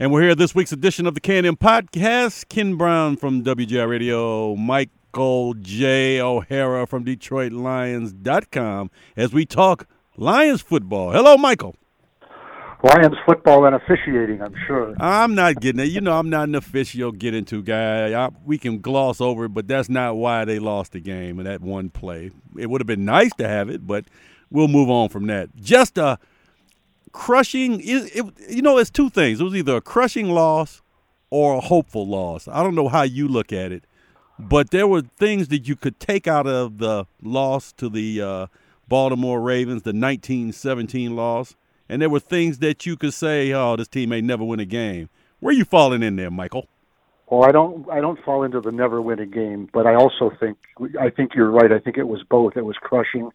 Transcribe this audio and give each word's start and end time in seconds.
And 0.00 0.12
we're 0.12 0.22
here 0.22 0.36
this 0.36 0.54
week's 0.54 0.70
edition 0.70 1.08
of 1.08 1.14
the 1.14 1.20
K&M 1.20 1.56
Podcast. 1.56 2.48
Ken 2.48 2.76
Brown 2.76 3.16
from 3.16 3.42
WJR 3.42 3.88
Radio, 3.88 4.54
Michael 4.54 5.54
J. 5.54 6.20
O'Hara 6.20 6.86
from 6.86 7.04
DetroitLions.com 7.04 8.92
as 9.16 9.32
we 9.32 9.44
talk 9.44 9.88
Lions 10.16 10.62
football. 10.62 11.10
Hello, 11.10 11.36
Michael. 11.36 11.74
Lions 12.84 13.16
football 13.26 13.66
and 13.66 13.74
officiating, 13.74 14.40
I'm 14.40 14.54
sure. 14.68 14.94
I'm 15.00 15.34
not 15.34 15.56
getting 15.56 15.80
it. 15.80 15.88
You 15.88 16.00
know, 16.00 16.16
I'm 16.16 16.30
not 16.30 16.46
an 16.46 16.54
official 16.54 17.10
get 17.10 17.34
into 17.34 17.60
guy. 17.60 18.14
I, 18.14 18.30
we 18.44 18.56
can 18.56 18.80
gloss 18.80 19.20
over 19.20 19.46
it, 19.46 19.48
but 19.48 19.66
that's 19.66 19.88
not 19.88 20.16
why 20.16 20.44
they 20.44 20.60
lost 20.60 20.92
the 20.92 21.00
game 21.00 21.40
in 21.40 21.46
that 21.46 21.60
one 21.60 21.90
play. 21.90 22.30
It 22.56 22.70
would 22.70 22.80
have 22.80 22.86
been 22.86 23.04
nice 23.04 23.32
to 23.38 23.48
have 23.48 23.68
it, 23.68 23.84
but 23.84 24.04
we'll 24.48 24.68
move 24.68 24.90
on 24.90 25.08
from 25.08 25.26
that. 25.26 25.56
Just 25.56 25.98
a 25.98 26.20
crushing. 27.12 27.80
It, 27.80 28.16
it, 28.16 28.24
you 28.48 28.62
know, 28.62 28.78
it's 28.78 28.90
two 28.90 29.10
things. 29.10 29.40
It 29.40 29.44
was 29.44 29.54
either 29.54 29.76
a 29.76 29.80
crushing 29.80 30.30
loss 30.30 30.82
or 31.30 31.54
a 31.54 31.60
hopeful 31.60 32.06
loss. 32.06 32.48
I 32.48 32.62
don't 32.62 32.74
know 32.74 32.88
how 32.88 33.02
you 33.02 33.28
look 33.28 33.52
at 33.52 33.72
it, 33.72 33.84
but 34.38 34.70
there 34.70 34.86
were 34.86 35.02
things 35.02 35.48
that 35.48 35.68
you 35.68 35.76
could 35.76 36.00
take 36.00 36.26
out 36.26 36.46
of 36.46 36.78
the 36.78 37.06
loss 37.22 37.72
to 37.74 37.88
the 37.88 38.22
uh, 38.22 38.46
Baltimore 38.88 39.40
Ravens, 39.40 39.82
the 39.82 39.90
1917 39.90 41.14
loss 41.14 41.54
and 41.88 42.02
there 42.02 42.10
were 42.10 42.20
things 42.20 42.58
that 42.58 42.86
you 42.86 42.96
could 42.96 43.14
say, 43.14 43.52
"Oh, 43.52 43.76
this 43.76 43.88
team 43.88 44.10
may 44.10 44.20
never 44.20 44.44
win 44.44 44.60
a 44.60 44.64
game." 44.64 45.08
Where 45.40 45.54
you 45.54 45.64
falling 45.64 46.02
in 46.02 46.16
there, 46.16 46.30
Michael? 46.30 46.66
Well, 47.28 47.44
I 47.44 47.52
don't. 47.52 47.88
I 47.90 48.00
don't 48.00 48.22
fall 48.24 48.42
into 48.42 48.60
the 48.60 48.72
never 48.72 49.00
win 49.00 49.18
a 49.18 49.26
game, 49.26 49.68
but 49.72 49.86
I 49.86 49.94
also 49.94 50.30
think. 50.38 50.58
I 51.00 51.10
think 51.10 51.34
you're 51.34 51.50
right. 51.50 51.72
I 51.72 51.78
think 51.78 51.96
it 51.96 52.08
was 52.08 52.22
both. 52.28 52.56
It 52.56 52.64
was 52.64 52.76
crushing, 52.76 53.30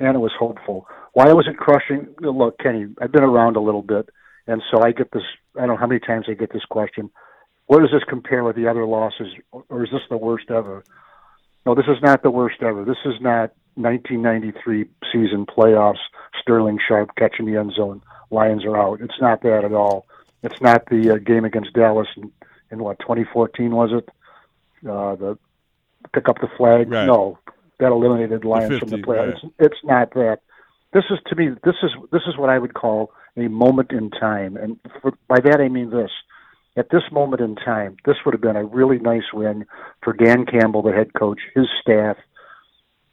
and 0.00 0.14
it 0.14 0.20
was 0.20 0.32
hopeful. 0.38 0.86
Why 1.12 1.32
was 1.32 1.46
it 1.48 1.56
crushing? 1.56 2.08
Look, 2.20 2.58
Kenny, 2.58 2.86
I've 3.00 3.12
been 3.12 3.24
around 3.24 3.56
a 3.56 3.60
little 3.60 3.82
bit, 3.82 4.08
and 4.46 4.62
so 4.70 4.82
I 4.82 4.92
get 4.92 5.10
this. 5.12 5.22
I 5.56 5.60
don't 5.60 5.70
know 5.70 5.76
how 5.76 5.86
many 5.86 6.00
times 6.00 6.26
I 6.28 6.34
get 6.34 6.52
this 6.52 6.64
question. 6.64 7.10
Where 7.66 7.80
does 7.80 7.90
this 7.90 8.04
compare 8.08 8.44
with 8.44 8.56
the 8.56 8.68
other 8.68 8.86
losses, 8.86 9.28
or 9.52 9.84
is 9.84 9.90
this 9.90 10.02
the 10.08 10.16
worst 10.16 10.50
ever? 10.50 10.84
No, 11.66 11.74
this 11.74 11.86
is 11.86 12.00
not 12.02 12.22
the 12.22 12.30
worst 12.30 12.62
ever. 12.62 12.84
This 12.84 12.96
is 13.04 13.20
not 13.20 13.52
1993 13.74 14.86
season 15.12 15.46
playoffs, 15.46 15.98
Sterling 16.40 16.78
Sharpe 16.86 17.10
catching 17.16 17.46
the 17.46 17.56
end 17.58 17.72
zone, 17.74 18.02
Lions 18.30 18.64
are 18.64 18.76
out. 18.76 19.00
It's 19.00 19.20
not 19.20 19.42
that 19.42 19.64
at 19.64 19.72
all. 19.72 20.06
It's 20.42 20.60
not 20.60 20.86
the 20.86 21.14
uh, 21.14 21.16
game 21.18 21.44
against 21.44 21.72
Dallas 21.72 22.08
in, 22.16 22.30
in 22.70 22.82
what 22.82 22.98
2014 23.00 23.70
was 23.70 23.90
it? 23.92 24.08
Uh, 24.88 25.16
the 25.16 25.38
pick 26.12 26.28
up 26.28 26.40
the 26.40 26.48
flag. 26.56 26.90
Right. 26.90 27.06
No, 27.06 27.38
that 27.78 27.92
eliminated 27.92 28.44
Lions 28.44 28.68
the 28.68 28.80
50, 28.80 28.80
from 28.80 29.00
the 29.00 29.06
playoffs. 29.06 29.42
right. 29.42 29.52
It's, 29.58 29.84
not 29.84 30.12
that. 30.14 30.38
This 30.92 31.04
is 31.10 31.18
to 31.26 31.36
me. 31.36 31.50
This 31.64 31.76
is 31.82 31.90
this 32.12 32.22
is 32.26 32.36
what 32.36 32.50
I 32.50 32.58
would 32.58 32.74
call 32.74 33.12
a 33.36 33.48
moment 33.48 33.92
in 33.92 34.10
time, 34.10 34.56
and 34.56 34.78
for, 35.02 35.12
by 35.28 35.40
that 35.40 35.60
I 35.60 35.68
mean 35.68 35.90
this. 35.90 36.10
At 36.76 36.90
this 36.90 37.02
moment 37.10 37.42
in 37.42 37.56
time, 37.56 37.96
this 38.04 38.16
would 38.24 38.34
have 38.34 38.40
been 38.40 38.56
a 38.56 38.64
really 38.64 38.98
nice 38.98 39.32
win 39.32 39.66
for 40.02 40.12
Dan 40.12 40.46
Campbell, 40.46 40.82
the 40.82 40.92
head 40.92 41.12
coach, 41.12 41.40
his 41.54 41.66
staff, 41.82 42.16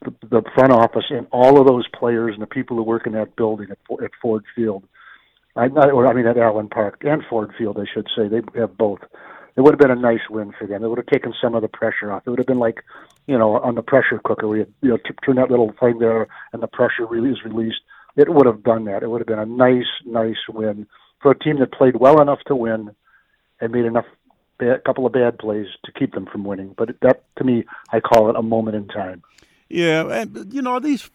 the, 0.06 0.14
the 0.30 0.44
front 0.54 0.72
office 0.72 1.06
and 1.10 1.28
all 1.32 1.60
of 1.60 1.68
those 1.68 1.88
players 1.88 2.34
and 2.34 2.42
the 2.42 2.48
people 2.48 2.78
who 2.78 2.84
work 2.84 3.06
in 3.08 3.14
that 3.14 3.36
building 3.36 3.68
at, 3.72 4.04
at 4.04 4.12
Ford 4.22 4.44
Field. 4.56 4.84
I, 5.56 5.68
not, 5.68 5.92
or 5.92 6.06
I 6.06 6.14
mean 6.14 6.28
at 6.28 6.38
Allen 6.38 6.68
Park 6.68 7.04
and 7.06 7.24
Ford 7.30 7.52
Field, 7.58 7.78
I 7.80 7.86
should 7.92 8.08
say. 8.16 8.28
They 8.28 8.42
have 8.60 8.78
both. 8.78 9.00
It 9.56 9.62
would 9.62 9.74
have 9.74 9.80
been 9.80 9.92
a 9.92 9.96
nice 9.96 10.28
win 10.30 10.54
for 10.58 10.68
them. 10.68 10.84
It 10.84 10.90
would 10.90 10.98
have 10.98 11.08
taken 11.08 11.34
some 11.42 11.56
of 11.56 11.62
the 11.62 11.70
pressure 11.70 12.12
off. 12.12 12.24
It 12.26 12.30
would 12.30 12.40
have 12.40 12.48
been 12.48 12.60
like, 12.60 12.84
you 13.26 13.38
know, 13.38 13.58
on 13.58 13.76
the 13.76 13.82
pressure 13.82 14.20
cooker, 14.24 14.48
we 14.48 14.60
had, 14.60 14.74
you 14.82 14.90
know, 14.90 14.98
t- 14.98 15.16
turn 15.26 15.38
that 15.38 15.50
little 15.50 15.74
thing 15.80 16.00
there, 16.00 16.28
and 16.52 16.62
the 16.62 16.68
pressure 16.68 17.06
really 17.06 17.30
is 17.30 17.44
released. 17.46 17.80
It 18.18 18.34
would 18.34 18.46
have 18.46 18.64
done 18.64 18.86
that. 18.86 19.02
It 19.02 19.10
would 19.10 19.22
have 19.22 19.28
been 19.28 19.40
a 19.40 19.46
nice, 19.46 19.88
nice 20.06 20.38
win 20.50 20.88
for 21.22 21.32
a 21.32 21.40
team 21.40 21.60
that 21.60 21.72
played 21.72 21.96
well 21.96 22.22
enough 22.22 22.40
to 22.48 22.56
win 22.56 22.92
and 23.62 23.72
made 23.72 23.86
enough 23.86 24.06
a 24.60 24.80
couple 24.86 25.06
of 25.06 25.14
bad 25.14 25.38
plays 25.38 25.68
to 25.86 25.92
keep 25.92 26.14
them 26.14 26.26
from 26.26 26.44
winning. 26.44 26.74
But 26.78 26.96
that, 27.02 27.24
to 27.38 27.44
me, 27.44 27.66
I 27.92 28.00
call 28.00 28.30
it 28.30 28.36
a 28.36 28.42
moment 28.42 28.76
in 28.76 28.88
time. 28.88 29.24
Yeah, 29.70 30.08
and 30.08 30.54
you 30.54 30.62
know 30.62 30.80
these. 30.80 31.10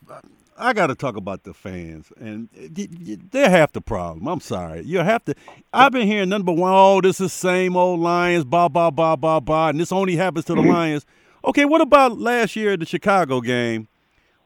I 0.61 0.73
got 0.73 0.89
to 0.89 0.95
talk 0.95 1.17
about 1.17 1.45
the 1.45 1.55
fans, 1.55 2.13
and 2.21 2.49
eh, 2.57 3.17
they're 3.31 3.51
half 3.51 3.73
the 3.73 3.81
problem. 3.81 4.29
I'm 4.29 4.41
sorry, 4.41 4.83
you 4.83 4.99
have 4.99 5.25
to. 5.25 5.35
I've 5.73 5.93
been 5.93 6.07
hearing 6.07 6.29
nothing 6.29 6.45
but 6.45 6.57
oh, 6.59 7.01
this 7.01 7.21
is 7.21 7.33
same 7.33 7.77
old 7.77 8.01
Lions, 8.01 8.45
blah 8.45 8.69
blah 8.69 8.91
blah 8.91 9.17
blah 9.17 9.41
blah, 9.41 9.69
and 9.69 9.81
this 9.81 9.91
only 9.91 10.17
happens 10.17 10.45
to 10.47 10.55
the 10.55 10.61
mm-hmm. 10.61 10.71
Lions. 10.71 11.07
Okay, 11.45 11.65
what 11.65 11.81
about 11.81 12.19
last 12.19 12.55
year 12.57 12.73
at 12.73 12.81
the 12.81 12.87
Chicago 12.87 13.41
game, 13.41 13.89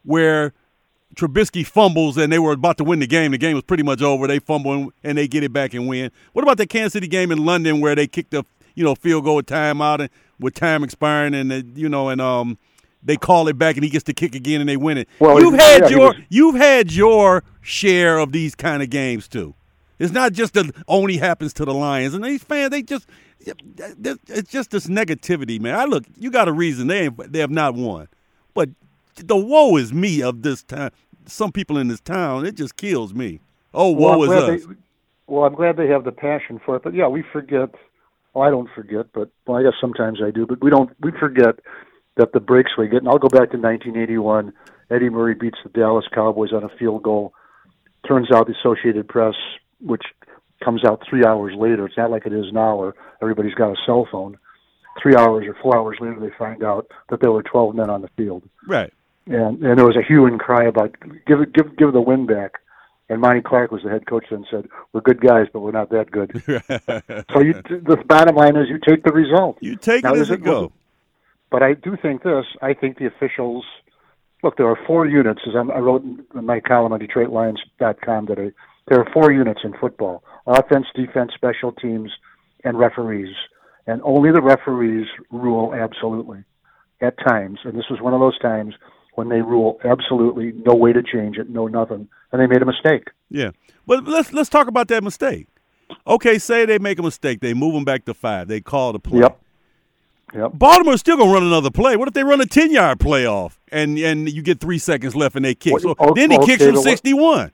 where 0.05 0.55
Trubisky 1.15 1.67
fumbles 1.67 2.17
and 2.17 2.33
they 2.33 2.39
were 2.39 2.53
about 2.53 2.79
to 2.79 2.85
win 2.85 2.99
the 2.99 3.07
game. 3.07 3.33
The 3.33 3.39
game 3.39 3.55
was 3.55 3.65
pretty 3.65 3.83
much 3.83 4.03
over. 4.03 4.27
They 4.27 4.39
fumble 4.39 4.93
and 5.03 5.19
they 5.19 5.29
get 5.29 5.43
it 5.43 5.53
back 5.53 5.75
and 5.75 5.89
win. 5.89 6.11
What 6.33 6.43
about 6.43 6.59
the 6.59 6.67
Kansas 6.67 6.93
City 6.93 7.07
game 7.07 7.33
in 7.33 7.45
London 7.45 7.81
where 7.81 7.95
they 7.95 8.07
kicked 8.07 8.33
the 8.33 8.45
you 8.75 8.85
know 8.85 8.95
field 8.95 9.25
goal 9.25 9.43
timeout 9.43 10.01
and 10.01 10.11
with 10.39 10.55
time 10.55 10.83
expiring 10.83 11.35
and 11.35 11.51
the, 11.51 11.67
you 11.75 11.89
know 11.89 12.09
and 12.09 12.21
um 12.21 12.59
they 13.05 13.17
call 13.17 13.49
it 13.49 13.59
back 13.59 13.77
and 13.77 13.85
he 13.85 13.91
gets 13.91 14.05
to 14.05 14.15
kick 14.15 14.35
again 14.35 14.61
and 14.61 14.69
they 14.69 14.77
win 14.77 14.99
it. 14.99 15.09
Well, 15.19 15.41
you've 15.41 15.55
had 15.55 15.83
yeah, 15.83 15.89
your 15.89 16.09
was- 16.09 16.17
you've 16.29 16.57
had 16.57 16.93
your 16.93 17.45
share 17.61 18.19
of 18.19 18.33
these 18.33 18.55
kind 18.55 18.83
of 18.83 18.91
games 18.91 19.29
too. 19.29 19.55
It's 19.99 20.13
not 20.13 20.33
just 20.33 20.55
that 20.55 20.75
only 20.89 21.17
happens 21.17 21.53
to 21.55 21.65
the 21.65 21.75
Lions 21.75 22.15
and 22.15 22.25
these 22.25 22.43
fans. 22.43 22.71
They 22.71 22.83
just 22.83 23.07
it's 23.47 24.51
just 24.51 24.71
this 24.71 24.87
negativity, 24.87 25.61
man. 25.61 25.79
I 25.79 25.85
look, 25.85 26.05
you 26.19 26.31
got 26.31 26.49
a 26.49 26.53
reason 26.53 26.87
they 26.87 27.09
they 27.09 27.41
have 27.41 27.51
not 27.51 27.75
won, 27.75 28.09
but 28.55 28.71
the 29.17 29.37
woe 29.37 29.77
is 29.77 29.93
me 29.93 30.23
of 30.23 30.43
this 30.43 30.63
time. 30.63 30.91
Some 31.27 31.53
people 31.53 31.79
in 31.79 31.89
this 31.89 32.01
town, 32.01 32.45
it 32.45 32.55
just 32.55 32.77
kills 32.77 33.15
me. 33.15 33.41
Oh, 33.73 33.91
woe 33.91 34.25
I'm 34.25 34.31
is 34.31 34.31
us. 34.31 34.67
They, 34.67 34.75
well, 35.27 35.45
I'm 35.45 35.55
glad 35.55 35.77
they 35.77 35.89
have 35.89 36.05
the 36.05 36.13
passion 36.13 36.61
for 36.65 36.77
it, 36.77 36.83
but 36.83 36.95
yeah, 36.95 37.09
we 37.09 37.23
forget. 37.33 37.71
Well, 38.35 38.45
I 38.45 38.51
don't 38.51 38.69
forget, 38.75 39.07
but 39.13 39.31
well, 39.47 39.59
I 39.59 39.63
guess 39.63 39.75
sometimes 39.81 40.21
I 40.23 40.31
do. 40.31 40.47
But 40.47 40.63
we 40.63 40.71
don't. 40.71 40.91
We 41.01 41.13
forget 41.13 41.61
that 42.17 42.33
the 42.33 42.41
breaks 42.41 42.73
we 42.79 42.89
get. 42.89 42.99
And 42.99 43.09
I'll 43.09 43.19
go 43.19 43.29
back 43.29 43.51
to 43.51 43.59
1981. 43.59 44.53
Eddie 44.91 45.09
Murray 45.11 45.35
beats 45.35 45.59
the 45.65 45.71
Dallas 45.71 46.05
Cowboys 46.15 46.53
on 46.53 46.63
a 46.65 46.69
field 46.79 47.03
goal. 47.03 47.33
Turns 48.07 48.31
out 48.33 48.47
the 48.47 48.55
Associated 48.61 49.09
Press, 49.09 49.35
which 49.81 50.03
comes 50.63 50.85
out 50.85 51.03
three 51.09 51.25
hours 51.25 51.55
later. 51.57 51.87
It's 51.87 51.97
not 51.97 52.11
like 52.11 52.27
it 52.27 52.33
is 52.33 52.47
now, 52.53 52.77
where 52.77 52.95
everybody's 53.23 53.55
got 53.55 53.71
a 53.73 53.77
cell 53.87 54.07
phone. 54.11 54.37
Three 55.03 55.17
hours 55.17 55.47
or 55.49 55.57
four 55.61 55.77
hours 55.77 55.97
later, 56.01 56.21
they 56.21 56.31
find 56.39 56.63
out 56.63 56.87
that 57.09 57.21
there 57.21 57.33
were 57.33 57.43
12 57.43 57.75
men 57.75 57.91
on 57.91 58.01
the 58.03 58.09
field 58.17 58.45
Right. 58.69 58.93
and 59.27 59.61
and 59.65 59.77
there 59.79 59.85
was 59.87 59.97
a 59.97 60.03
hue 60.07 60.27
and 60.27 60.39
cry 60.39 60.65
about 60.67 60.95
give 61.27 61.41
it 61.41 61.53
give 61.53 61.77
give 61.77 61.93
the 61.93 62.01
win 62.01 62.27
back. 62.27 62.53
And 63.09 63.21
Monty 63.21 63.41
Clark 63.43 63.71
was 63.73 63.83
the 63.83 63.91
head 63.91 64.07
coach 64.07 64.27
and 64.31 64.47
said, 64.51 64.69
"We're 64.93 65.01
good 65.01 65.21
guys, 65.21 65.47
but 65.53 65.61
we're 65.61 65.73
not 65.73 65.91
that 65.91 66.11
good." 66.13 66.31
so 67.33 67.41
you, 67.41 67.55
the 67.69 68.03
bottom 68.07 68.37
line 68.37 68.57
is, 68.57 68.69
you 68.69 68.79
take 68.79 69.03
the 69.03 69.13
result. 69.13 69.59
you 69.61 69.75
take 69.77 70.05
Now, 70.05 70.15
it 70.15 70.21
as 70.21 70.31
it 70.31 70.35
it- 70.35 70.45
go. 70.45 70.71
But 71.55 71.63
I 71.63 71.75
do 71.75 71.97
think 72.03 72.25
this. 72.25 72.47
I 72.63 72.75
think 72.75 72.99
the 72.99 73.07
officials 73.07 73.65
look. 74.43 74.57
There 74.57 74.67
are 74.67 74.79
four 74.89 75.07
units. 75.07 75.43
As 75.47 75.55
I'm, 75.55 75.71
I 75.71 75.79
wrote 75.79 76.03
in 76.03 76.45
my 76.45 76.59
column 76.59 76.93
on 76.93 76.99
DetroitLions.com 76.99 78.27
today, 78.27 78.51
there 78.89 78.99
are 78.99 79.09
four 79.13 79.31
units 79.31 79.61
in 79.63 79.73
football: 79.81 80.25
offense, 80.49 80.87
defense, 80.97 81.31
special 81.33 81.71
teams, 81.71 82.11
and 82.65 82.77
referees. 82.77 83.37
And 83.87 84.03
only 84.03 84.33
the 84.33 84.43
referees 84.43 85.07
rule 85.31 85.73
absolutely 85.73 86.43
at 87.01 87.17
times. 87.25 87.61
And 87.63 87.79
this 87.79 87.85
was 87.89 88.01
one 88.01 88.15
of 88.15 88.19
those 88.19 88.37
times 88.41 88.75
when 89.15 89.29
they 89.29 89.41
rule 89.41 89.79
absolutely 89.85 90.55
no 90.67 90.75
way 90.75 90.93
to 90.93 91.05
change 91.05 91.37
it, 91.37 91.49
no 91.49 91.69
nothing, 91.69 92.09
and 92.33 92.43
they 92.43 92.49
made 92.49 92.63
a 92.63 92.67
mistake. 92.67 93.11
Yeah, 93.31 93.53
but 93.87 94.03
let's 94.09 94.33
let's 94.33 94.49
talk 94.49 94.67
about 94.67 94.89
that 94.89 95.05
mistake. 95.05 95.47
Okay, 96.05 96.41
say 96.41 96.67
they 96.67 96.81
make 96.81 96.99
a 96.99 97.03
mistake, 97.05 97.39
they 97.39 97.55
move 97.55 97.75
them 97.75 97.85
back 97.85 98.07
to 98.07 98.15
five, 98.15 98.49
they 98.49 98.61
call 98.61 98.93
the 98.93 98.99
play. 98.99 99.21
Yep. 99.21 99.41
Yep. 100.35 100.53
Baltimore's 100.55 101.01
still 101.01 101.17
gonna 101.17 101.33
run 101.33 101.45
another 101.45 101.71
play. 101.71 101.97
What 101.97 102.09
if 102.09 102.15
they 102.15 102.25
run 102.25 102.41
a 102.41 102.47
ten 102.47 102.71
yard 102.73 102.99
play 103.01 103.27
off 103.27 103.61
and 103.71 103.99
and 103.99 104.31
you 104.31 104.43
get 104.43 104.61
three 104.61 104.79
seconds 104.79 105.15
left 105.15 105.37
and 105.37 105.45
they 105.45 105.55
kick? 105.55 105.79
So 105.81 105.95
okay, 105.99 106.21
then 106.21 106.31
he 106.31 106.39
kicks 106.39 106.63
okay, 106.63 106.73
from 106.73 106.83
sixty 106.83 107.15
one. 107.15 107.53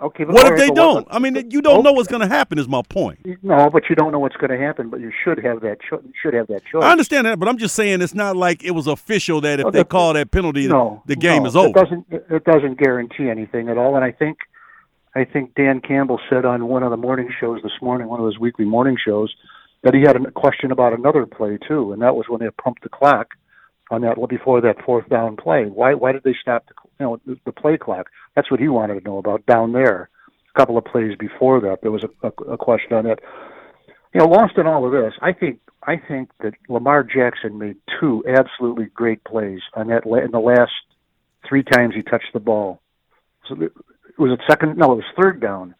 Okay. 0.00 0.24
but 0.24 0.34
What 0.34 0.52
if 0.52 0.58
they 0.58 0.70
don't? 0.70 1.06
I 1.10 1.18
mean, 1.18 1.50
you 1.50 1.62
don't 1.62 1.82
know 1.84 1.92
what's 1.92 2.08
gonna 2.08 2.28
happen. 2.28 2.58
Is 2.58 2.68
my 2.68 2.82
point. 2.82 3.20
No, 3.42 3.70
but 3.70 3.84
you 3.88 3.96
don't 3.96 4.12
know 4.12 4.18
what's 4.18 4.36
going 4.36 4.50
to 4.50 4.58
happen. 4.58 4.90
But 4.90 5.00
you 5.00 5.12
should 5.22 5.42
have 5.44 5.60
that. 5.60 5.78
Cho- 5.88 6.02
you 6.04 6.12
should 6.20 6.34
have 6.34 6.48
that 6.48 6.62
choice. 6.70 6.82
I 6.82 6.90
understand 6.90 7.26
that, 7.26 7.38
but 7.38 7.48
I'm 7.48 7.58
just 7.58 7.74
saying 7.74 8.02
it's 8.02 8.14
not 8.14 8.36
like 8.36 8.64
it 8.64 8.72
was 8.72 8.86
official 8.86 9.40
that 9.42 9.60
if 9.60 9.66
Oh, 9.66 9.70
they 9.70 9.84
call 9.84 10.12
that 10.14 10.30
penalty, 10.30 10.66
no, 10.66 11.02
the 11.06 11.16
game 11.16 11.44
no, 11.44 11.48
is 11.48 11.56
over. 11.56 11.68
It 11.68 11.74
doesn't. 11.74 12.06
It 12.10 12.44
doesn't 12.44 12.78
guarantee 12.78 13.30
anything 13.30 13.68
at 13.68 13.78
all. 13.78 13.94
And 13.94 14.04
I 14.04 14.10
think, 14.10 14.38
I 15.14 15.24
think 15.24 15.54
Dan 15.54 15.80
Campbell 15.80 16.20
said 16.28 16.44
on 16.44 16.66
one 16.66 16.82
of 16.82 16.90
the 16.90 16.96
morning 16.96 17.30
shows 17.40 17.62
this 17.62 17.72
morning, 17.80 18.08
one 18.08 18.18
of 18.18 18.26
those 18.26 18.38
weekly 18.38 18.64
morning 18.64 18.96
shows, 19.02 19.32
that 19.84 19.94
he 19.94 20.00
had 20.00 20.16
a 20.16 20.30
question 20.30 20.72
about 20.72 20.98
another 20.98 21.26
play 21.26 21.58
too, 21.68 21.92
and 21.92 22.02
that 22.02 22.16
was 22.16 22.26
when 22.28 22.40
they 22.40 22.48
pumped 22.50 22.82
the 22.82 22.88
clock 22.88 23.28
on 23.90 24.00
that 24.00 24.16
before 24.28 24.60
that 24.62 24.82
fourth 24.84 25.08
down 25.08 25.36
play. 25.36 25.66
Why? 25.66 25.94
Why 25.94 26.12
did 26.12 26.24
they 26.24 26.34
stop 26.40 26.66
the 26.66 26.74
you 26.98 27.06
know 27.06 27.38
the, 27.44 27.52
play 27.52 27.76
clock? 27.76 28.08
That's 28.34 28.50
what 28.50 28.60
he 28.60 28.68
wanted 28.68 28.98
to 28.98 29.08
know 29.08 29.18
about 29.18 29.46
down 29.46 29.72
there. 29.72 30.08
A 30.54 30.58
couple 30.58 30.78
of 30.78 30.84
plays 30.84 31.16
before 31.18 31.60
that, 31.60 31.78
there 31.82 31.90
was 31.90 32.04
a, 32.04 32.26
a, 32.26 32.52
a 32.52 32.56
question 32.56 32.94
on 32.94 33.04
that. 33.04 33.20
You 34.14 34.20
know, 34.20 34.26
lost 34.26 34.56
in 34.56 34.66
all 34.66 34.86
of 34.86 34.92
this, 34.92 35.12
I 35.20 35.32
think 35.32 35.58
I 35.82 35.96
think 35.96 36.30
that 36.40 36.54
Lamar 36.68 37.02
Jackson 37.02 37.58
made 37.58 37.76
two 38.00 38.24
absolutely 38.26 38.86
great 38.86 39.22
plays 39.24 39.60
on 39.74 39.88
that 39.88 40.06
in 40.06 40.30
the 40.30 40.38
last 40.38 40.72
three 41.46 41.62
times 41.62 41.94
he 41.94 42.02
touched 42.02 42.32
the 42.32 42.40
ball. 42.40 42.80
So 43.48 43.56
was 44.18 44.32
it 44.32 44.40
second? 44.48 44.78
No, 44.78 44.92
it 44.92 44.96
was 44.96 45.04
third 45.20 45.40
down. 45.40 45.74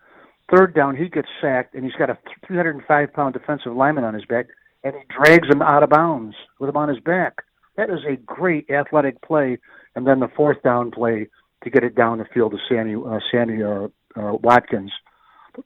Third 0.50 0.75
down, 0.75 0.96
he 0.96 1.08
gets 1.08 1.29
sacked, 1.41 1.75
and 1.75 1.85
he's 1.85 1.94
got 1.94 2.11
a 2.11 2.19
305 2.46 3.12
pound 3.12 3.32
defensive 3.35 3.75
lineman 3.75 4.05
on 4.05 4.14
his 4.14 4.25
back, 4.26 4.46
and 4.82 4.94
he 4.94 5.00
drags 5.14 5.49
him 5.49 5.62
out 5.62 5.82
of 5.82 5.91
bounds 5.91 6.35
with 6.61 6.69
him 6.69 6.76
on 6.76 6.88
his 6.88 7.00
back. 7.00 7.43
That 7.76 7.91
is 7.91 8.00
a 8.08 8.17
great 8.17 8.69
athletic 8.70 9.20
play. 9.23 9.58
And 9.96 10.06
then 10.06 10.20
the 10.20 10.29
fourth 10.37 10.62
down 10.62 10.91
play 10.91 11.29
to 11.62 11.70
get 11.70 11.82
it 11.82 11.94
down 11.94 12.19
the 12.19 12.25
field 12.35 12.52
to 12.52 12.58
Sammy, 12.69 12.94
uh, 12.94 13.19
Sammy 13.32 13.62
uh, 13.62 13.87
uh, 14.17 14.37
Watkins. 14.43 14.93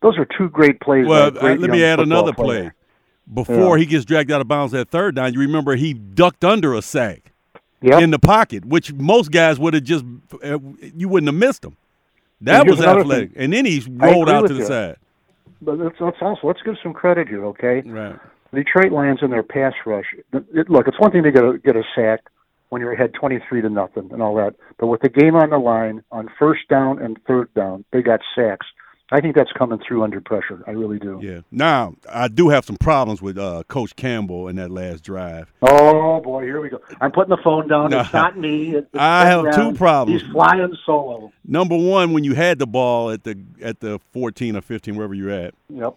Those 0.03 0.17
are 0.19 0.27
two 0.37 0.49
great 0.51 0.81
plays. 0.81 1.07
Well, 1.09 1.31
great 1.31 1.59
let 1.61 1.71
me 1.71 1.83
add 1.83 1.99
another 1.99 2.33
player. 2.33 2.61
play. 2.63 2.73
Before 3.35 3.77
Yeah. 3.77 3.81
he 3.85 3.87
gets 3.87 4.05
dragged 4.05 4.31
out 4.31 4.41
of 4.41 4.49
bounds 4.49 4.73
that 4.73 4.91
third 4.91 5.17
down, 5.17 5.33
you 5.35 5.41
remember 5.41 5.77
he 5.77 5.93
ducked 5.95 6.45
under 6.45 6.75
a 6.75 6.83
sack 6.83 7.33
Yep. 7.81 8.03
in 8.03 8.11
the 8.11 8.19
pocket, 8.19 8.65
which 8.65 8.93
most 8.93 9.31
guys 9.31 9.59
would 9.59 9.73
have 9.75 9.85
just 9.85 10.05
uh, 10.45 10.59
you 10.81 11.09
wouldn't 11.09 11.29
have 11.29 11.39
missed 11.39 11.65
him. 11.65 11.77
That 12.43 12.67
was 12.67 12.81
athletic, 12.81 13.33
thing. 13.33 13.43
and 13.43 13.53
then 13.53 13.65
he 13.65 13.85
rolled 13.89 14.29
out 14.29 14.47
to 14.49 14.55
the 14.55 14.61
you. 14.61 14.67
side. 14.67 14.97
But 15.61 15.79
let's, 15.79 15.97
let's 16.01 16.17
also 16.21 16.47
let's 16.47 16.63
give 16.63 16.77
some 16.83 16.93
credit 16.93 17.29
here, 17.29 17.45
okay? 17.47 17.83
Right. 17.85 18.17
Detroit 18.55 18.93
Lions 18.93 19.19
in 19.23 19.31
their 19.31 19.43
pass 19.43 19.75
rush. 19.85 20.07
It, 20.33 20.71
look, 20.71 20.87
it's 20.87 20.99
one 21.01 21.11
thing 21.11 21.25
to 21.25 21.33
get 21.33 21.45
a 21.45 21.59
get 21.59 21.77
a 21.77 21.83
sack 21.95 22.21
when 22.69 22.81
you're 22.81 22.93
ahead 22.93 23.13
twenty 23.15 23.41
three 23.49 23.61
to 23.61 23.69
nothing 23.69 24.09
and 24.13 24.23
all 24.23 24.37
that, 24.37 24.55
but 24.79 24.87
with 24.87 25.01
the 25.01 25.09
game 25.09 25.35
on 25.35 25.51
the 25.51 25.59
line 25.59 26.03
on 26.13 26.29
first 26.39 26.69
down 26.69 27.03
and 27.03 27.19
third 27.27 27.53
down, 27.55 27.85
they 27.93 28.03
got 28.03 28.21
sacks. 28.35 28.67
I 29.11 29.23
think 29.23 29.35
that's 29.35 29.51
coming 29.53 29.79
through 29.79 30.03
under 30.05 30.21
pressure. 30.21 30.63
I 30.67 30.73
really 30.73 30.99
do. 30.99 31.19
Yeah. 31.23 31.41
Now 31.51 31.95
I 32.13 32.29
do 32.29 32.51
have 32.51 32.67
some 32.67 32.77
problems 32.77 33.23
with 33.23 33.39
uh, 33.39 33.63
Coach 33.67 33.97
Campbell 33.97 34.49
in 34.49 34.57
that 34.57 34.71
last 34.71 35.03
drive. 35.03 35.51
Oh 35.63 36.21
boy, 36.21 36.43
here 36.43 36.61
we 36.61 36.69
go. 36.69 36.81
I'm 37.01 37.11
putting 37.13 37.31
the 37.35 37.43
phone 37.43 37.69
down. 37.69 37.91
No. 37.91 38.01
It's 38.01 38.13
not 38.13 38.37
me. 38.37 38.75
It's 38.75 38.87
I 38.95 39.25
have 39.25 39.45
Ted 39.47 39.55
two 39.55 39.73
problems. 39.75 40.23
He's 40.23 40.31
flying 40.31 40.77
solo. 40.85 41.33
Number 41.45 41.77
one, 41.77 42.13
when 42.13 42.23
you 42.25 42.35
had 42.35 42.59
the 42.59 42.67
ball 42.67 43.11
at 43.11 43.25
the 43.25 43.39
at 43.63 43.81
the 43.81 43.99
14 44.13 44.57
or 44.57 44.61
15, 44.61 44.95
wherever 44.97 45.15
you're 45.15 45.31
at, 45.31 45.55
Yep. 45.71 45.95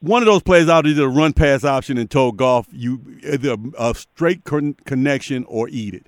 one 0.00 0.22
of 0.22 0.26
those 0.26 0.42
plays 0.42 0.68
out 0.68 0.86
either 0.86 1.04
a 1.04 1.08
run 1.08 1.32
pass 1.32 1.62
option 1.62 1.96
and 1.96 2.10
told 2.10 2.36
Goff 2.36 2.66
you 2.72 3.00
either 3.22 3.56
a 3.78 3.94
straight 3.94 4.42
con- 4.44 4.74
connection 4.84 5.44
or 5.44 5.68
eat 5.68 5.94
it. 5.94 6.06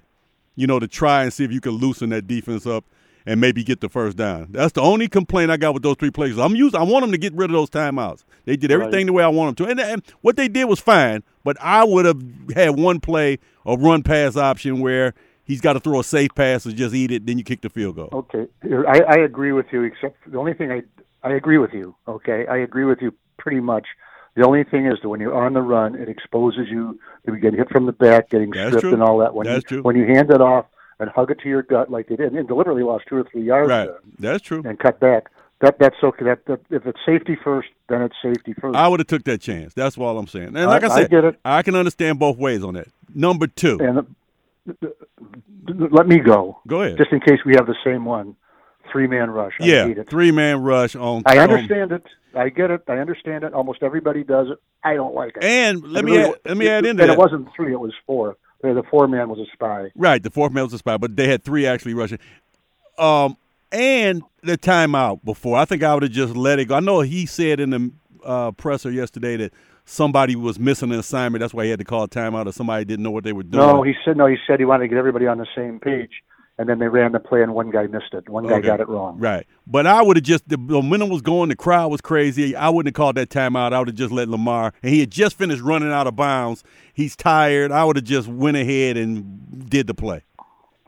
You 0.57 0.67
know, 0.67 0.79
to 0.81 0.89
try 0.89 1.23
and 1.23 1.33
see 1.33 1.45
if 1.45 1.53
you 1.53 1.61
can 1.61 1.73
loosen 1.73 2.11
that 2.11 2.27
defense 2.27 2.67
up 2.67 2.85
and 3.27 3.41
maybe 3.41 3.63
get 3.65 3.81
the 3.81 3.89
first 3.89 4.17
down. 4.17 4.49
That's 4.51 4.73
the 4.73 4.81
only 4.83 5.09
complaint 5.09 5.51
I 5.51 5.57
got 5.57 5.75
with 5.75 5.83
those 5.83 5.97
three 5.97 6.11
plays. 6.11 6.39
I'm 6.39 6.55
used. 6.57 6.75
I 6.75 6.83
want 6.83 7.03
them 7.03 7.13
to 7.13 7.19
get 7.19 7.33
rid 7.35 7.51
of 7.51 7.55
those 7.55 7.71
timeouts. 7.71 8.25
They 8.45 8.57
did 8.57 8.71
everything 8.71 8.93
Right. 9.01 9.07
the 9.07 9.13
way 9.13 9.25
I 9.25 9.29
want 9.29 9.57
them 9.57 9.67
to, 9.67 9.71
and, 9.71 9.81
and 9.81 10.03
what 10.21 10.37
they 10.37 10.49
did 10.49 10.65
was 10.65 10.81
fine. 10.81 11.23
But 11.45 11.57
I 11.61 11.85
would 11.85 12.05
have 12.05 12.23
had 12.55 12.79
one 12.79 13.01
play, 13.01 13.39
a 13.67 13.77
run 13.77 14.03
pass 14.03 14.37
option 14.37 14.81
where 14.81 15.15
he's 15.45 15.61
got 15.61 15.73
to 15.75 15.81
throw 15.81 16.01
a 16.01 16.05
safe 16.05 16.35
pass 16.35 16.67
or 16.67 16.73
just 16.73 16.95
eat 16.95 17.11
it, 17.11 17.27
then 17.27 17.37
you 17.39 17.45
kick 17.45 17.61
the 17.63 17.71
field 17.71 17.97
goal. 17.97 18.09
Okay, 18.13 18.47
I, 18.89 19.01
I 19.09 19.17
agree 19.17 19.53
with 19.53 19.67
you. 19.73 19.83
Except 19.83 20.17
the 20.31 20.39
only 20.39 20.55
thing 20.55 20.71
I 20.71 20.83
I 21.25 21.35
agree 21.35 21.59
with 21.59 21.73
you. 21.73 21.95
Okay, 22.09 22.47
I 22.47 22.59
agree 22.59 22.85
with 22.85 23.01
you 23.01 23.13
pretty 23.39 23.61
much. 23.61 23.87
The 24.35 24.47
only 24.47 24.65
thing 24.65 24.87
is 24.87 24.95
that 25.03 25.09
when 25.09 25.21
you're 25.21 25.35
on 25.35 25.53
the 25.53 25.61
run, 25.61 25.95
it 25.95 26.09
exposes 26.09 26.67
you 26.71 26.99
to 27.27 27.37
get 27.37 27.53
hit 27.55 27.69
from 27.71 27.87
the 27.87 27.93
back, 27.93 28.31
getting 28.31 28.51
That's 28.51 28.69
stripped, 28.69 28.83
true. 28.83 28.93
and 28.95 29.03
all 29.03 29.19
that. 29.19 29.35
When 29.35 29.47
That's 29.47 29.59
you, 29.71 29.77
true. 29.77 29.83
When 29.83 29.95
you 29.95 30.07
hand 30.07 30.31
it 30.31 30.41
off 30.41 30.67
and 31.01 31.11
hug 31.11 31.31
it 31.31 31.39
to 31.41 31.49
your 31.49 31.63
gut 31.63 31.91
like 31.91 32.09
they 32.09 32.17
did, 32.17 32.33
and 32.33 32.47
deliberately 32.49 32.83
lost 32.83 33.05
two 33.09 33.17
or 33.17 33.25
three 33.31 33.43
yards 33.45 33.69
Right. 33.69 33.87
there 34.19 34.33
That's 34.33 34.43
true. 34.43 34.63
and 34.65 34.79
cut 34.79 35.01
back. 35.01 35.29
That 35.61 35.79
that's 35.79 35.97
okay. 36.03 36.25
That, 36.25 36.45
that 36.47 36.61
if 36.71 36.87
it's 36.87 36.99
safety 37.07 37.37
first, 37.43 37.69
then 37.89 38.03
it's 38.03 38.17
safety 38.23 38.53
first. 38.61 38.75
I 38.77 38.89
would 38.89 38.99
have 39.01 39.07
took 39.07 39.23
that 39.25 39.41
chance. 39.41 39.73
That's 39.75 39.97
all 39.97 40.19
I'm 40.19 40.27
saying. 40.27 40.49
And 40.49 40.59
I- 40.59 40.65
like 40.67 40.83
I, 40.85 40.89
I 40.89 41.01
said, 41.03 41.11
get 41.11 41.25
it. 41.25 41.39
I 41.45 41.63
can 41.63 41.75
understand 41.77 42.19
both 42.19 42.37
ways 42.37 42.65
on 42.65 42.75
that. 42.75 42.89
Number 43.15 43.47
two, 43.47 43.79
and 43.81 43.99
uh, 43.99 44.89
let 45.69 46.07
me 46.07 46.19
go, 46.19 46.59
go 46.67 46.83
ahead. 46.83 46.97
just 46.99 47.13
in 47.13 47.21
case 47.21 47.39
we 47.45 47.55
have 47.55 47.67
the 47.67 47.77
same 47.85 48.05
one. 48.05 48.37
Three 48.91 49.07
man 49.07 49.31
rush. 49.31 49.55
I 49.61 49.65
yeah, 49.65 49.87
it. 49.87 50.11
three 50.11 50.33
man 50.33 50.61
rush 50.63 50.95
on. 50.97 51.23
I 51.25 51.39
on- 51.39 51.51
understand 51.51 51.93
it. 51.93 52.03
I 52.35 52.49
get 52.49 52.71
it. 52.71 52.83
I 52.89 52.95
understand 52.99 53.45
it. 53.45 53.55
Almost 53.55 53.83
everybody 53.83 54.25
does 54.25 54.49
it. 54.51 54.59
I 54.85 54.95
don't 54.95 55.15
like 55.15 55.37
it. 55.37 55.45
and 55.45 55.83
let 55.85 56.03
It 56.03 56.07
me 56.07 56.17
really- 56.19 56.31
add, 56.31 56.39
let 56.45 56.57
me 56.57 56.69
add 56.69 56.85
into 56.85 56.91
and 57.03 57.11
that. 57.11 57.11
it 57.11 57.19
wasn't 57.19 57.49
three; 57.55 57.73
it 57.73 57.81
was 57.81 57.93
four. 58.07 58.37
The 58.63 58.75
the 58.75 58.83
four 58.85 59.09
man 59.09 59.29
was 59.29 59.39
a 59.39 59.47
spy. 59.53 59.91
Right, 59.95 60.23
the 60.23 60.31
fourth 60.31 60.53
man 60.53 60.65
was 60.65 60.73
a 60.73 60.79
spy, 60.79 60.97
but 60.97 61.17
they 61.17 61.29
had 61.29 61.43
three 61.43 61.67
actually 61.67 61.95
rushing. 61.95 62.19
Um, 62.99 63.37
and 63.73 64.23
the 64.43 64.59
timeout 64.59 65.25
before. 65.25 65.57
I 65.59 65.65
think 65.65 65.83
I 65.83 65.95
would 65.95 66.03
have 66.03 66.13
just 66.13 66.37
let 66.37 66.59
it 66.59 66.67
go. 66.67 66.77
I 66.77 66.81
know 66.81 67.01
he 67.01 67.27
said 67.27 67.61
in 67.61 67.71
the 67.71 67.91
uh, 68.25 68.51
presser 68.53 68.91
yesterday 68.91 69.37
that 69.37 69.53
somebody 69.85 70.37
was 70.37 70.59
missing 70.59 70.93
an 70.93 70.99
assignment. 70.99 71.41
That's 71.41 71.55
why 71.55 71.65
he 71.65 71.71
had 71.71 71.79
to 71.79 71.85
call 71.85 72.05
a 72.05 72.09
timeout, 72.09 72.47
or 72.47 72.53
somebody 72.53 72.85
didn't 72.85 73.03
know 73.03 73.11
what 73.11 73.25
they 73.25 73.33
were 73.33 73.43
doing. 73.43 73.65
No, 73.65 73.83
he 73.83 73.95
said 74.05 74.17
no. 74.17 74.27
He 74.27 74.37
said 74.47 74.59
he 74.59 74.65
wanted 74.65 74.85
to 74.85 74.89
get 74.89 74.99
everybody 74.99 75.27
on 75.27 75.39
the 75.39 75.47
same 75.57 75.81
page, 75.81 76.23
and 76.59 76.69
then 76.69 76.79
they 76.79 76.89
ran 76.89 77.13
the 77.13 77.19
play, 77.21 77.43
and 77.43 77.55
one 77.55 77.71
guy 77.71 77.87
missed 77.87 78.13
it. 78.13 78.29
One 78.29 78.47
guy 78.47 78.55
Okay. 78.55 78.67
got 78.67 78.81
it 78.81 78.89
wrong. 78.89 79.19
Right. 79.19 79.47
But 79.67 79.87
I 79.87 80.03
would 80.03 80.17
have 80.17 80.25
just, 80.25 80.49
the 80.49 80.59
momentum 80.59 81.09
was 81.09 81.23
going, 81.23 81.49
the 81.49 81.57
crowd 81.57 81.91
was 81.91 82.01
crazy. 82.01 82.55
I 82.55 82.69
wouldn't 82.69 82.95
have 82.95 82.99
called 83.01 83.17
that 83.17 83.31
timeout. 83.31 83.73
I 83.73 83.79
would 83.79 83.89
have 83.89 83.97
just 83.97 84.13
let 84.13 84.29
Lamar, 84.29 84.73
and 84.83 84.93
he 84.93 85.01
had 85.01 85.11
just 85.11 85.37
finished 85.39 85.63
running 85.63 85.91
out 85.91 86.07
of 86.07 86.15
bounds. 86.17 86.63
He's 86.95 87.17
tired. 87.17 87.73
I 87.73 87.85
would 87.85 87.97
have 87.97 88.05
just 88.05 88.29
went 88.29 88.57
ahead 88.57 88.97
and 88.97 89.69
did 89.71 89.87
the 89.87 89.95
play. 89.95 90.23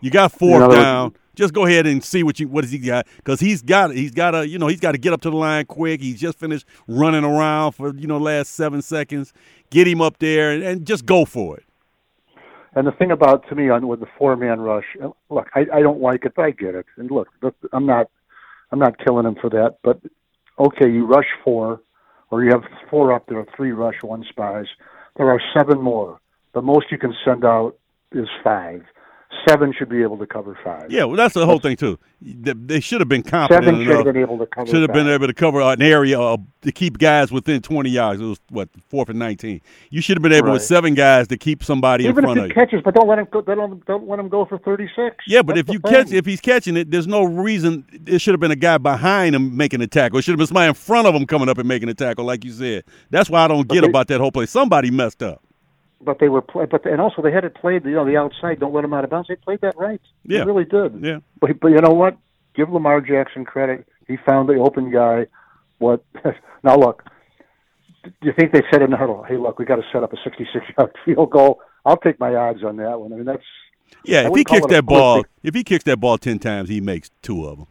You 0.00 0.10
got 0.10 0.32
fourth 0.32 0.54
other 0.62 0.68
words- 0.68 0.80
down. 0.82 1.14
Just 1.36 1.52
go 1.52 1.66
ahead 1.66 1.84
and 1.84 2.04
see 2.04 2.22
what 2.22 2.38
you 2.38 2.46
what 2.46 2.62
has 2.62 2.70
he 2.70 2.78
got 2.78 3.08
because 3.16 3.40
he's 3.40 3.60
got 3.60 3.90
he's 3.92 4.12
got 4.12 4.30
to 4.30 4.46
you 4.48 4.56
know 4.56 4.68
he's 4.68 4.78
got 4.78 4.92
to 4.92 4.98
get 4.98 5.12
up 5.12 5.20
to 5.22 5.30
the 5.30 5.36
line 5.36 5.66
quick. 5.66 6.00
He's 6.00 6.20
just 6.20 6.38
finished 6.38 6.64
running 6.86 7.24
around 7.24 7.72
for 7.72 7.92
you 7.92 8.06
know 8.06 8.18
last 8.18 8.52
seven 8.54 8.80
seconds. 8.82 9.32
Get 9.68 9.88
him 9.88 10.00
up 10.00 10.18
there 10.20 10.52
and, 10.52 10.62
and 10.62 10.86
just 10.86 11.06
go 11.06 11.24
for 11.24 11.56
it. 11.56 11.64
And 12.76 12.86
the 12.86 12.92
thing 12.92 13.10
about 13.10 13.48
to 13.48 13.54
me 13.54 13.68
on 13.70 13.86
with 13.86 14.00
the 14.00 14.06
four 14.18 14.36
man 14.36 14.60
rush, 14.60 14.84
look, 15.30 15.48
I, 15.54 15.66
I 15.72 15.80
don't 15.80 16.00
like 16.00 16.24
it, 16.24 16.32
but 16.34 16.42
I 16.42 16.50
get 16.50 16.74
it. 16.74 16.86
And 16.96 17.10
look, 17.10 17.28
look, 17.42 17.54
I'm 17.72 17.86
not 17.86 18.10
I'm 18.72 18.78
not 18.78 18.98
killing 19.04 19.26
him 19.26 19.36
for 19.40 19.48
that. 19.50 19.76
But 19.84 20.00
okay, 20.58 20.90
you 20.90 21.06
rush 21.06 21.28
four, 21.44 21.80
or 22.30 22.42
you 22.42 22.50
have 22.50 22.64
four 22.90 23.12
up 23.12 23.26
there, 23.28 23.46
three 23.56 23.72
rush, 23.72 24.02
one 24.02 24.24
spies. 24.28 24.66
There 25.16 25.30
are 25.30 25.40
seven 25.56 25.80
more. 25.80 26.18
The 26.54 26.62
most 26.62 26.86
you 26.90 26.98
can 26.98 27.14
send 27.24 27.44
out 27.44 27.76
is 28.12 28.26
five. 28.42 28.82
Seven 29.48 29.72
should 29.76 29.88
be 29.88 30.02
able 30.02 30.16
to 30.18 30.26
cover 30.26 30.58
five. 30.64 30.90
Yeah, 30.90 31.04
well 31.04 31.16
that's 31.16 31.34
the 31.34 31.44
whole 31.46 31.58
thing 31.58 31.76
too. 31.76 31.98
They, 32.22 32.54
they 32.54 32.80
should 32.80 33.00
have 33.02 33.08
been 33.08 33.22
confident 33.22 33.64
Seven 33.66 33.84
should 33.84 33.96
have 33.96 34.04
been 34.06 34.16
able 34.16 34.38
to 34.38 34.46
cover. 34.46 34.66
should 34.66 34.80
have 34.82 34.92
been 34.92 35.08
able 35.08 35.26
to 35.26 35.34
cover 35.34 35.60
an 35.60 35.82
area 35.82 36.18
uh, 36.18 36.38
to 36.62 36.72
keep 36.72 36.96
guys 36.96 37.30
within 37.30 37.60
20 37.60 37.90
yards. 37.90 38.20
It 38.22 38.24
was 38.24 38.40
what 38.48 38.70
fourth 38.88 39.10
and 39.10 39.18
19. 39.18 39.60
You 39.90 40.00
should 40.00 40.16
have 40.16 40.22
been 40.22 40.32
able 40.32 40.52
with 40.52 40.62
seven 40.62 40.94
guys 40.94 41.28
to 41.28 41.36
keep 41.36 41.62
somebody 41.62 42.04
Even 42.04 42.24
in 42.24 42.30
if 42.30 42.34
front 42.34 42.38
he 42.38 42.44
of 42.44 42.48
you. 42.48 42.54
catches, 42.54 42.82
but 42.82 42.94
don't 42.94 43.06
let 43.08 43.18
him 43.18 43.26
go. 43.30 43.42
Don't 43.42 43.84
don't 43.86 44.08
let 44.08 44.18
him 44.18 44.28
go 44.30 44.46
for 44.46 44.56
thirty 44.58 44.88
six. 44.96 45.16
Yeah, 45.26 45.42
but 45.42 45.58
if 45.58 45.68
you 45.68 45.80
catch, 45.80 46.10
if 46.12 46.24
he's 46.24 46.40
catching 46.40 46.76
it, 46.78 46.90
there's 46.90 47.06
no 47.06 47.24
reason. 47.24 47.84
It 48.06 48.20
should 48.20 48.32
have 48.32 48.40
been 48.40 48.50
a 48.52 48.56
guy 48.56 48.78
behind 48.78 49.34
him 49.34 49.54
making 49.56 49.82
a 49.82 49.86
tackle. 49.86 50.18
It 50.18 50.22
should 50.22 50.32
have 50.32 50.38
been 50.38 50.46
somebody 50.46 50.68
in 50.68 50.74
front 50.74 51.06
of 51.06 51.14
him 51.14 51.26
coming 51.26 51.50
up 51.50 51.58
and 51.58 51.68
making 51.68 51.90
a 51.90 51.94
tackle, 51.94 52.24
like 52.24 52.44
you 52.44 52.52
said. 52.52 52.84
That's 53.10 53.28
why 53.28 53.44
I 53.44 53.48
don't 53.48 53.68
get 53.68 53.84
about 53.84 54.08
that 54.08 54.20
whole 54.20 54.32
play. 54.32 54.46
Somebody 54.46 54.90
messed 54.90 55.22
up. 55.22 55.43
But 56.04 56.18
they 56.18 56.28
were 56.28 56.42
play, 56.42 56.66
but 56.66 56.84
and 56.86 57.00
also 57.00 57.22
they 57.22 57.32
had 57.32 57.44
it 57.44 57.54
played. 57.54 57.84
You 57.84 57.92
know, 57.92 58.04
the 58.04 58.16
outside. 58.16 58.60
Don't 58.60 58.72
let 58.74 58.82
them 58.82 58.94
out 58.94 59.04
of 59.04 59.10
bounds. 59.10 59.28
They 59.28 59.36
played 59.36 59.60
that 59.62 59.76
right. 59.76 60.00
Yeah. 60.24 60.40
they 60.40 60.44
really 60.46 60.64
did. 60.64 61.02
Yeah. 61.02 61.18
But 61.40 61.60
but 61.60 61.68
you 61.68 61.80
know 61.80 61.92
what? 61.92 62.16
Give 62.54 62.70
Lamar 62.70 63.00
Jackson 63.00 63.44
credit. 63.44 63.86
He 64.06 64.16
found 64.16 64.48
the 64.48 64.54
open 64.54 64.90
guy. 64.92 65.26
What 65.78 66.04
now? 66.62 66.76
Look, 66.76 67.04
do 68.04 68.10
you 68.22 68.32
think 68.38 68.52
they 68.52 68.62
said 68.70 68.82
in 68.82 68.90
the 68.90 68.96
huddle, 68.96 69.24
"Hey, 69.24 69.36
look, 69.36 69.58
we 69.58 69.64
got 69.64 69.76
to 69.76 69.84
set 69.92 70.02
up 70.02 70.12
a 70.12 70.16
66-yard 70.16 70.94
field 71.04 71.30
goal"? 71.30 71.60
I'll 71.84 71.96
take 71.96 72.18
my 72.18 72.34
odds 72.34 72.64
on 72.64 72.76
that 72.78 72.98
one. 72.98 73.12
I 73.12 73.16
mean, 73.16 73.24
that's 73.24 73.42
Yeah, 74.04 74.22
I 74.22 74.26
if 74.28 74.34
he 74.34 74.44
kicks 74.44 74.66
that 74.66 74.86
ball, 74.86 75.24
if 75.42 75.54
he 75.54 75.64
kicks 75.64 75.84
that 75.84 75.98
ball 75.98 76.18
ten 76.18 76.38
times, 76.38 76.68
he 76.68 76.80
makes 76.80 77.10
two 77.22 77.46
of 77.46 77.58
them. 77.58 77.66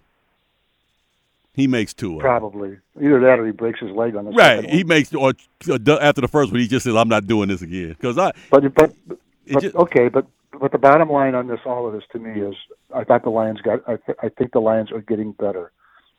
He 1.53 1.67
makes 1.67 1.93
two 1.93 2.17
probably 2.19 2.77
either 2.99 3.19
that 3.19 3.39
or 3.39 3.45
he 3.45 3.51
breaks 3.51 3.79
his 3.79 3.91
leg 3.91 4.15
on 4.15 4.25
the 4.25 4.31
Right. 4.31 4.67
He 4.67 4.83
makes 4.83 5.13
or 5.13 5.33
after 5.69 6.21
the 6.21 6.27
first 6.27 6.51
one, 6.51 6.59
he 6.59 6.67
just 6.67 6.83
says, 6.83 6.95
"I'm 6.95 7.09
not 7.09 7.27
doing 7.27 7.49
this 7.49 7.61
again." 7.61 7.89
Because 7.89 8.17
I, 8.17 8.31
But 8.49 8.73
but 8.73 8.93
but 9.07 9.61
just- 9.61 9.75
okay, 9.75 10.09
but 10.09 10.25
but 10.59 10.71
the 10.71 10.77
bottom 10.79 11.09
line 11.09 11.35
on 11.35 11.47
this, 11.47 11.59
all 11.65 11.87
of 11.87 11.93
this, 11.93 12.03
to 12.11 12.19
me 12.19 12.41
is, 12.41 12.55
I 12.93 13.03
thought 13.03 13.23
the 13.23 13.29
Lions 13.29 13.61
got. 13.61 13.81
I, 13.87 13.97
th- 13.97 14.17
I 14.21 14.29
think 14.29 14.51
the 14.51 14.61
Lions 14.61 14.91
are 14.91 15.01
getting 15.01 15.31
better. 15.33 15.71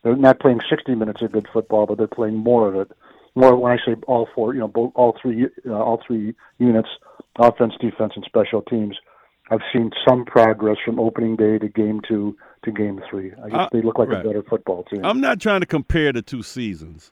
They're 0.03 0.15
not 0.15 0.39
playing 0.39 0.59
60 0.69 0.93
minutes 0.93 1.21
of 1.21 1.31
good 1.31 1.47
football, 1.51 1.85
but 1.85 1.97
they're 1.97 2.07
playing 2.07 2.35
more 2.37 2.67
of 2.67 2.75
it. 2.75 2.91
More 3.33 3.55
when 3.57 3.71
I 3.71 3.77
say 3.77 3.95
all 4.07 4.27
four, 4.35 4.53
you 4.53 4.59
know, 4.59 4.67
both, 4.67 4.91
all 4.95 5.17
three, 5.21 5.47
uh, 5.67 5.71
all 5.73 6.01
three 6.05 6.35
units, 6.59 6.89
offense, 7.39 7.73
defense, 7.81 8.13
and 8.15 8.23
special 8.25 8.61
teams. 8.61 8.97
I've 9.49 9.61
seen 9.73 9.91
some 10.07 10.25
progress 10.25 10.77
from 10.85 10.99
opening 10.99 11.35
day 11.35 11.57
to 11.59 11.67
game 11.67 12.01
two 12.07 12.35
to 12.65 12.71
game 12.71 13.01
three. 13.09 13.31
I 13.43 13.49
guess 13.49 13.59
Uh, 13.59 13.69
they 13.71 13.81
look 13.81 13.97
like 13.97 14.09
right. 14.09 14.21
a 14.21 14.27
better 14.27 14.43
football 14.43 14.83
team. 14.83 15.05
I'm 15.05 15.21
not 15.21 15.39
trying 15.39 15.61
to 15.61 15.65
compare 15.65 16.11
the 16.13 16.21
two 16.21 16.43
seasons, 16.43 17.11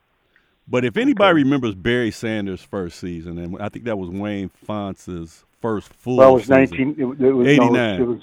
but 0.67 0.83
if 0.85 0.97
anybody 0.97 1.35
remembers 1.43 1.75
Barry 1.75 2.11
Sanders' 2.11 2.61
first 2.61 2.99
season, 2.99 3.37
and 3.37 3.57
I 3.61 3.69
think 3.69 3.85
that 3.85 3.97
was 3.97 4.09
Wayne 4.09 4.49
Fontes's 4.49 5.45
first 5.61 5.93
full. 5.93 6.17
well, 6.17 6.31
it 6.31 6.33
was 6.33 6.41
season. 6.43 6.55
19. 6.55 6.89
It, 6.89 6.99
it 6.99 7.05
was 7.31 7.47
no, 7.47 7.73
it 7.73 8.07
was 8.07 8.19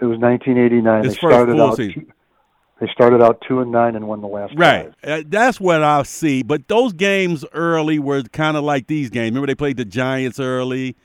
it 0.00 0.04
was 0.06 0.18
1989. 0.18 1.04
His 1.04 1.14
they 1.14 1.20
first 1.20 1.32
started 1.34 1.52
full 1.52 1.62
out. 1.62 1.76
season. 1.76 2.12
They 2.80 2.88
started 2.92 3.22
out 3.22 3.40
two 3.46 3.60
and 3.60 3.70
nine 3.70 3.94
and 3.94 4.08
won 4.08 4.20
the 4.22 4.26
last 4.26 4.54
Right. 4.56 4.92
Uh, 5.04 5.22
that's 5.24 5.60
what 5.60 5.84
I 5.84 6.02
see. 6.02 6.42
But 6.42 6.66
those 6.66 6.92
games 6.92 7.44
early 7.52 8.00
were 8.00 8.24
kind 8.24 8.56
of 8.56 8.64
like 8.64 8.88
these 8.88 9.08
games. 9.08 9.30
Remember 9.30 9.46
they 9.46 9.54
played 9.54 9.76
the 9.76 9.84
Giants 9.84 10.40
early. 10.40 10.96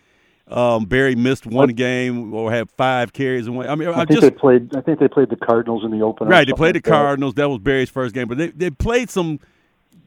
Um, 0.50 0.86
Barry 0.86 1.14
missed 1.16 1.46
one 1.46 1.70
game 1.70 2.34
or 2.34 2.50
had 2.52 2.70
five 2.72 3.12
carries 3.12 3.48
and 3.48 3.58
one. 3.58 3.68
I 3.68 3.76
mean, 3.76 3.90
I, 3.90 3.92
I 3.92 3.96
think 4.06 4.10
just 4.12 4.22
they 4.22 4.32
played. 4.32 4.74
I 4.78 4.82
think 4.82 5.00
they 5.00 5.10
played 5.10 5.30
the 5.30 5.36
Cardinals 5.36 5.84
in 5.84 5.92
the 5.92 6.02
opener. 6.02 6.30
right. 6.30 6.48
They 6.48 6.54
played 6.54 6.76
the 6.76 6.80
like. 6.80 6.86
Cardinals. 6.86 7.34
That 7.34 7.50
was 7.50 7.60
Barry's 7.60 7.90
first 7.90 8.14
game, 8.16 8.28
but 8.30 8.38
they 8.38 8.48
they 8.48 8.70
played 8.70 9.10
some 9.10 9.40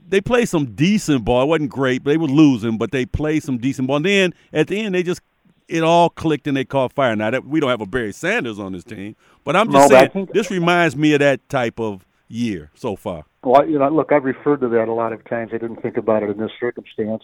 they 0.09 0.21
played 0.21 0.49
some 0.49 0.75
decent 0.75 1.25
ball. 1.27 1.43
It 1.43 1.47
wasn't 1.47 1.71
great, 1.71 2.03
but 2.05 2.11
they 2.13 2.17
were 2.17 2.27
losing, 2.27 2.79
but 2.79 2.91
they 2.91 3.05
played 3.05 3.43
some 3.43 3.59
decent 3.59 3.87
ball. 3.87 3.97
And 3.97 4.07
then 4.07 4.35
at 4.53 4.69
the 4.69 4.81
end, 4.81 4.95
they 4.95 5.03
just 5.03 5.21
it 5.69 5.83
all 5.83 6.09
clicked 6.09 6.47
and 6.47 6.57
they 6.57 6.65
caught 6.65 6.95
fire. 6.95 7.15
Now 7.15 7.31
that 7.31 7.45
we 7.45 7.61
don't 7.61 7.71
have 7.71 7.83
a 7.83 7.87
Barry 7.87 8.13
Sanders 8.13 8.59
on 8.59 8.73
this 8.73 8.83
team, 8.85 9.17
but 9.45 9.55
I'm 9.57 9.71
just 9.71 9.91
No, 9.91 9.97
saying 9.99 10.11
think- 10.11 10.33
this 10.33 10.51
reminds 10.51 10.97
me 10.97 11.13
of 11.13 11.21
that 11.21 11.47
type 11.51 11.79
of 11.79 12.07
year 12.29 12.71
so 12.75 12.97
far. 12.97 13.25
Well, 13.43 13.69
you 13.69 13.79
know, 13.79 13.89
look, 13.91 14.11
I've 14.11 14.25
referred 14.25 14.61
to 14.63 14.69
that 14.69 14.89
a 14.89 14.93
lot 14.93 15.13
of 15.13 15.23
times. 15.25 15.51
I 15.53 15.59
didn't 15.59 15.83
think 15.83 15.97
about 15.97 16.23
it 16.23 16.31
in 16.31 16.39
this 16.39 16.51
circumstance, 16.59 17.23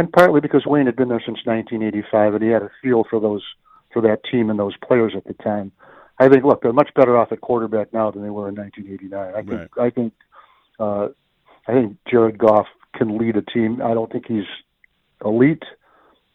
and 0.00 0.10
partly 0.10 0.40
because 0.40 0.64
Wayne 0.64 0.86
had 0.86 0.96
been 0.96 1.10
there 1.10 1.20
since 1.20 1.44
1985, 1.44 2.34
and 2.34 2.42
he 2.42 2.48
had 2.48 2.62
a 2.62 2.70
feel 2.82 3.04
for 3.04 3.20
those 3.20 3.42
for 3.92 4.00
that 4.00 4.24
team 4.24 4.48
and 4.48 4.58
those 4.58 4.74
players 4.78 5.12
at 5.14 5.24
the 5.24 5.34
time. 5.34 5.72
I 6.18 6.30
think, 6.30 6.42
look, 6.42 6.62
they're 6.62 6.72
much 6.72 6.88
better 6.94 7.18
off 7.18 7.32
at 7.32 7.42
quarterback 7.42 7.92
now 7.92 8.10
than 8.10 8.22
they 8.22 8.30
were 8.30 8.48
in 8.48 8.54
1989. 8.54 9.34
I 9.34 9.42
think, 9.42 9.78
I 9.78 9.90
think, 9.90 10.14
uh, 10.78 11.08
I 11.68 11.72
think 11.72 11.98
Jared 12.10 12.38
Goff 12.38 12.66
can 12.94 13.18
lead 13.18 13.36
a 13.36 13.42
team. 13.42 13.82
I 13.82 13.92
don't 13.92 14.10
think 14.10 14.26
he's 14.26 14.46
elite. 15.22 15.64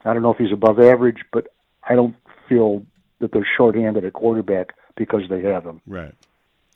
I 0.03 0.13
don't 0.13 0.21
know 0.21 0.31
if 0.31 0.37
he's 0.37 0.51
above 0.51 0.79
average, 0.79 1.23
but 1.33 1.47
I 1.83 1.95
don't 1.95 2.15
feel 2.47 2.85
that 3.19 3.31
they're 3.31 3.47
shorthanded 3.57 4.05
at 4.05 4.13
quarterback 4.13 4.75
because 4.95 5.21
they 5.27 5.41
have 5.41 5.65
him. 5.65 5.81
Right. 5.87 6.13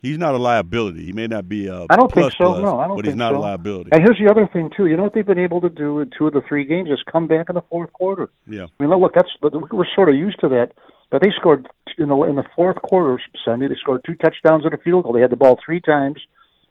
He's 0.01 0.17
not 0.17 0.33
a 0.33 0.37
liability. 0.37 1.05
He 1.05 1.11
may 1.11 1.27
not 1.27 1.49
be 1.49 1.67
a 1.67 1.85
I 1.89 1.95
don't 1.97 2.11
plus 2.11 2.33
think 2.33 2.33
so. 2.37 2.53
plus, 2.53 2.61
No, 2.63 2.79
I 2.79 2.87
don't 2.87 2.95
but 2.97 3.03
think 3.05 3.13
he's 3.13 3.15
not 3.19 3.33
so. 3.33 3.37
a 3.37 3.41
liability. 3.41 3.89
And 3.91 4.01
here's 4.01 4.17
the 4.17 4.29
other 4.31 4.47
thing 4.51 4.69
too. 4.75 4.85
You 4.87 4.95
know 4.95 5.03
what 5.03 5.13
they've 5.13 5.25
been 5.25 5.39
able 5.39 5.59
to 5.61 5.69
do 5.69 5.99
in 5.99 6.09
two 6.17 6.27
of 6.27 6.33
the 6.33 6.41
three 6.47 6.63
games 6.65 6.89
is 6.89 6.99
come 7.11 7.27
back 7.27 7.49
in 7.49 7.55
the 7.55 7.63
fourth 7.69 7.91
quarter. 7.93 8.29
Yeah. 8.47 8.67
I 8.79 8.83
mean, 8.83 8.97
look, 8.97 9.13
that's 9.13 9.29
we're 9.41 9.85
sort 9.95 10.09
of 10.09 10.15
used 10.15 10.39
to 10.39 10.49
that. 10.49 10.71
But 11.11 11.21
they 11.21 11.31
scored 11.37 11.67
in 11.97 12.09
the 12.09 12.15
in 12.23 12.35
the 12.35 12.45
fourth 12.55 12.77
quarter 12.83 13.19
Sunday. 13.43 13.67
They 13.67 13.75
scored 13.75 14.01
two 14.05 14.15
touchdowns 14.15 14.63
and 14.63 14.73
a 14.73 14.77
field 14.77 15.03
goal. 15.03 15.13
They 15.13 15.21
had 15.21 15.31
the 15.31 15.35
ball 15.37 15.57
three 15.65 15.81
times, 15.81 16.19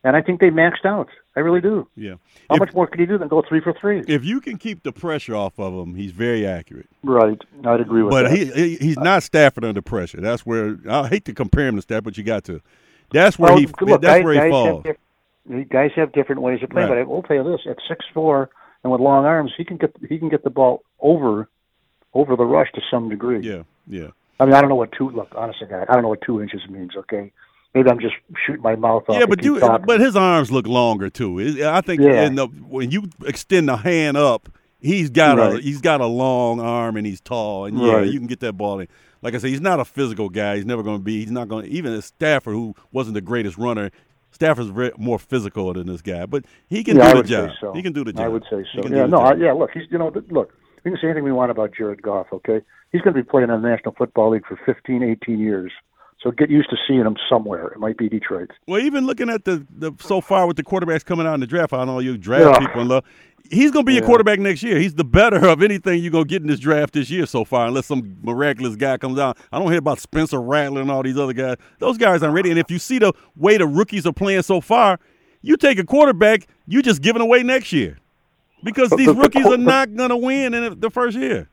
and 0.04 0.14
I 0.16 0.22
think 0.22 0.40
they 0.40 0.50
maxed 0.50 0.84
out. 0.86 1.08
I 1.36 1.40
really 1.40 1.60
do. 1.60 1.88
Yeah. 1.96 2.14
How 2.48 2.54
If, 2.54 2.60
much 2.60 2.72
more 2.72 2.86
could 2.86 2.98
he 3.00 3.06
do 3.06 3.18
than 3.18 3.26
go 3.28 3.42
three 3.48 3.60
for 3.60 3.72
three? 3.72 4.00
if 4.08 4.24
you 4.24 4.40
can 4.40 4.56
keep 4.56 4.84
the 4.84 4.92
pressure 4.92 5.34
off 5.34 5.58
of 5.58 5.74
him, 5.74 5.96
he's 5.96 6.12
very 6.12 6.46
accurate. 6.46 6.86
Right, 7.02 7.38
I'd 7.64 7.80
agree 7.80 8.02
with 8.04 8.10
But 8.12 8.28
that. 8.28 8.36
he, 8.36 8.44
he 8.46 8.76
he's 8.76 8.96
not 8.98 9.22
Stafford 9.24 9.64
under 9.64 9.82
pressure. 9.82 10.20
That's 10.20 10.46
where 10.46 10.78
I 10.88 11.08
hate 11.08 11.24
to 11.26 11.34
compare 11.34 11.66
him 11.66 11.74
to 11.76 11.82
Stafford, 11.82 12.04
but 12.04 12.16
you 12.18 12.24
got 12.24 12.44
to. 12.44 12.60
That's 13.10 13.38
where 13.38 13.56
he 13.56 13.66
look, 13.80 14.02
that's 14.02 14.18
guys, 14.18 14.24
where 14.24 14.44
he 14.44 14.50
falls. 14.50 14.84
Have 14.86 15.68
guys 15.70 15.90
have 15.96 16.12
different 16.12 16.42
ways 16.42 16.62
of 16.62 16.70
playing, 16.70 16.88
Right. 16.90 16.96
but 16.96 17.00
I 17.00 17.04
will 17.04 17.22
tell 17.22 17.36
you 17.36 17.44
this: 17.44 17.60
at 17.68 17.76
six 17.88 18.04
four 18.12 18.50
and 18.84 18.92
with 18.92 19.00
long 19.00 19.24
arms, 19.24 19.52
he 19.56 19.64
can 19.64 19.76
get 19.76 19.94
he 20.08 20.18
can 20.18 20.28
get 20.28 20.44
the 20.44 20.50
ball 20.50 20.82
over 21.00 21.48
over 22.14 22.36
the 22.36 22.44
rush 22.44 22.68
to 22.74 22.80
some 22.90 23.08
degree. 23.08 23.40
Yeah, 23.40 23.62
yeah. 23.86 24.08
I 24.40 24.44
mean, 24.44 24.54
I 24.54 24.60
don't 24.60 24.68
know 24.70 24.76
what 24.76 24.92
two. 24.92 25.10
Look, 25.10 25.28
honestly, 25.34 25.66
God, 25.66 25.86
I 25.88 25.94
don't 25.94 26.02
know 26.02 26.08
what 26.10 26.20
two 26.20 26.40
inches 26.42 26.60
means. 26.68 26.92
Okay, 26.96 27.32
maybe 27.74 27.88
I'm 27.90 27.98
just 28.00 28.14
shooting 28.46 28.62
my 28.62 28.76
mouth 28.76 29.04
off. 29.08 29.18
Yeah, 29.18 29.26
but 29.26 29.42
you 29.42 29.58
talking. 29.58 29.86
but 29.86 30.00
his 30.00 30.14
arms 30.16 30.50
look 30.52 30.66
longer 30.66 31.08
too. 31.10 31.40
I 31.64 31.80
think 31.80 32.02
Yeah. 32.02 32.28
the, 32.28 32.46
when 32.46 32.90
you 32.90 33.08
extend 33.26 33.68
the 33.68 33.76
hand 33.76 34.16
up, 34.16 34.48
he's 34.80 35.10
got 35.10 35.38
a 35.38 35.58
he's 35.60 35.80
got 35.80 36.00
a 36.00 36.06
long 36.06 36.60
arm 36.60 36.96
and 36.96 37.06
he's 37.06 37.20
tall 37.20 37.64
and 37.64 37.78
yeah, 37.78 37.94
Right. 37.96 38.06
you 38.12 38.18
can 38.18 38.26
get 38.28 38.40
that 38.40 38.52
ball 38.54 38.80
in. 38.80 38.88
Like 39.22 39.34
I 39.34 39.38
said, 39.38 39.50
he's 39.50 39.60
not 39.60 39.80
a 39.80 39.84
physical 39.84 40.28
guy. 40.28 40.56
He's 40.56 40.66
never 40.66 40.82
going 40.82 40.98
to 40.98 41.02
be. 41.02 41.20
He's 41.20 41.30
not 41.30 41.48
going 41.48 41.64
to 41.64 41.70
even 41.70 41.92
as 41.92 42.06
Stafford, 42.06 42.54
who 42.54 42.74
wasn't 42.92 43.14
the 43.14 43.20
greatest 43.20 43.58
runner. 43.58 43.90
Stafford's 44.30 44.70
more 44.98 45.18
physical 45.18 45.72
than 45.72 45.86
this 45.86 46.02
guy, 46.02 46.26
but 46.26 46.44
he 46.68 46.84
can 46.84 46.96
yeah, 46.96 47.12
do 47.12 47.22
the 47.22 47.28
job. 47.28 47.50
so. 47.60 47.72
He 47.72 47.82
can 47.82 47.92
do 47.92 48.04
the 48.04 48.12
job. 48.12 48.24
I 48.24 48.28
would 48.28 48.44
say 48.50 48.64
so. 48.74 48.86
Yeah, 48.86 49.06
no, 49.06 49.18
I, 49.18 49.34
yeah. 49.34 49.52
Look, 49.52 49.70
he's 49.72 49.84
you 49.90 49.98
know, 49.98 50.12
look. 50.30 50.52
We 50.84 50.92
can 50.92 51.00
say 51.00 51.08
anything 51.08 51.24
we 51.24 51.32
want 51.32 51.50
about 51.50 51.74
Jared 51.76 52.02
Goff. 52.02 52.28
Okay, 52.32 52.60
he's 52.92 53.00
going 53.00 53.14
to 53.14 53.22
be 53.22 53.28
playing 53.28 53.50
in 53.50 53.62
the 53.62 53.68
National 53.68 53.94
Football 53.94 54.30
League 54.30 54.46
for 54.46 54.58
15, 54.64 55.02
18 55.02 55.38
years. 55.38 55.72
So 56.22 56.32
get 56.32 56.50
used 56.50 56.68
to 56.70 56.76
seeing 56.88 57.00
him 57.02 57.16
somewhere. 57.30 57.68
It 57.68 57.78
might 57.78 57.96
be 57.96 58.08
Detroit. 58.08 58.50
Well, 58.66 58.80
even 58.80 59.06
looking 59.06 59.30
at 59.30 59.44
the, 59.44 59.64
the 59.70 59.92
so 60.00 60.20
far 60.20 60.46
with 60.48 60.56
the 60.56 60.64
quarterbacks 60.64 61.04
coming 61.04 61.26
out 61.26 61.34
in 61.34 61.40
the 61.40 61.46
draft, 61.46 61.72
I 61.72 61.84
know 61.84 62.00
you 62.00 62.18
draft 62.18 62.44
Yeah. 62.44 62.58
people 62.66 62.80
and 62.80 62.90
love. 62.90 63.04
He's 63.50 63.70
going 63.70 63.84
to 63.86 63.88
be 63.88 63.94
Yeah. 63.94 64.00
quarterback 64.04 64.40
next 64.40 64.62
year. 64.64 64.78
He's 64.80 64.94
the 64.94 65.04
better 65.04 65.46
of 65.46 65.62
anything 65.62 66.02
you're 66.02 66.10
going 66.10 66.24
to 66.24 66.28
get 66.28 66.42
in 66.42 66.48
this 66.48 66.58
draft 66.58 66.92
this 66.94 67.08
year 67.08 67.24
so 67.24 67.44
far, 67.44 67.68
unless 67.68 67.86
some 67.86 68.16
miraculous 68.22 68.74
guy 68.74 68.96
comes 68.98 69.16
out. 69.18 69.38
I 69.52 69.58
don't 69.60 69.68
hear 69.68 69.78
about 69.78 70.00
Spencer 70.00 70.40
Rattler 70.42 70.80
and 70.82 70.90
all 70.90 71.04
these 71.04 71.16
other 71.16 71.32
guys. 71.32 71.56
Those 71.78 71.96
guys 71.96 72.22
aren't 72.22 72.34
ready. 72.34 72.50
And 72.50 72.58
if 72.58 72.68
you 72.70 72.80
see 72.80 72.98
the 72.98 73.12
way 73.36 73.56
the 73.56 73.66
rookies 73.66 74.04
are 74.04 74.12
playing 74.12 74.42
so 74.42 74.60
far, 74.60 74.98
you 75.40 75.56
take 75.56 75.78
a 75.78 75.84
quarterback, 75.84 76.48
you're 76.66 76.82
just 76.82 77.00
giving 77.00 77.22
away 77.22 77.44
next 77.44 77.72
year 77.72 77.96
because 78.64 78.90
these 78.90 79.06
the- 79.06 79.12
the 79.14 79.20
rookies 79.20 79.46
are 79.46 79.56
not 79.56 79.94
going 79.94 80.10
to 80.10 80.16
win 80.16 80.52
in 80.52 80.80
the 80.80 80.90
first 80.90 81.16
year. 81.16 81.48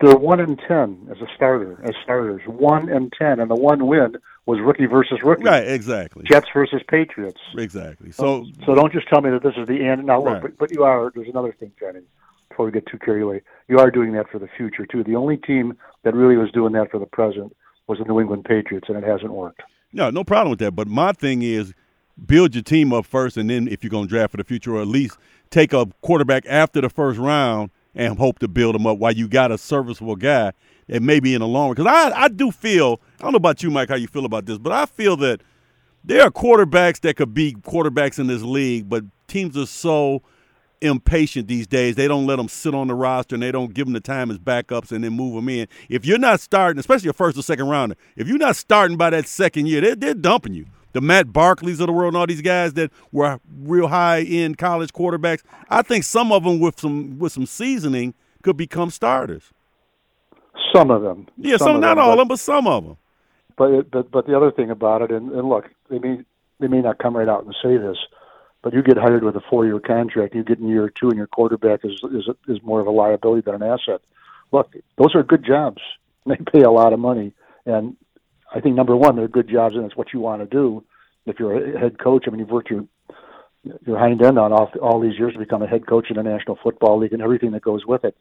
They're 0.00 0.16
one 0.16 0.40
and 0.40 0.58
ten 0.68 1.08
as 1.10 1.18
a 1.20 1.26
starter, 1.34 1.80
as 1.84 1.94
starters. 2.02 2.42
One 2.46 2.88
and 2.88 3.12
ten, 3.18 3.40
and 3.40 3.50
the 3.50 3.56
one 3.56 3.86
win 3.86 4.16
was 4.46 4.58
rookie 4.60 4.86
versus 4.86 5.18
rookie. 5.22 5.44
Right, 5.44 5.66
exactly. 5.66 6.24
Jets 6.24 6.46
versus 6.54 6.80
Patriots. 6.88 7.40
Exactly. 7.56 8.10
So, 8.12 8.46
So 8.64 8.74
don't 8.74 8.92
just 8.92 9.08
tell 9.08 9.20
me 9.20 9.30
that 9.30 9.42
this 9.42 9.54
is 9.56 9.66
the 9.68 9.84
end. 9.84 10.06
Now 10.06 10.18
look, 10.18 10.26
Right. 10.34 10.42
but, 10.42 10.58
but 10.58 10.70
you 10.72 10.84
are. 10.84 11.10
There's 11.14 11.28
another 11.28 11.52
thing, 11.52 11.72
Johnny. 11.78 12.00
Before 12.48 12.66
we 12.66 12.72
get 12.72 12.86
too 12.86 12.98
carried 12.98 13.22
away, 13.22 13.42
you 13.68 13.78
are 13.78 13.90
doing 13.90 14.12
that 14.12 14.28
for 14.30 14.38
the 14.38 14.48
future 14.56 14.84
too. 14.86 15.04
The 15.04 15.14
only 15.16 15.36
team 15.36 15.76
that 16.02 16.14
really 16.14 16.36
was 16.36 16.50
doing 16.52 16.72
that 16.72 16.90
for 16.90 16.98
the 16.98 17.06
present 17.06 17.54
was 17.86 17.98
the 17.98 18.04
New 18.04 18.20
England 18.20 18.44
Patriots, 18.44 18.88
and 18.88 18.96
it 18.98 19.04
hasn't 19.04 19.32
worked. 19.32 19.62
No, 19.92 20.10
no 20.10 20.24
problem 20.24 20.50
with 20.50 20.58
that. 20.60 20.72
But 20.72 20.86
my 20.88 21.12
thing 21.12 21.42
is 21.42 21.74
build 22.26 22.54
your 22.54 22.62
team 22.62 22.92
up 22.92 23.06
first, 23.06 23.36
and 23.36 23.48
then 23.50 23.68
if 23.68 23.82
you're 23.84 23.90
going 23.90 24.06
to 24.06 24.08
draft 24.08 24.30
for 24.32 24.36
the 24.36 24.44
future, 24.44 24.76
or 24.76 24.82
at 24.82 24.88
least 24.88 25.16
take 25.50 25.72
a 25.72 25.86
quarterback 26.00 26.44
after 26.48 26.80
the 26.80 26.88
first 26.88 27.18
round 27.18 27.70
and 27.94 28.18
hope 28.18 28.38
to 28.40 28.48
build 28.48 28.74
him 28.74 28.86
up 28.86 28.98
while 28.98 29.12
you 29.12 29.28
got 29.28 29.50
a 29.50 29.58
serviceable 29.58 30.16
guy 30.16 30.52
that 30.88 31.02
maybe 31.02 31.34
in 31.34 31.40
the 31.40 31.46
long 31.46 31.68
run. 31.68 31.74
Because 31.74 31.86
I, 31.86 32.24
I 32.24 32.28
do 32.28 32.50
feel, 32.50 33.00
I 33.18 33.24
don't 33.24 33.32
know 33.32 33.36
about 33.36 33.62
you, 33.62 33.70
Mike, 33.70 33.88
how 33.88 33.96
you 33.96 34.06
feel 34.08 34.24
about 34.24 34.46
this, 34.46 34.58
but 34.58 34.72
I 34.72 34.86
feel 34.86 35.16
that 35.18 35.42
there 36.04 36.22
are 36.22 36.30
quarterbacks 36.30 37.00
that 37.00 37.16
could 37.16 37.34
be 37.34 37.54
quarterbacks 37.54 38.18
in 38.18 38.26
this 38.26 38.42
league, 38.42 38.88
but 38.88 39.04
teams 39.28 39.56
are 39.56 39.66
so 39.66 40.22
impatient 40.80 41.46
these 41.46 41.66
days. 41.66 41.94
They 41.94 42.08
don't 42.08 42.26
let 42.26 42.36
them 42.36 42.48
sit 42.48 42.74
on 42.74 42.88
the 42.88 42.94
roster 42.94 43.36
and 43.36 43.42
they 43.42 43.52
don't 43.52 43.74
give 43.74 43.86
them 43.86 43.92
the 43.92 44.00
time 44.00 44.30
as 44.30 44.38
backups 44.38 44.92
and 44.92 45.04
then 45.04 45.12
move 45.12 45.34
them 45.34 45.48
in. 45.48 45.68
If 45.88 46.06
you're 46.06 46.18
not 46.18 46.40
starting, 46.40 46.80
especially 46.80 47.10
a 47.10 47.12
first 47.12 47.36
or 47.36 47.42
second 47.42 47.68
rounder, 47.68 47.96
if 48.16 48.28
you're 48.28 48.38
not 48.38 48.56
starting 48.56 48.96
by 48.96 49.10
that 49.10 49.28
second 49.28 49.66
year, 49.66 49.80
they're, 49.80 49.96
they're 49.96 50.14
dumping 50.14 50.54
you. 50.54 50.66
The 50.92 51.00
Matt 51.00 51.28
Barkleys 51.28 51.80
of 51.80 51.86
the 51.86 51.92
world 51.92 52.14
and 52.14 52.16
all 52.16 52.26
these 52.26 52.42
guys 52.42 52.74
that 52.74 52.90
were 53.12 53.40
real 53.62 53.88
high 53.88 54.22
end 54.22 54.58
college 54.58 54.92
quarterbacks, 54.92 55.42
I 55.68 55.82
think 55.82 56.04
some 56.04 56.32
of 56.32 56.44
them 56.44 56.58
with 56.58 56.80
some 56.80 57.18
with 57.18 57.32
some 57.32 57.46
seasoning 57.46 58.14
could 58.42 58.56
become 58.56 58.90
starters. 58.90 59.52
Some 60.74 60.90
of 60.90 61.02
them. 61.02 61.28
Yeah, 61.36 61.56
some, 61.56 61.76
of 61.76 61.80
not 61.80 61.96
them, 61.96 62.04
all 62.04 62.12
of 62.12 62.18
them, 62.18 62.28
but 62.28 62.38
some 62.40 62.66
of 62.66 62.84
them. 62.84 62.96
But 63.56 63.70
it, 63.72 63.90
but 63.90 64.10
but 64.10 64.26
the 64.26 64.36
other 64.36 64.50
thing 64.50 64.70
about 64.70 65.02
it, 65.02 65.10
and, 65.10 65.30
and 65.32 65.48
look, 65.48 65.70
they 65.88 65.98
may 65.98 66.18
they 66.58 66.68
may 66.68 66.80
not 66.80 66.98
come 66.98 67.16
right 67.16 67.28
out 67.28 67.44
and 67.44 67.54
say 67.62 67.76
this, 67.76 67.96
but 68.62 68.72
you 68.72 68.82
get 68.82 68.96
hired 68.96 69.24
with 69.24 69.36
a 69.36 69.42
four 69.48 69.66
year 69.66 69.80
contract, 69.80 70.34
you 70.34 70.44
get 70.44 70.58
in 70.58 70.68
year 70.68 70.88
two, 70.88 71.08
and 71.08 71.16
your 71.16 71.26
quarterback 71.26 71.84
is 71.84 72.02
is 72.12 72.28
is 72.48 72.62
more 72.62 72.80
of 72.80 72.86
a 72.86 72.90
liability 72.90 73.42
than 73.42 73.54
an 73.54 73.62
asset. 73.62 74.00
Look, 74.52 74.74
those 74.98 75.14
are 75.14 75.22
good 75.22 75.44
jobs. 75.44 75.80
They 76.26 76.36
pay 76.36 76.60
a 76.60 76.70
lot 76.70 76.92
of 76.92 77.00
money, 77.00 77.32
and 77.64 77.96
I 78.52 78.60
think 78.60 78.76
number 78.76 78.96
one, 78.96 79.16
they're 79.16 79.28
good 79.28 79.48
jobs, 79.48 79.74
and 79.74 79.84
it's 79.84 79.96
what 79.96 80.12
you 80.12 80.20
want 80.20 80.42
to 80.42 80.46
do. 80.46 80.84
If 81.26 81.38
you're 81.38 81.76
a 81.76 81.78
head 81.78 81.98
coach, 81.98 82.24
I 82.26 82.30
mean, 82.30 82.40
you've 82.40 82.50
worked 82.50 82.70
your 82.70 82.84
your 83.86 83.98
hind 83.98 84.22
end 84.22 84.38
on 84.38 84.52
all, 84.52 84.72
all 84.80 85.00
these 85.00 85.18
years 85.18 85.34
to 85.34 85.38
become 85.38 85.62
a 85.62 85.66
head 85.66 85.86
coach 85.86 86.06
in 86.08 86.16
the 86.16 86.22
National 86.22 86.58
Football 86.62 86.98
League 86.98 87.12
and 87.12 87.20
everything 87.20 87.50
that 87.52 87.62
goes 87.62 87.84
with 87.84 88.04
it. 88.04 88.16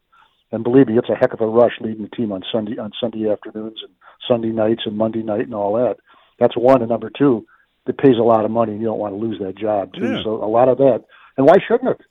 And 0.52 0.64
believe 0.64 0.88
me, 0.88 0.98
it's 0.98 1.10
a 1.10 1.16
heck 1.16 1.34
of 1.34 1.42
a 1.42 1.48
rush 1.48 1.74
leading 1.80 2.04
the 2.04 2.10
team 2.10 2.32
on 2.32 2.44
Sunday 2.52 2.78
on 2.78 2.92
Sunday 3.00 3.30
afternoons 3.30 3.80
and 3.84 3.94
Sunday 4.28 4.50
nights 4.50 4.82
and 4.86 4.98
Monday 4.98 5.22
night 5.22 5.42
and 5.42 5.54
all 5.54 5.74
that. 5.76 5.98
That's 6.40 6.58
one. 6.58 6.82
And 6.82 6.90
number 6.90 7.12
two, 7.16 7.46
it 7.88 7.98
pays 7.98 8.18
a 8.20 8.24
lot 8.24 8.46
of 8.46 8.52
money, 8.52 8.74
and 8.74 8.82
you 8.82 8.88
don't 8.88 9.00
want 9.00 9.14
to 9.14 9.18
lose 9.18 9.40
that 9.40 9.58
job 9.58 9.94
too. 9.94 10.16
Yeah. 10.16 10.24
So 10.24 10.44
a 10.44 10.48
lot 10.48 10.68
of 10.68 10.78
that. 10.78 11.06
And 11.38 11.46
why 11.46 11.56
shouldn't 11.66 11.90
it? 11.90 12.06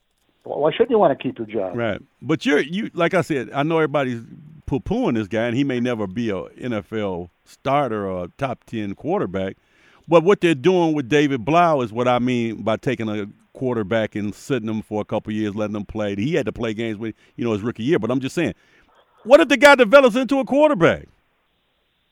Why 0.45 0.71
shouldn't 0.73 0.91
you 0.91 0.99
want 0.99 1.19
to 1.19 1.23
keep 1.23 1.39
your 1.39 1.47
job? 1.47 1.77
Right. 1.77 2.01
But 2.23 2.47
you're 2.47 2.61
you 2.61 2.91
like 2.95 3.15
I 3.15 3.23
said, 3.23 3.51
I 3.53 3.65
know 3.65 3.77
everybody's 3.77 4.23
poo 4.69 4.81
pooing 4.81 5.15
this 5.15 5.27
guy 5.27 5.47
and 5.47 5.57
he 5.57 5.65
may 5.65 5.81
never 5.81 6.07
be 6.07 6.31
a 6.31 6.35
NFL 6.35 7.31
starter 7.45 8.07
or 8.07 8.25
a 8.25 8.29
top 8.39 8.65
ten 8.65 8.95
quarterback. 8.95 9.57
But 10.07 10.23
what 10.23 10.41
they're 10.41 10.55
doing 10.55 10.95
with 10.95 11.09
David 11.09 11.45
Blough 11.45 11.83
is 11.83 11.93
what 11.93 12.07
I 12.07 12.19
mean 12.19 12.63
by 12.63 12.77
taking 12.77 13.09
a 13.09 13.27
quarterback 13.53 14.15
and 14.15 14.35
sitting 14.35 14.69
him 14.69 14.83
for 14.83 15.01
a 15.01 15.05
couple 15.05 15.33
years, 15.33 15.55
letting 15.55 15.75
him 15.75 15.85
play. 15.85 16.15
He 16.15 16.35
had 16.35 16.47
to 16.47 16.53
play 16.53 16.75
games 16.75 16.99
with 16.99 17.15
you 17.37 17.45
know 17.45 17.53
his 17.53 17.63
rookie 17.63 17.83
year. 17.83 17.99
But 17.99 18.11
I'm 18.11 18.21
just 18.21 18.35
saying, 18.35 18.55
what 19.25 19.41
if 19.41 19.49
the 19.49 19.57
guy 19.57 19.75
develops 19.75 20.17
into 20.17 20.39
a 20.39 20.45
quarterback? 20.45 21.09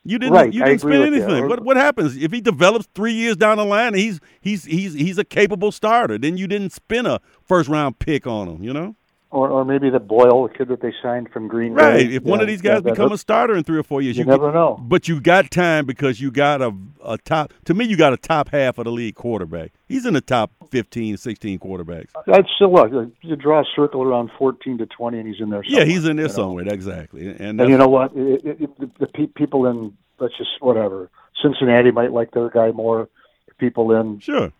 You 0.04 0.20
didn't 0.20 0.34
Right, 0.34 0.52
you 0.52 0.62
didn't 0.62 0.80
spend 0.80 1.02
anything. 1.02 1.48
What 1.48 1.64
what 1.64 1.76
happens 1.76 2.16
if 2.16 2.32
he 2.32 2.40
develops 2.40 2.86
three 2.94 3.12
years 3.12 3.36
down 3.36 3.58
the 3.58 3.64
line 3.64 3.88
and 3.88 3.96
he's 3.96 4.20
he's 4.40 4.64
he's 4.64 4.94
he's 4.94 5.18
a 5.18 5.24
capable 5.24 5.72
starter? 5.72 6.16
Then 6.16 6.36
you 6.36 6.46
didn't 6.46 6.72
spend 6.72 7.06
a 7.06 7.20
first 7.44 7.68
round 7.68 7.98
pick 7.98 8.26
on 8.26 8.48
him, 8.48 8.62
you 8.62 8.72
know? 8.72 8.94
Or 9.36 9.50
or 9.50 9.64
maybe 9.66 9.90
the 9.90 10.00
Boyle, 10.00 10.48
the 10.48 10.54
kid 10.54 10.68
that 10.68 10.80
they 10.80 10.94
signed 11.02 11.30
from 11.30 11.46
Green 11.46 11.74
Bay. 11.74 11.82
Right. 11.84 12.10
If 12.12 12.22
one 12.22 12.40
of 12.40 12.46
these 12.46 12.62
guys 12.62 12.80
yeah, 12.82 12.92
become 12.92 13.12
a 13.12 13.18
starter 13.18 13.54
in 13.54 13.64
three 13.64 13.78
or 13.78 13.82
four 13.82 14.00
years, 14.00 14.16
you 14.16 14.24
you, 14.24 14.30
never 14.30 14.46
get- 14.48 14.54
know. 14.54 14.78
But 14.80 15.08
you 15.08 15.20
got 15.20 15.50
time 15.50 15.84
because 15.84 16.20
you 16.22 16.30
got 16.30 16.62
a, 16.62 16.72
a 17.04 17.18
top. 17.18 17.52
To 17.66 17.74
me, 17.74 17.84
you 17.84 17.96
got 17.98 18.14
a 18.14 18.16
top 18.16 18.48
half 18.48 18.78
of 18.78 18.84
the 18.86 18.90
league 18.92 19.14
quarterback. 19.14 19.72
He's 19.88 20.06
in 20.06 20.14
the 20.14 20.22
top 20.22 20.52
15, 20.70 21.18
16 21.18 21.58
quarterbacks. 21.58 22.08
I'd 22.32 22.46
still 22.54 22.72
look. 22.72 22.90
You 23.20 23.36
draw 23.36 23.60
a 23.60 23.64
circle 23.76 24.02
around 24.02 24.30
fourteen 24.38 24.78
to 24.78 24.86
twenty, 24.86 25.18
and 25.18 25.28
he's 25.28 25.40
in 25.42 25.50
there. 25.50 25.62
Yeah, 25.64 25.80
somewhere, 25.80 25.86
he's 25.86 26.04
in 26.06 26.16
there 26.16 26.24
you 26.24 26.28
know. 26.30 26.34
somewhere. 26.34 26.68
Exactly. 26.68 27.28
And, 27.28 27.60
And 27.60 27.68
you 27.70 27.76
know 27.76 27.88
what? 27.88 28.12
It, 28.16 28.42
it, 28.44 28.60
it, 28.62 28.78
the, 28.80 28.90
the 29.00 29.06
pe- 29.06 29.26
people 29.26 29.66
in 29.66 29.96
let's 30.18 30.36
just 30.38 30.50
whatever 30.60 31.10
Cincinnati 31.42 31.90
might 31.90 32.12
like 32.12 32.30
their 32.30 32.48
guy 32.48 32.70
more. 32.70 33.10
People 33.58 33.92
in 33.92 34.18
sure. 34.20 34.50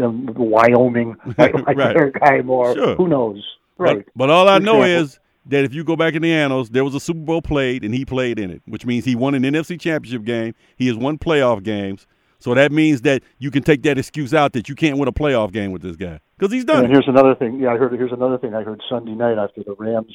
um, 0.00 0.26
Wyoming, 0.36 1.16
like 1.38 1.54
Right. 1.54 1.96
their 1.96 2.10
guy 2.10 2.40
more. 2.42 2.74
Sure. 2.74 2.94
Who 2.96 3.08
knows? 3.08 3.44
Right. 3.78 4.04
But, 4.06 4.12
but 4.16 4.30
all 4.30 4.48
I 4.48 4.58
know 4.58 4.82
Example. 4.82 5.04
is 5.04 5.20
that 5.46 5.64
if 5.64 5.74
you 5.74 5.84
go 5.84 5.96
back 5.96 6.14
in 6.14 6.22
the 6.22 6.32
annals, 6.32 6.70
there 6.70 6.84
was 6.84 6.94
a 6.94 7.00
Super 7.00 7.20
Bowl 7.20 7.42
played 7.42 7.84
and 7.84 7.94
he 7.94 8.04
played 8.04 8.38
in 8.38 8.50
it, 8.50 8.62
which 8.66 8.84
means 8.86 9.04
he 9.04 9.14
won 9.14 9.34
an 9.34 9.42
NFC 9.42 9.78
championship 9.80 10.24
game. 10.24 10.54
He 10.76 10.86
has 10.88 10.96
won 10.96 11.18
playoff 11.18 11.62
games. 11.62 12.06
So 12.38 12.52
that 12.54 12.70
means 12.72 13.02
that 13.02 13.22
you 13.38 13.50
can 13.50 13.62
take 13.62 13.82
that 13.84 13.96
excuse 13.98 14.34
out 14.34 14.52
that 14.52 14.68
you 14.68 14.74
can't 14.74 14.98
win 14.98 15.08
a 15.08 15.12
playoff 15.12 15.52
game 15.52 15.72
with 15.72 15.82
this 15.82 15.96
guy 15.96 16.20
because 16.38 16.52
he's 16.52 16.64
done 16.64 16.84
And 16.84 16.86
it. 16.86 16.90
here's 16.92 17.08
another 17.08 17.34
thing. 17.34 17.58
Yeah, 17.60 17.72
I 17.72 17.76
heard. 17.76 17.92
Here's 17.92 18.12
another 18.12 18.36
thing 18.38 18.54
I 18.54 18.62
heard 18.62 18.82
Sunday 18.90 19.12
night 19.12 19.38
after 19.38 19.62
the 19.62 19.74
Rams 19.78 20.14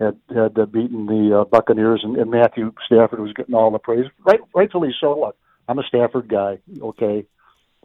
had 0.00 0.16
had 0.34 0.58
uh, 0.58 0.64
beaten 0.66 1.06
the 1.06 1.40
uh, 1.40 1.44
Buccaneers, 1.44 2.00
and, 2.02 2.16
and 2.16 2.30
Matthew 2.30 2.72
Stafford 2.86 3.20
was 3.20 3.32
getting 3.34 3.54
all 3.54 3.70
the 3.70 3.78
praise. 3.78 4.06
Right, 4.24 4.40
rightfully 4.54 4.94
so. 5.00 5.20
Look, 5.20 5.36
I'm 5.68 5.78
a 5.78 5.82
Stafford 5.84 6.28
guy. 6.28 6.58
Okay, 6.80 7.26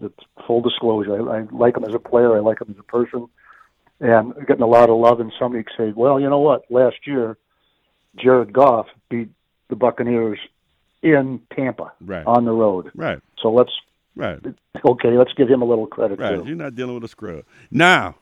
it's 0.02 0.24
full 0.48 0.62
disclosure. 0.62 1.30
I, 1.30 1.40
I 1.40 1.46
like 1.52 1.76
him 1.76 1.84
as 1.84 1.94
a 1.94 2.00
player. 2.00 2.36
I 2.36 2.40
like 2.40 2.62
him 2.62 2.70
as 2.72 2.80
a 2.80 2.84
person, 2.84 3.28
and 4.00 4.34
getting 4.48 4.64
a 4.64 4.68
lot 4.68 4.90
of 4.90 4.98
love. 4.98 5.20
And 5.20 5.32
somebody 5.40 5.64
could 5.64 5.74
say, 5.78 5.94
"Well, 5.96 6.20
you 6.20 6.30
know 6.30 6.40
what? 6.40 6.70
Last 6.70 7.06
year, 7.06 7.38
Jared 8.16 8.54
Goff 8.54 8.88
beat 9.10 9.30
the 9.70 9.76
Buccaneers 9.76 10.40
in 11.02 11.42
Tampa 11.56 11.92
Right. 12.02 12.26
on 12.26 12.46
the 12.46 12.52
road. 12.52 12.92
Right, 12.96 13.20
So 13.42 13.50
let's 13.52 13.72
right, 14.16 14.40
okay, 14.86 15.18
let's 15.18 15.32
give 15.34 15.48
him 15.50 15.62
a 15.62 15.66
little 15.66 15.88
credit 15.88 16.20
right. 16.20 16.36
too." 16.38 16.46
You're 16.48 16.56
not 16.56 16.76
dealing 16.76 16.96
with 16.96 17.04
a 17.04 17.08
scrub. 17.08 17.44
Now, 17.72 18.16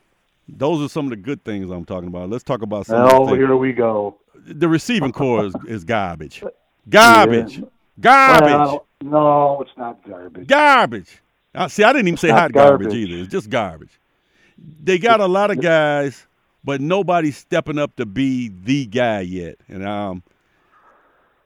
those 0.48 0.80
are 0.84 0.88
some 0.88 1.06
of 1.06 1.10
the 1.10 1.16
good 1.16 1.44
things 1.44 1.70
I'm 1.70 1.84
talking 1.84 2.08
about. 2.08 2.30
Let's 2.30 2.44
talk 2.44 2.62
about 2.62 2.86
some 2.86 3.08
Oh, 3.10 3.34
here 3.34 3.56
we 3.56 3.72
go. 3.72 4.16
The 4.46 4.68
receiving 4.68 5.12
corps 5.12 5.46
is, 5.46 5.54
is 5.66 5.84
garbage. 5.84 6.42
Garbage. 6.88 7.58
Yeah. 7.58 7.64
Garbage. 8.00 8.50
Well, 8.50 8.86
no, 9.02 9.60
it's 9.60 9.76
not 9.76 9.98
garbage. 10.08 10.46
Garbage. 10.46 11.18
Uh, 11.54 11.68
see, 11.68 11.82
I 11.84 11.92
didn't 11.92 12.08
even 12.08 12.16
say 12.16 12.30
hot 12.30 12.52
garbage. 12.52 12.86
garbage. 12.86 12.94
either. 12.94 13.22
It's 13.22 13.30
just 13.32 13.50
garbage. 13.50 13.90
They 14.82 14.98
got 14.98 15.20
a 15.20 15.26
lot 15.26 15.50
of 15.50 15.60
guys, 15.60 16.26
but 16.64 16.80
nobody's 16.80 17.36
stepping 17.36 17.78
up 17.78 17.94
to 17.96 18.06
be 18.06 18.48
the 18.48 18.86
guy 18.86 19.20
yet. 19.20 19.56
And 19.68 19.86
um, 19.86 20.22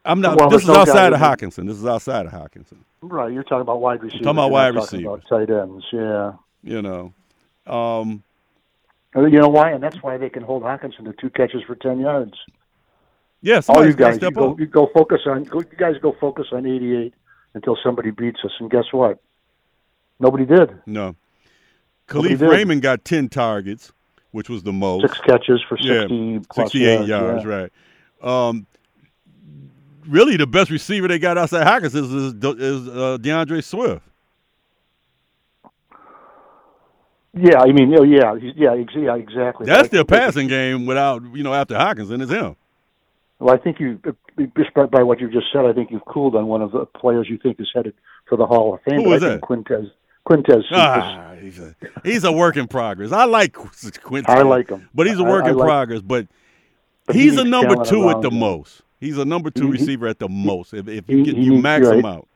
I'm 0.05 0.21
not. 0.21 0.37
Well, 0.37 0.49
this 0.49 0.63
is 0.63 0.67
no 0.67 0.75
outside 0.75 1.11
guy 1.11 1.15
of 1.15 1.39
Hockenson. 1.39 1.67
This 1.67 1.77
is 1.77 1.85
outside 1.85 2.25
of 2.25 2.31
Hockenson. 2.31 2.77
Right, 3.01 3.33
you're 3.33 3.43
talking 3.43 3.61
about 3.61 3.81
wide 3.81 4.01
receivers. 4.01 4.23
talking 4.23 4.37
about 4.37 4.51
wide 4.51 4.73
talking 4.73 4.99
receivers. 4.99 5.21
About 5.29 5.47
tight 5.47 5.49
ends, 5.49 5.85
yeah. 5.91 6.33
You 6.63 6.81
know, 6.81 7.13
um, 7.67 8.23
You 9.15 9.29
know 9.29 9.49
why? 9.49 9.71
And 9.71 9.83
that's 9.83 10.01
why 10.01 10.17
they 10.17 10.29
can 10.29 10.43
hold 10.43 10.63
Hockenson 10.63 11.03
to 11.05 11.13
two 11.19 11.29
catches 11.29 11.63
for 11.63 11.75
ten 11.75 11.99
yards. 11.99 12.33
yeah. 13.41 13.61
All 13.67 13.85
you 13.85 13.93
guys, 13.93 14.21
you 14.21 14.31
go, 14.31 14.51
up. 14.51 14.59
you 14.59 14.65
go 14.65 14.89
focus 14.93 15.21
on. 15.25 15.43
Go, 15.43 15.59
you 15.59 15.77
guys 15.77 15.95
go 16.01 16.15
focus 16.19 16.47
on 16.53 16.65
88 16.65 17.13
until 17.53 17.77
somebody 17.83 18.11
beats 18.11 18.39
us. 18.45 18.51
And 18.59 18.71
guess 18.71 18.85
what? 18.91 19.19
Nobody 20.19 20.45
did. 20.45 20.81
No. 20.85 21.15
Kalif. 22.07 22.39
Raymond 22.47 22.81
got 22.81 23.05
ten 23.05 23.29
targets, 23.29 23.91
which 24.31 24.49
was 24.49 24.63
the 24.63 24.73
most. 24.73 25.01
Six 25.03 25.19
catches 25.21 25.61
for 25.67 25.77
Yeah, 25.79 26.01
60 26.01 26.39
plus 26.49 26.71
68 26.71 26.93
yards. 26.93 27.07
yards, 27.07 27.45
yeah. 27.45 27.49
right. 27.49 27.71
Um, 28.21 28.65
really, 30.07 30.37
the 30.37 30.47
best 30.47 30.69
receiver 30.69 31.07
they 31.07 31.19
got 31.19 31.37
outside 31.37 31.65
Hawkins 31.65 31.95
is, 31.95 32.11
is, 32.11 32.33
is 32.33 32.87
uh, 32.87 33.17
DeAndre 33.21 33.63
Swift. 33.63 34.01
Yeah, 37.35 37.61
I 37.61 37.71
mean, 37.71 37.93
oh, 37.97 38.03
yeah, 38.03 38.35
yeah, 38.55 38.75
yeah, 38.95 39.15
exactly. 39.15 39.65
That's 39.65 39.89
their 39.89 40.05
passing 40.05 40.47
game 40.47 40.85
without, 40.85 41.23
you 41.33 41.41
know, 41.41 41.53
after 41.53 41.75
Hawkins, 41.75 42.11
and 42.11 42.21
is 42.21 42.29
him. 42.29 42.55
Well, 43.39 43.55
I 43.55 43.57
think 43.57 43.79
you, 43.79 43.99
just 44.55 44.73
by, 44.75 44.85
by 44.85 45.01
what 45.01 45.19
you 45.19 45.31
just 45.31 45.47
said, 45.51 45.65
I 45.65 45.73
think 45.73 45.89
you've 45.89 46.05
cooled 46.05 46.35
on 46.35 46.45
one 46.45 46.61
of 46.61 46.71
the 46.71 46.85
players 46.85 47.27
you 47.29 47.39
think 47.39 47.59
is 47.59 47.69
headed 47.73 47.95
for 48.29 48.37
the 48.37 48.45
Hall 48.45 48.75
of 48.75 48.81
Fame. 48.83 49.01
Who 49.01 49.09
but 49.09 49.21
that? 49.21 49.41
Quintez. 49.41 49.89
Quintez. 50.27 50.63
Ah, 50.71 51.33
he's 51.39 51.59
a, 51.59 51.75
he's 52.03 52.23
a 52.23 52.31
work 52.31 52.55
in 52.57 52.67
progress. 52.67 53.11
I 53.11 53.25
like 53.25 53.53
Quincy. 53.53 54.27
I 54.27 54.41
like 54.43 54.69
him. 54.69 54.87
But 54.93 55.07
he's 55.07 55.19
a 55.19 55.23
work 55.23 55.45
I 55.45 55.49
in 55.49 55.57
like- 55.57 55.65
progress. 55.67 56.01
But, 56.01 56.27
but 57.05 57.15
he 57.15 57.23
he's 57.23 57.37
a 57.37 57.43
number 57.43 57.83
two 57.83 58.09
at 58.09 58.21
the 58.21 58.29
him. 58.29 58.39
most. 58.39 58.81
He's 58.99 59.17
a 59.17 59.25
number 59.25 59.51
two 59.51 59.63
He- 59.71 59.77
he- 59.77 59.83
receiver 59.83 60.07
at 60.07 60.19
the 60.19 60.29
most. 60.29 60.73
If, 60.73 60.87
if 60.87 61.05
he- 61.07 61.17
you, 61.17 61.25
get, 61.25 61.35
he 61.35 61.43
you 61.43 61.51
needs- 61.51 61.63
max 61.63 61.85
right. 61.87 61.99
him 61.99 62.05
out. 62.05 62.27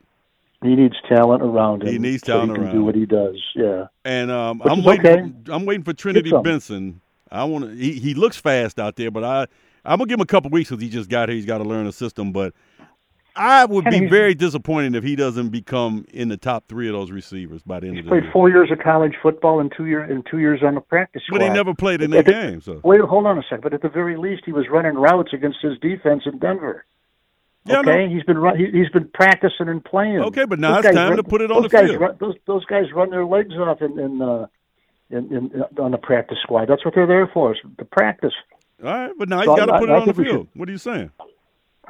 He 0.62 0.74
needs 0.74 0.96
talent 1.08 1.40
around 1.42 1.82
him. 1.84 1.92
He 1.92 1.98
needs 1.98 2.24
so 2.26 2.32
talent 2.32 2.50
he 2.50 2.54
can 2.56 2.64
around 2.64 2.74
do 2.74 2.84
what 2.84 2.94
he 2.96 3.06
does. 3.06 3.40
Yeah. 3.54 3.86
And 4.04 4.30
um, 4.30 4.60
I'm 4.64 4.82
waiting. 4.82 5.06
okay. 5.06 5.32
I'm 5.52 5.64
waiting 5.64 5.84
for 5.84 5.92
Trinity. 5.94 6.32
Benson. 6.42 7.00
I 7.30 7.44
want 7.44 7.64
to. 7.64 7.70
He, 7.76 7.92
he 7.92 8.14
looks 8.14 8.36
fast 8.38 8.80
out 8.80 8.96
there, 8.96 9.10
but 9.12 9.22
I 9.22 9.42
I'm 9.84 9.98
gonna 9.98 10.06
give 10.06 10.14
him 10.18 10.22
a 10.22 10.26
couple 10.26 10.50
weeks 10.50 10.68
because 10.70 10.82
he 10.82 10.88
just 10.88 11.08
got 11.08 11.28
here. 11.28 11.36
He's 11.36 11.46
got 11.46 11.58
to 11.58 11.64
learn 11.64 11.86
the 11.86 11.92
system. 11.92 12.32
But 12.32 12.54
I 13.38 13.64
would 13.64 13.84
be 13.84 14.06
very 14.06 14.34
disappointed 14.34 14.96
if 14.96 15.04
he 15.04 15.14
doesn't 15.16 15.50
become 15.50 16.04
in 16.12 16.28
the 16.28 16.36
top 16.36 16.64
three 16.68 16.88
of 16.88 16.92
those 16.94 17.10
receivers 17.12 17.62
by 17.62 17.80
the 17.80 17.86
end 17.86 17.96
He's 17.96 18.04
of 18.04 18.10
the 18.10 18.20
played 18.20 18.32
four 18.32 18.50
years 18.50 18.70
of 18.72 18.80
college 18.80 19.14
football 19.22 19.60
and 19.60 19.72
two 19.76 19.86
year 19.86 20.00
and 20.02 20.26
two 20.28 20.38
years 20.38 20.60
on 20.62 20.74
the 20.74 20.80
practice 20.80 21.22
squad. 21.26 21.38
But 21.38 21.44
he 21.46 21.50
never 21.50 21.72
played 21.72 22.02
in 22.02 22.10
that 22.10 22.26
the- 22.26 22.32
game. 22.32 22.60
So 22.60 22.80
Wait, 22.82 23.00
hold 23.00 23.26
on 23.26 23.38
a 23.38 23.42
second. 23.44 23.62
But 23.62 23.72
at 23.74 23.82
the 23.82 23.88
very 23.88 24.16
least, 24.16 24.42
he 24.44 24.52
was 24.52 24.66
running 24.68 24.94
routes 24.94 25.32
against 25.32 25.58
his 25.62 25.78
defense 25.78 26.24
in 26.26 26.38
Denver. 26.38 26.84
Yeah, 27.64 27.76
I 27.76 27.80
okay, 27.80 28.08
he's 28.08 28.22
been 28.24 28.38
run, 28.38 28.56
he, 28.58 28.66
he's 28.70 28.88
been 28.88 29.08
practicing 29.14 29.68
and 29.68 29.84
playing. 29.84 30.18
Okay, 30.20 30.44
but 30.46 30.58
now 30.58 30.76
Those 30.76 30.86
it's 30.86 30.94
time 30.96 31.08
run- 31.10 31.16
to 31.18 31.22
put 31.22 31.40
it 31.42 31.50
on 31.52 31.62
the 31.62 31.68
field. 31.68 32.00
Run, 32.00 32.16
those 32.18 32.34
those 32.46 32.64
guys 32.64 32.84
run 32.94 33.10
their 33.10 33.24
legs 33.26 33.54
off 33.56 33.82
in 33.82 33.98
in, 33.98 34.22
uh, 34.22 34.46
in 35.10 35.34
in 35.36 35.64
on 35.78 35.90
the 35.90 35.98
practice 35.98 36.38
squad. 36.42 36.66
That's 36.68 36.84
what 36.84 36.94
they're 36.94 37.06
there 37.06 37.26
for, 37.26 37.52
is 37.52 37.58
to 37.78 37.84
practice. 37.84 38.32
all 38.82 38.90
right, 38.90 39.12
but 39.18 39.28
now 39.28 39.38
he's 39.38 39.46
So 39.46 39.56
got 39.56 39.66
to 39.66 39.74
I- 39.74 39.78
put 39.80 39.90
it 39.90 39.92
I 39.92 39.98
on 40.00 40.06
the 40.08 40.14
field. 40.14 40.48
What 40.54 40.68
are 40.68 40.72
you 40.72 40.78
saying? 40.78 41.10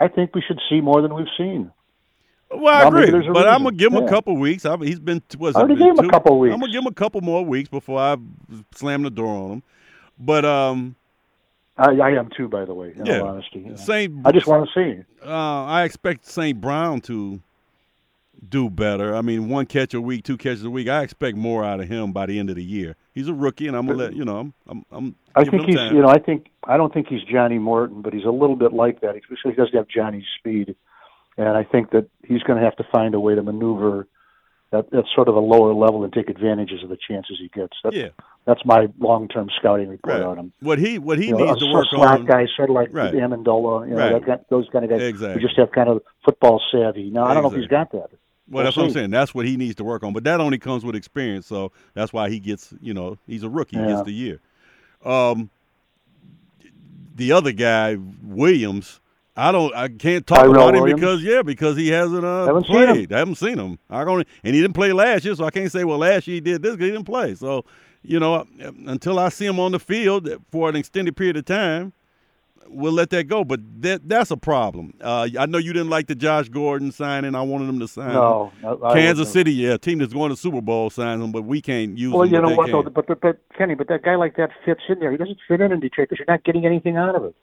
I 0.01 0.09
think 0.09 0.35
we 0.35 0.43
should 0.47 0.61
see 0.71 0.81
more 0.81 1.03
than 1.03 1.15
we've 1.15 1.27
seen. 1.37 1.71
Well, 2.51 2.75
I 2.75 2.91
maybe 2.91 3.09
agree, 3.09 3.29
a 3.29 3.33
but 3.33 3.47
I'm 3.47 3.63
gonna 3.65 3.77
give 3.77 3.93
him 3.93 3.99
a 3.99 4.03
Yeah. 4.03 4.09
couple 4.09 4.37
weeks. 4.37 4.65
I, 4.65 4.77
he's 4.79 5.01
been 5.01 5.23
was 5.39 5.55
I 5.57 5.61
already 5.61 5.77
gave 5.77 5.99
him 5.99 5.99
a 5.99 6.11
couple 6.11 6.39
weeks. 6.39 6.55
I'm 6.55 6.61
gonna 6.61 6.73
give 6.73 6.81
him 6.83 6.87
a 6.87 6.95
couple 6.95 7.21
more 7.21 7.45
weeks 7.45 7.69
before 7.69 8.01
I 8.01 8.17
slam 8.75 9.03
the 9.03 9.11
door 9.11 9.35
on 9.35 9.51
him. 9.51 9.63
But 10.19 10.45
um, 10.45 10.97
I, 11.77 11.91
I 11.93 12.11
am 12.13 12.31
too, 12.37 12.49
by 12.49 12.65
the 12.65 12.75
way. 12.75 12.95
In 12.97 13.07
Yeah. 13.07 13.21
all 13.21 13.29
honesty, 13.29 13.67
yeah. 13.69 13.77
Saint 13.77 14.15
I 14.27 14.33
just 14.33 14.47
want 14.47 14.69
to 14.69 14.75
see. 14.75 15.03
uh, 15.25 15.65
I 15.65 15.85
expect 15.85 16.27
St. 16.27 16.59
Brown 16.59 17.01
to 17.03 17.41
do 18.47 18.71
better. 18.71 19.15
I 19.15 19.23
mean, 19.23 19.49
one 19.49 19.67
catch 19.67 19.95
a 19.95 20.01
week, 20.01 20.25
two 20.25 20.37
catches 20.37 20.65
a 20.65 20.71
week. 20.71 20.89
I 20.89 21.03
expect 21.03 21.37
more 21.37 21.65
out 21.65 21.81
of 21.81 21.89
him 21.89 22.13
by 22.13 22.27
the 22.27 22.39
end 22.39 22.51
of 22.51 22.57
the 22.57 22.65
year. 22.65 22.97
He's 23.15 23.29
a 23.29 23.35
rookie, 23.35 23.67
and 23.67 23.77
I'm 23.77 23.87
gonna 23.87 23.99
let 23.99 24.15
you 24.15 24.25
know. 24.25 24.39
I'm, 24.39 24.55
I'm, 24.69 24.85
I'm 24.93 25.17
I 25.35 25.45
think 25.45 25.65
he's, 25.65 25.77
time. 25.77 25.95
you 25.95 26.03
know, 26.03 26.09
I 26.09 26.19
think 26.19 26.51
I 26.65 26.77
don't 26.77 26.93
think 26.93 27.09
he's 27.09 27.23
Johnny 27.23 27.59
Morton, 27.59 28.03
but 28.03 28.13
he's 28.13 28.25
a 28.25 28.31
little 28.31 28.57
bit 28.57 28.73
like 28.73 29.01
that. 29.01 29.15
He 29.15 29.23
he 29.45 29.53
doesn't 29.55 29.75
have 29.75 29.89
Johnny's 29.89 30.25
speed, 30.39 30.77
and 31.37 31.49
I 31.57 31.65
think 31.65 31.91
that 31.91 32.09
he's 32.27 32.43
going 32.43 32.59
to 32.59 32.65
have 32.65 32.77
to 32.77 32.85
find 32.93 33.15
a 33.15 33.21
way 33.21 33.35
to 33.35 33.43
maneuver 33.43 34.07
at, 34.73 34.93
at 34.93 35.05
sort 35.15 35.29
of 35.29 35.35
a 35.35 35.41
lower 35.41 35.73
level 35.73 36.05
and 36.05 36.13
take 36.13 36.29
advantages 36.29 36.83
of 36.83 36.91
the 36.91 36.99
chances 37.09 37.39
he 37.41 37.49
gets. 37.49 37.77
That's, 37.83 37.97
yeah, 37.97 38.09
that's 38.47 38.61
my 38.65 38.89
long-term 38.99 39.49
scouting 39.59 39.89
report 39.89 40.19
right. 40.21 40.23
on 40.23 40.39
him. 40.39 40.53
What 40.61 40.79
he 40.79 40.99
what 40.99 41.19
he 41.19 41.29
You 41.29 41.39
know, 41.39 41.47
needs 41.47 41.63
a, 41.63 41.67
to 41.67 41.73
work 41.73 41.87
a 41.93 41.97
slot 41.97 42.21
on. 42.21 42.27
guy, 42.27 42.47
sort 42.57 42.71
of 42.71 42.75
like 42.75 42.91
Right. 42.93 43.13
Amendola, 43.15 43.89
you 43.89 43.95
know, 43.95 44.13
Right. 44.13 44.27
that, 44.27 44.49
those 44.51 44.69
kind 44.71 44.85
of 44.85 44.91
guys 44.91 45.01
Exactly. 45.03 45.41
who 45.41 45.47
just 45.49 45.59
have 45.59 45.73
kind 45.73 45.89
of 45.89 46.03
football 46.25 46.61
savvy. 46.71 47.11
Now, 47.11 47.25
I 47.25 47.35
don't 47.35 47.43
know 47.43 47.51
if 47.51 47.57
he's 47.57 47.67
got 47.67 47.91
that. 47.93 48.11
Well, 48.51 48.65
that's 48.65 48.77
what 48.77 48.87
I'm 48.87 48.93
saying. 48.93 49.11
That's 49.11 49.35
what 49.35 49.47
he 49.47 49.57
needs 49.57 49.75
to 49.77 49.85
work 49.85 50.03
on. 50.03 50.13
But 50.13 50.25
that 50.25 50.41
only 50.41 50.59
comes 50.59 50.85
with 50.85 50.97
experience. 50.97 51.47
So 51.47 51.73
that's 51.95 52.13
why 52.13 52.31
he 52.31 52.39
gets, 52.39 52.73
you 52.81 52.95
know, 52.95 53.19
he's 53.27 53.43
a 53.43 53.49
rookie. 53.49 53.77
He 53.77 53.85
gets 53.87 54.03
the 54.03 54.13
year. 54.13 54.41
Um, 55.05 55.51
the 57.15 57.33
other 57.33 57.53
guy, 57.53 57.99
Williams, 58.23 59.01
I 59.37 59.53
don't, 59.53 59.75
I 59.75 59.89
can't 59.89 60.27
talk 60.27 60.39
Tyrell 60.39 60.55
about 60.55 60.75
him 60.75 60.81
Williams? 60.81 61.01
because 61.01 61.23
yeah, 61.23 61.43
because 61.43 61.77
he 61.77 61.89
hasn't 61.89 62.25
uh, 62.25 62.47
Haven't 62.47 62.67
seen 62.67 62.77
him. 62.77 62.87
played. 62.89 63.13
I 63.13 63.19
haven't 63.19 63.35
seen 63.37 63.59
him. 63.59 63.79
I 63.91 64.03
only, 64.03 64.25
and 64.43 64.55
he 64.55 64.61
didn't 64.61 64.75
play 64.75 64.93
last 64.93 65.25
year, 65.25 65.35
so 65.35 65.45
I 65.45 65.51
can't 65.51 65.71
say 65.71 65.85
well 65.85 65.99
last 65.99 66.27
year 66.27 66.35
he 66.37 66.41
did 66.41 66.63
this. 66.63 66.73
He 66.73 66.87
didn't 66.87 67.05
play. 67.05 67.35
So, 67.35 67.65
you 68.03 68.19
know, 68.19 68.47
until 68.87 69.19
I 69.19 69.29
see 69.29 69.47
him 69.47 69.61
on 69.61 69.73
the 69.73 69.79
field 69.79 70.29
for 70.51 70.69
an 70.69 70.77
extended 70.77 71.17
period 71.17 71.37
of 71.37 71.45
time, 71.45 71.93
we'll 72.71 72.93
let 72.93 73.11
that 73.11 73.25
go. 73.25 73.45
But 73.45 73.61
that 73.83 74.09
that's 74.09 74.31
a 74.31 74.37
problem. 74.37 74.95
Uh, 75.01 75.29
I 75.39 75.47
know 75.47 75.59
you 75.59 75.73
didn't 75.73 75.91
like 75.91 76.07
the 76.07 76.15
Josh 76.15 76.49
Gordon 76.49 76.93
signing. 76.93 77.35
I 77.35 77.43
wanted 77.43 77.69
him 77.69 77.81
to 77.81 77.89
sign. 77.89 78.13
No, 78.13 78.53
I- 78.65 78.69
I 78.89 78.95
Kansas 78.95 79.19
wouldn't. 79.21 79.29
City, 79.29 79.53
yeah, 79.53 79.77
team 79.77 79.99
that's 79.99 80.13
going 80.13 80.31
to 80.31 80.37
Super 80.37 80.61
Bowl 80.61 80.91
signs 80.91 81.23
him, 81.23 81.33
but 81.33 81.43
we 81.43 81.61
can't 81.61 81.97
use 81.99 82.13
Well, 82.13 82.23
him. 82.23 82.35
you 82.35 82.41
know 82.43 82.55
what, 82.55 82.71
though, 82.71 82.83
but, 82.83 83.07
but 83.07 83.21
but 83.21 83.39
Kenny, 83.57 83.75
but 83.75 83.89
that 83.89 84.03
guy 84.03 84.17
like 84.17 84.37
that 84.37 84.51
fits 84.65 84.81
in 84.89 84.99
there. 85.01 85.11
He 85.11 85.17
doesn't 85.17 85.39
fit 85.49 85.61
in 85.61 85.73
in 85.73 85.81
Detroit 85.81 86.09
because 86.09 86.19
you're 86.21 86.33
not 86.35 86.45
getting 86.45 86.65
anything 86.67 86.97
out 86.97 87.15
of 87.15 87.25
it. 87.25 87.35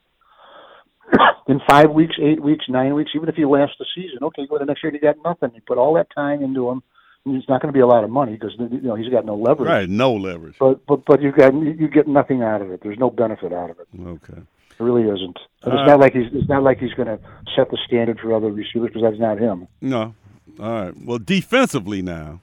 in 1.48 1.60
five 1.70 1.92
weeks, 1.92 2.16
eight 2.22 2.42
weeks, 2.42 2.66
nine 2.68 2.94
weeks, 2.96 3.12
even 3.16 3.30
if 3.30 3.38
you 3.38 3.50
last 3.50 3.74
the 3.80 3.86
season, 3.96 4.20
okay, 4.24 4.42
you 4.42 4.48
go 4.48 4.58
the 4.58 4.66
next 4.66 4.84
year, 4.84 4.92
and 4.92 5.00
you 5.02 5.14
got 5.14 5.18
nothing. 5.24 5.56
You 5.56 5.62
put 5.68 5.78
all 5.78 5.94
that 5.96 6.08
time 6.16 6.42
into 6.42 6.70
him. 6.70 6.82
and 7.26 7.36
It's 7.36 7.48
not 7.48 7.62
going 7.62 7.72
to 7.72 7.78
be 7.78 7.82
a 7.82 7.88
lot 7.88 8.04
of 8.04 8.10
money 8.10 8.34
because 8.34 8.54
you 8.58 8.82
know 8.82 8.96
he's 8.96 9.10
got 9.10 9.26
no 9.26 9.36
leverage. 9.36 9.68
Right, 9.70 9.90
no 9.90 10.14
leverage. 10.14 10.56
But 10.60 10.86
but 10.88 11.06
but 11.06 11.22
you 11.22 11.32
got 11.32 11.54
you 11.54 11.88
get 11.88 12.08
nothing 12.08 12.42
out 12.42 12.62
of 12.62 12.72
it. 12.72 12.82
There's 12.82 12.98
no 13.00 13.10
benefit 13.12 13.54
out 13.54 13.70
of 13.70 13.78
it. 13.80 13.88
Okay. 14.04 14.42
It 14.80 14.84
really 14.84 15.04
isn't. 15.04 15.38
Uh, 15.66 15.72
it's 15.72 15.88
not 15.88 16.00
like 16.00 16.14
he's 16.14 16.28
it's 16.34 16.50
not 16.50 16.64
like 16.64 16.80
he's 16.80 16.94
going 16.94 17.08
to 17.08 17.20
set 17.56 17.70
the 17.72 17.78
standard 17.88 18.20
for 18.20 18.34
other 18.34 18.52
receivers 18.52 18.90
because 18.90 19.04
that's 19.04 19.20
not 19.20 19.38
him. 19.40 19.68
No. 19.82 20.14
All 20.60 20.70
right. 20.86 20.94
Well, 21.04 21.18
defensively 21.18 22.02
now, 22.02 22.40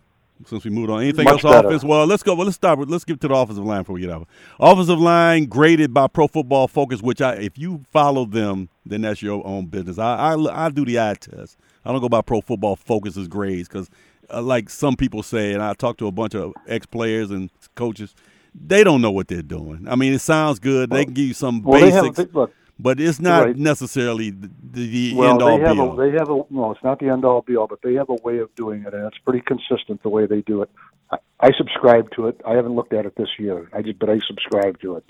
since 0.46 0.64
we 0.64 0.70
moved 0.70 0.90
on, 0.90 1.02
anything 1.02 1.24
Much 1.24 1.44
else 1.44 1.54
better. 1.54 1.68
offense? 1.68 1.84
Well, 1.84 2.06
let's 2.06 2.22
go. 2.22 2.34
Well, 2.34 2.46
let's 2.46 2.56
start 2.56 2.78
with 2.78 2.90
let's 2.90 3.04
get 3.04 3.20
to 3.20 3.28
the 3.28 3.34
offensive 3.34 3.64
line 3.64 3.82
before 3.82 3.94
we 3.94 4.00
get 4.00 4.10
out. 4.10 4.26
Offensive 4.58 4.98
line 4.98 5.46
graded 5.46 5.92
by 5.94 6.06
Pro 6.08 6.26
Football 6.26 6.68
Focus, 6.68 7.02
which 7.02 7.20
I 7.20 7.34
if 7.34 7.58
you 7.58 7.84
follow 7.92 8.24
them, 8.24 8.68
then 8.84 9.02
that's 9.02 9.22
your 9.22 9.46
own 9.46 9.66
business. 9.66 9.98
I 9.98 10.34
I, 10.34 10.66
I 10.66 10.68
do 10.70 10.84
the 10.84 10.98
eye 10.98 11.14
test. 11.14 11.56
I 11.84 11.92
don't 11.92 12.00
go 12.00 12.08
by 12.08 12.22
Pro 12.22 12.40
Football 12.40 12.76
Focus's 12.76 13.28
grades 13.28 13.68
because 13.68 13.88
uh, 14.32 14.40
like 14.42 14.70
some 14.70 14.96
people 14.96 15.22
say, 15.22 15.52
and 15.52 15.62
I 15.62 15.74
talked 15.74 15.98
to 16.00 16.06
a 16.06 16.12
bunch 16.12 16.34
of 16.34 16.52
ex 16.66 16.86
players 16.86 17.30
and 17.30 17.50
coaches. 17.74 18.14
They 18.54 18.84
don't 18.84 19.00
know 19.00 19.10
what 19.10 19.28
they're 19.28 19.42
doing. 19.42 19.86
I 19.88 19.96
mean, 19.96 20.12
it 20.12 20.20
sounds 20.20 20.58
good. 20.58 20.90
Well, 20.90 20.98
they 20.98 21.04
can 21.04 21.14
give 21.14 21.26
you 21.26 21.34
some 21.34 21.62
well, 21.62 21.80
basics. 21.80 22.34
Look, 22.34 22.52
but 22.78 23.00
it's 23.00 23.20
not 23.20 23.46
right. 23.46 23.56
necessarily 23.56 24.30
the, 24.30 24.50
the 24.72 25.14
well, 25.14 25.32
end 25.32 25.42
all 25.42 25.58
they 25.58 25.64
have 25.64 25.76
be 25.76 25.80
all. 25.80 26.00
A, 26.00 26.10
they 26.10 26.16
have 26.18 26.28
a 26.28 26.42
no, 26.50 26.72
it's 26.72 26.82
not 26.82 26.98
the 26.98 27.08
end 27.08 27.24
all 27.24 27.42
be 27.42 27.56
all, 27.56 27.66
but 27.66 27.80
they 27.82 27.94
have 27.94 28.08
a 28.08 28.16
way 28.22 28.38
of 28.38 28.54
doing 28.54 28.84
it, 28.86 28.92
and 28.92 29.06
it's 29.06 29.18
pretty 29.18 29.40
consistent 29.40 30.02
the 30.02 30.08
way 30.08 30.26
they 30.26 30.42
do 30.42 30.62
it. 30.62 30.70
I, 31.10 31.18
I 31.40 31.50
subscribe 31.56 32.10
to 32.16 32.26
it. 32.26 32.40
I 32.46 32.54
haven't 32.54 32.74
looked 32.74 32.92
at 32.92 33.06
it 33.06 33.14
this 33.16 33.28
year, 33.38 33.68
I 33.72 33.82
just, 33.82 33.98
but 33.98 34.10
I 34.10 34.18
subscribe 34.26 34.80
to 34.80 34.96
it. 34.96 35.04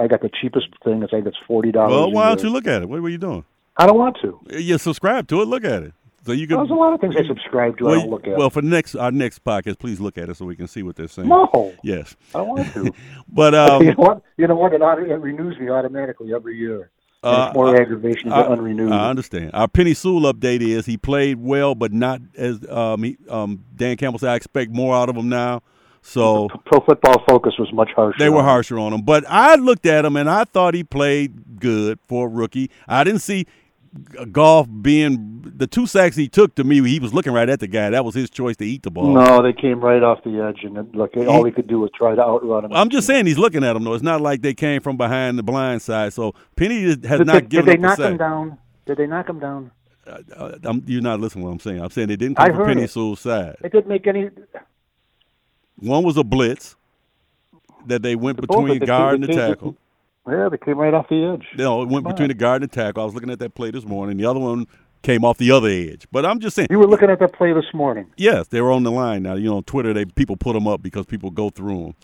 I 0.00 0.06
got 0.06 0.22
the 0.22 0.30
cheapest 0.40 0.68
thing. 0.84 1.04
I 1.04 1.06
think 1.06 1.26
it's 1.26 1.36
forty 1.46 1.70
dollars. 1.70 1.90
Well, 1.90 2.12
why 2.12 2.28
don't 2.28 2.42
you 2.42 2.50
look 2.50 2.66
at 2.66 2.82
it? 2.82 2.88
What 2.88 3.02
were 3.02 3.08
you 3.10 3.18
doing? 3.18 3.44
I 3.76 3.86
don't 3.86 3.98
want 3.98 4.16
to. 4.22 4.40
You 4.58 4.78
subscribe 4.78 5.28
to 5.28 5.42
it. 5.42 5.48
Look 5.48 5.64
at 5.64 5.82
it. 5.82 5.92
So 6.24 6.32
you 6.32 6.46
can. 6.46 6.58
There's 6.58 6.70
a 6.70 6.74
lot 6.74 6.92
of 6.92 7.00
things 7.00 7.16
I 7.16 7.26
subscribe 7.26 7.78
to. 7.78 7.84
Well, 7.84 7.94
I 7.94 7.98
don't 7.98 8.10
look 8.10 8.26
at. 8.26 8.36
Well, 8.36 8.50
for 8.50 8.62
next 8.62 8.94
our 8.94 9.10
next 9.10 9.44
podcast, 9.44 9.78
please 9.78 10.00
look 10.00 10.16
at 10.18 10.28
it 10.28 10.36
so 10.36 10.44
we 10.44 10.56
can 10.56 10.68
see 10.68 10.82
what 10.82 10.96
they're 10.96 11.08
saying. 11.08 11.28
No. 11.28 11.74
Yes. 11.82 12.16
I 12.34 12.38
don't 12.38 12.48
want 12.48 12.72
to. 12.74 12.92
but 13.28 13.54
um, 13.54 13.82
you 13.84 13.88
know 13.90 13.96
what? 13.96 14.22
You 14.36 14.46
know 14.46 14.54
what? 14.56 14.72
It, 14.72 14.80
it 14.82 15.16
renews 15.16 15.58
me 15.58 15.68
automatically 15.68 16.32
every 16.32 16.56
year. 16.56 16.90
Uh, 17.24 17.52
more 17.54 17.76
uh, 17.76 17.80
aggravation 17.80 18.30
to 18.30 18.50
unrenewed. 18.50 18.90
I 18.90 19.08
understand. 19.08 19.52
Our 19.54 19.68
Penei 19.68 19.96
Sewell 19.96 20.32
update 20.32 20.60
is 20.60 20.86
he 20.86 20.96
played 20.96 21.40
well, 21.40 21.76
but 21.76 21.92
not 21.92 22.20
as 22.36 22.68
um, 22.68 23.04
he, 23.04 23.16
um, 23.28 23.64
Dan 23.76 23.96
Campbell 23.96 24.18
said. 24.18 24.30
I 24.30 24.34
expect 24.34 24.72
more 24.72 24.94
out 24.96 25.08
of 25.08 25.16
him 25.16 25.28
now. 25.28 25.62
So 26.02 26.48
Pro 26.66 26.80
Football 26.80 27.22
Focus 27.28 27.54
was 27.60 27.72
much 27.72 27.90
harsher. 27.94 28.18
They 28.18 28.28
were 28.28 28.42
harsher 28.42 28.76
on 28.76 28.92
him, 28.92 29.02
but 29.02 29.24
I 29.28 29.54
looked 29.54 29.86
at 29.86 30.04
him 30.04 30.16
and 30.16 30.28
I 30.28 30.42
thought 30.42 30.74
he 30.74 30.82
played 30.82 31.60
good 31.60 32.00
for 32.08 32.26
a 32.26 32.28
rookie. 32.28 32.70
I 32.88 33.04
didn't 33.04 33.20
see 33.20 33.46
Goff 34.30 34.68
being 34.80 35.42
the 35.44 35.66
two 35.66 35.86
sacks 35.86 36.16
he 36.16 36.26
took 36.26 36.54
to 36.54 36.64
me. 36.64 36.80
He 36.88 36.98
was 36.98 37.12
looking 37.12 37.32
right 37.34 37.48
at 37.48 37.60
the 37.60 37.66
guy. 37.66 37.90
That 37.90 38.04
was 38.06 38.14
his 38.14 38.30
choice 38.30 38.56
to 38.56 38.64
eat 38.64 38.82
the 38.84 38.90
ball. 38.90 39.12
No, 39.12 39.42
they 39.42 39.52
came 39.52 39.80
right 39.80 40.02
off 40.02 40.24
the 40.24 40.40
edge, 40.40 40.64
and 40.64 40.94
look, 40.94 41.14
he, 41.14 41.26
all 41.26 41.44
he 41.44 41.52
could 41.52 41.66
do 41.66 41.80
was 41.80 41.90
try 41.94 42.14
to 42.14 42.22
outrun 42.22 42.64
him. 42.64 42.72
I'm 42.72 42.88
just 42.88 43.06
saying 43.06 43.26
he's 43.26 43.36
looking 43.38 43.62
at 43.64 43.76
him 43.76 43.84
though. 43.84 43.92
It's 43.92 44.02
not 44.02 44.22
like 44.22 44.40
they 44.40 44.54
came 44.54 44.80
from 44.80 44.96
behind 44.96 45.38
the 45.38 45.42
blind 45.42 45.82
side. 45.82 46.14
So 46.14 46.34
Penei 46.56 47.04
has 47.04 47.18
did 47.18 47.26
not 47.26 47.34
they, 47.34 47.40
given 47.48 47.66
did 47.66 47.80
they 47.82 47.86
up 47.88 47.98
knock 47.98 48.10
him 48.10 48.16
down? 48.16 48.58
Did 48.86 48.96
they 48.96 49.06
knock 49.06 49.28
him 49.28 49.38
down? 49.40 49.70
Uh, 50.06 50.18
uh 50.64 50.74
you're 50.86 51.02
not 51.02 51.20
listening 51.20 51.42
to 51.42 51.46
what 51.48 51.52
I'm 51.52 51.60
saying. 51.60 51.80
I'm 51.82 51.90
saying 51.90 52.08
they 52.08 52.16
didn't 52.16 52.36
come 52.38 52.50
I 52.50 52.54
from 52.54 52.66
Penei 52.66 52.84
it. 52.84 52.90
Sewell's 52.90 53.20
side. 53.20 53.56
They 53.60 53.68
didn't 53.68 53.88
make 53.88 54.06
any. 54.06 54.30
One 55.76 56.02
was 56.02 56.16
a 56.16 56.24
blitz 56.24 56.76
that 57.86 58.02
they 58.02 58.16
went 58.16 58.36
The 58.40 58.46
between 58.46 58.78
both, 58.78 58.86
guard 58.86 59.14
and 59.16 59.24
the 59.24 59.28
came- 59.28 59.36
tackle. 59.36 59.76
Yeah, 60.28 60.48
they 60.50 60.58
came 60.58 60.78
right 60.78 60.94
off 60.94 61.08
the 61.08 61.24
edge. 61.34 61.46
No, 61.58 61.82
it 61.82 61.88
went 61.88 62.06
between 62.06 62.28
the 62.28 62.34
guard 62.34 62.62
and 62.62 62.70
the 62.70 62.74
tackle. 62.74 63.02
I 63.02 63.06
was 63.06 63.14
looking 63.14 63.30
at 63.30 63.38
that 63.40 63.54
play 63.54 63.70
this 63.72 63.84
morning. 63.84 64.16
The 64.18 64.24
other 64.24 64.38
one 64.38 64.66
came 65.02 65.24
off 65.24 65.36
the 65.38 65.50
other 65.50 65.68
edge. 65.68 66.06
But 66.12 66.24
I'm 66.24 66.38
just 66.38 66.54
saying. 66.54 66.68
You 66.70 66.78
were 66.78 66.86
looking 66.86 67.10
at 67.10 67.18
that 67.18 67.32
play 67.32 67.52
this 67.52 67.64
morning. 67.74 68.06
Yes, 68.16 68.46
they 68.48 68.60
were 68.60 68.70
on 68.70 68.84
the 68.84 68.92
line 68.92 69.24
now. 69.24 69.34
You 69.34 69.50
know, 69.50 69.56
on 69.56 69.64
Twitter, 69.64 69.92
they 69.92 70.04
people 70.04 70.36
put 70.36 70.52
them 70.52 70.68
up 70.68 70.80
because 70.82 71.06
people 71.06 71.30
go 71.30 71.50
through 71.50 71.82
them. 71.82 71.94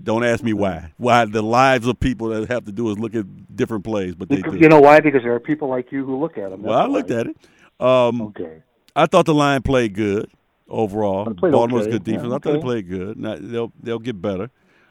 Don't 0.00 0.24
ask 0.24 0.42
me 0.44 0.52
why. 0.52 0.92
Why 0.98 1.24
the 1.24 1.42
lives 1.42 1.86
of 1.86 1.98
people 1.98 2.28
that 2.28 2.48
have 2.48 2.64
to 2.66 2.72
do 2.72 2.90
is 2.90 2.98
look 2.98 3.14
at 3.14 3.56
different 3.56 3.84
plays, 3.84 4.14
but 4.14 4.28
they 4.28 4.36
Because- 4.36 4.54
do. 4.54 4.58
You 4.60 4.68
know 4.68 4.80
why? 4.80 5.00
Because 5.00 5.22
there 5.22 5.34
are 5.34 5.40
people 5.40 5.68
like 5.68 5.90
you 5.92 6.04
who 6.04 6.20
look 6.20 6.38
at 6.38 6.50
them. 6.50 6.62
well, 6.62 6.78
I 6.78 6.86
looked 6.86 7.10
at 7.10 7.26
it. 7.26 7.36
Um, 7.80 8.20
Okay. 8.22 8.62
I 8.96 9.06
thought 9.06 9.26
the 9.26 9.34
line 9.34 9.62
played 9.62 9.94
good 9.94 10.30
overall. 10.68 11.24
Played 11.34 11.52
Baltimore's 11.52 11.84
okay. 11.84 11.92
good 11.92 12.04
defense. 12.04 12.28
Yeah, 12.28 12.36
I 12.36 12.38
thought 12.38 12.52
they 12.52 12.58
played 12.60 12.88
good. 12.88 13.18
Now, 13.18 13.36
they'll 13.40 13.72
they'll 13.82 13.98
get 13.98 14.20
better. 14.22 14.50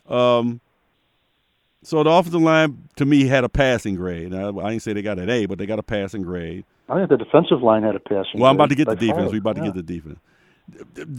Um, 0.10 0.60
so 1.84 2.04
the 2.04 2.10
offensive 2.10 2.42
line 2.42 2.88
to 2.96 3.06
me 3.06 3.26
had 3.28 3.44
a 3.44 3.50
passing 3.50 3.96
grade. 3.96 4.32
Now, 4.32 4.60
I 4.60 4.70
didn't 4.72 4.82
say 4.84 4.94
they 4.94 5.02
got 5.02 5.20
an 5.20 5.30
A, 5.30 5.46
but 5.46 5.58
they 5.58 5.66
got 5.66 5.80
a 5.80 5.84
passing 5.84 6.22
grade. 6.24 6.66
I 6.90 6.96
think 6.96 7.10
the 7.10 7.18
defensive 7.18 7.62
line 7.62 7.84
had 7.84 7.96
a 7.96 8.00
passing. 8.00 8.40
Well, 8.40 8.50
I'm 8.50 8.56
about 8.56 8.70
to 8.70 8.76
get 8.76 8.88
the 8.88 8.96
defense. 8.96 9.32
We're 9.32 9.38
about 9.40 9.56
to 9.56 9.62
Yeah. 9.62 9.68
get 9.72 9.76
the 9.76 9.84
defense. 9.84 10.20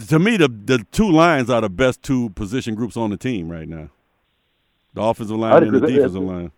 To 0.09 0.19
me, 0.19 0.37
the 0.39 0.49
the 0.49 0.87
two 0.91 1.11
lines 1.11 1.51
are 1.51 1.61
the 1.61 1.69
best 1.69 2.03
two 2.03 2.31
position 2.31 2.75
groups 2.75 2.97
on 2.97 3.11
the 3.11 3.17
team 3.17 3.49
right 3.51 3.69
now. 3.69 3.91
The 4.95 5.03
offensive 5.03 5.37
line 5.37 5.63
and 5.63 5.75
the 5.75 5.81
defensive 5.81 6.23
line. 6.23 6.51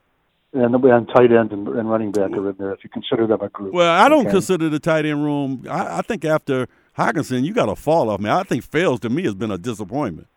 and 0.52 0.72
the 0.74 0.78
and 0.94 1.08
tight 1.08 1.32
end 1.32 1.52
and, 1.52 1.66
and 1.68 1.90
running 1.90 2.12
back 2.12 2.30
are 2.32 2.50
in 2.50 2.56
there 2.58 2.72
if 2.72 2.84
you 2.84 2.90
consider 2.90 3.26
them 3.26 3.40
a 3.40 3.48
group. 3.48 3.74
Well, 3.74 3.90
I 3.90 4.08
don't 4.08 4.22
Okay. 4.26 4.32
consider 4.32 4.68
the 4.68 4.78
tight 4.78 5.04
end 5.04 5.24
room. 5.24 5.64
I, 5.68 5.98
I 5.98 6.02
think 6.02 6.24
after 6.24 6.68
Hockenson, 6.96 7.44
you 7.44 7.52
got 7.52 7.68
a 7.68 7.74
fall 7.76 8.08
off. 8.10 8.20
Man, 8.20 8.32
I 8.32 8.42
think 8.42 8.62
Fells 8.62 9.00
to 9.00 9.08
me 9.08 9.24
has 9.24 9.34
been 9.34 9.50
a 9.50 9.58
disappointment. 9.58 10.28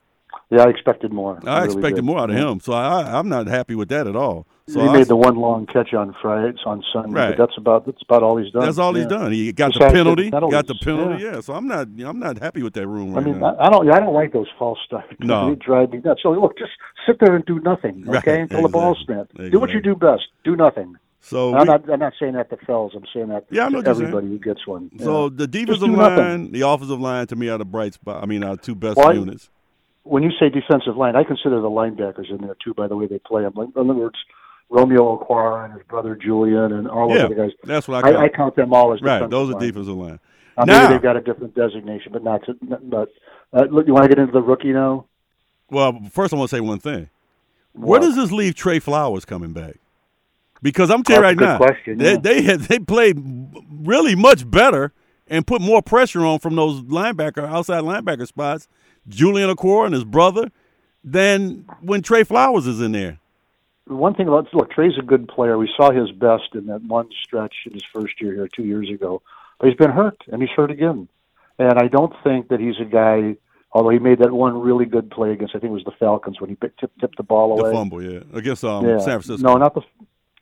Yeah, 0.52 0.64
I 0.64 0.70
expected 0.70 1.14
more. 1.14 1.40
I, 1.46 1.60
really 1.60 1.66
expected 1.66 1.96
did. 1.98 2.06
more 2.06 2.20
out 2.20 2.32
of 2.32 2.36
him, 2.36 2.60
so 2.60 2.74
I, 2.74 3.20
I'm 3.20 3.30
not 3.30 3.46
happy 3.46 3.76
with 3.76 3.90
that 3.90 4.08
at 4.08 4.16
all. 4.16 4.48
So 4.68 4.82
he 4.82 4.88
I- 4.88 4.94
made 4.94 5.08
the 5.08 5.16
one 5.16 5.36
long 5.36 5.68
catch 5.68 5.94
on 5.94 6.16
Friday 6.22 6.58
on 6.66 6.84
Sunday. 6.92 7.12
Right. 7.14 7.38
But 7.38 7.38
that's 7.48 7.58
about 7.58 7.86
that's 7.86 8.02
about 8.02 8.24
all 8.24 8.38
he's 8.38 8.52
done. 8.52 8.64
That's 8.64 8.78
all 8.80 8.94
he's 8.94 9.06
done. 9.06 9.32
He 9.32 9.52
got 9.52 9.74
the 9.74 9.80
penalty. 9.80 10.26
the 10.26 10.32
penalties, 10.32 10.52
Got 10.54 10.68
the 10.68 10.76
penalty. 10.76 11.24
yeah. 11.24 11.34
Yeah. 11.36 11.42
So 11.42 11.54
I'm 11.54 11.68
not. 11.68 11.88
I'm 12.04 12.20
not 12.20 12.40
happy 12.40 12.64
with 12.64 12.74
that 12.74 12.88
room 12.88 13.16
I 13.18 13.22
mean, 13.22 13.40
now. 13.40 13.56
I, 13.56 13.68
I 13.68 13.70
don't. 13.70 13.90
I 13.92 14.00
don't 14.00 14.14
like 14.14 14.34
those 14.34 14.48
false 14.58 14.80
starts. 14.86 15.14
No. 15.20 15.54
drive 15.56 15.92
me 15.92 16.02
nuts. 16.04 16.22
So 16.24 16.32
look, 16.32 16.58
just 16.58 16.72
sit 17.08 17.20
there 17.20 17.36
and 17.36 17.46
do 17.46 17.60
nothing, 17.60 18.04
Right, 18.06 18.18
okay? 18.18 18.42
Until 18.42 18.64
the 18.64 18.70
ball 18.70 18.96
exactly. 19.00 19.50
Do 19.52 19.60
what 19.60 19.70
you 19.72 19.82
do 19.82 19.96
best. 19.96 20.24
Do 20.44 20.56
nothing. 20.56 20.96
so 21.22 21.54
I'm 21.54 21.60
we- 21.62 21.66
not. 21.66 21.90
I'm 21.92 22.00
not 22.00 22.14
saying 22.20 22.34
that 22.34 22.50
to 22.50 22.58
Fells. 22.66 22.94
I'm 22.96 23.06
saying 23.14 23.28
that 23.30 23.46
Yeah, 23.52 23.70
to 23.70 23.78
everybody 23.86 24.28
who 24.28 24.40
gets 24.40 24.66
one. 24.68 24.90
so 25.00 25.26
Yeah. 25.26 25.30
the 25.36 25.48
defensive 25.48 25.82
do 25.88 25.96
nothing. 25.96 26.18
line, 26.18 26.52
the 26.52 26.62
offensive 26.68 27.00
line, 27.00 27.28
to 27.28 27.36
me 27.36 27.50
are 27.50 27.58
the 27.60 27.66
bright 27.66 27.94
spot. 27.96 28.22
I 28.24 28.26
mean, 28.26 28.44
our 28.44 28.58
two 28.58 28.74
best 28.76 28.98
Well, 28.98 29.10
I- 29.10 29.14
units. 29.14 29.50
When 30.04 30.24
you 30.24 30.32
say 30.40 30.50
defensive 30.50 30.96
line, 30.98 31.16
I 31.16 31.24
consider 31.24 31.62
the 31.62 31.70
linebackers 31.70 32.30
in 32.30 32.38
there 32.38 32.56
too. 32.64 32.74
By 32.74 32.88
the 32.88 32.96
way 32.96 33.08
they 33.08 33.20
play 33.20 33.44
them. 33.44 33.54
Like, 33.56 33.70
in 33.76 33.90
other 33.90 33.94
words, 34.00 34.16
Romeo 34.70 35.18
Okwara 35.18 35.66
and 35.66 35.74
his 35.74 35.84
brother 35.88 36.16
Julian 36.16 36.72
and 36.74 36.88
all 36.88 37.10
Yeah, 37.10 37.16
those 37.16 37.26
other 37.26 37.36
guys. 37.36 37.52
that's 37.64 37.88
what 37.88 38.04
I 38.06 38.10
I, 38.10 38.12
count. 38.14 38.24
I 38.24 38.30
count 38.38 38.56
them 38.56 38.74
all 38.74 38.94
as 38.94 39.02
right, 39.02 39.30
those 39.30 39.50
are 39.50 39.54
line. 39.54 39.62
defensive 39.62 39.96
line. 39.96 40.20
Uh, 40.58 40.66
Now- 40.66 40.82
maybe 40.84 40.94
they've 40.94 41.02
got 41.02 41.16
a 41.18 41.22
different 41.22 41.56
designation, 41.56 42.12
but 42.12 42.24
not. 42.24 42.46
To, 42.46 42.54
but 42.84 43.10
uh, 43.54 43.66
look, 43.72 43.88
you 43.88 43.94
want 43.94 44.04
to 44.04 44.10
get 44.10 44.20
into 44.20 44.32
the 44.34 44.42
rookie 44.42 44.72
now? 44.74 45.06
Well, 45.72 46.00
first 46.12 46.34
I 46.34 46.38
want 46.38 46.50
to 46.50 46.56
say 46.56 46.60
one 46.62 46.80
thing. 46.80 47.10
Where 47.74 48.00
What? 48.00 48.02
does 48.02 48.16
this 48.16 48.32
leave 48.32 48.56
Trey 48.56 48.80
Flowers 48.80 49.26
coming 49.26 49.54
back? 49.54 49.76
Because 50.62 50.90
I'm 50.92 51.04
telling 51.04 51.22
you 51.22 51.28
right 51.28 51.38
now, 51.38 51.58
question, 51.58 51.98
they 52.00 52.14
yeah. 52.14 52.18
they 52.20 52.42
had, 52.42 52.60
they 52.62 52.80
played 52.80 53.18
really 53.70 54.16
much 54.16 54.50
better 54.50 54.92
and 55.28 55.48
put 55.48 55.62
more 55.62 55.82
pressure 55.82 56.26
on 56.26 56.40
from 56.40 56.56
those 56.56 56.82
linebacker 56.82 57.48
outside 57.48 57.84
linebacker 57.84 58.28
spots, 58.28 58.68
Julian 59.10 59.50
Okwara 59.54 59.86
and 59.86 59.93
his 59.93 60.04
brother, 60.04 60.52
than 61.04 61.65
when 61.82 62.02
Trey 62.02 62.24
Flowers 62.24 62.67
is 62.67 62.82
in 62.82 62.91
there. 62.91 63.19
One 63.88 64.13
thing 64.13 64.28
about 64.28 64.54
look, 64.54 64.72
Trey's 64.72 64.98
a 65.00 65.02
good 65.02 65.28
player. 65.28 65.58
We 65.58 65.69
saw 65.76 65.91
his 65.91 66.12
best 66.12 66.54
in 66.54 66.67
that 66.67 66.84
one 66.84 67.10
stretch 67.24 67.56
in 67.65 67.74
his 67.74 67.84
first 67.91 68.22
year 68.22 68.34
here 68.34 68.48
two 68.48 68.63
years 68.63 68.89
ago, 68.89 69.22
but 69.60 69.67
he's 69.67 69.78
been 69.78 69.89
hurt 69.91 70.22
and 70.32 70.41
he's 70.41 70.52
hurt 70.52 70.69
again. 70.69 71.08
And 71.58 71.80
I 71.80 71.88
don't 71.88 72.13
think 72.24 72.50
that 72.50 72.60
he's 72.60 72.80
a 72.80 72.86
guy. 72.86 73.36
Although 73.72 73.89
he 73.89 74.00
made 74.00 74.19
that 74.19 74.32
one 74.32 74.60
really 74.60 74.86
good 74.86 75.12
play 75.12 75.32
against, 75.32 75.56
I 75.56 75.60
think 75.60 75.72
it 75.72 75.74
was 75.74 75.84
the 75.84 75.91
Falcons 76.00 76.41
when 76.41 76.50
he 76.50 76.56
picked, 76.56 76.80
tipped, 76.80 77.00
tipped 77.00 77.17
the 77.17 77.24
ball 77.24 77.52
away. 77.52 77.69
The 77.69 77.76
fumble, 77.76 78.02
yeah, 78.02 78.22
against 78.34 78.63
um, 78.63 78.84
yeah. 78.84 78.98
San 78.98 79.22
Francisco. 79.22 79.48
No, 79.48 79.58
not 79.58 79.76
the. 79.76 79.82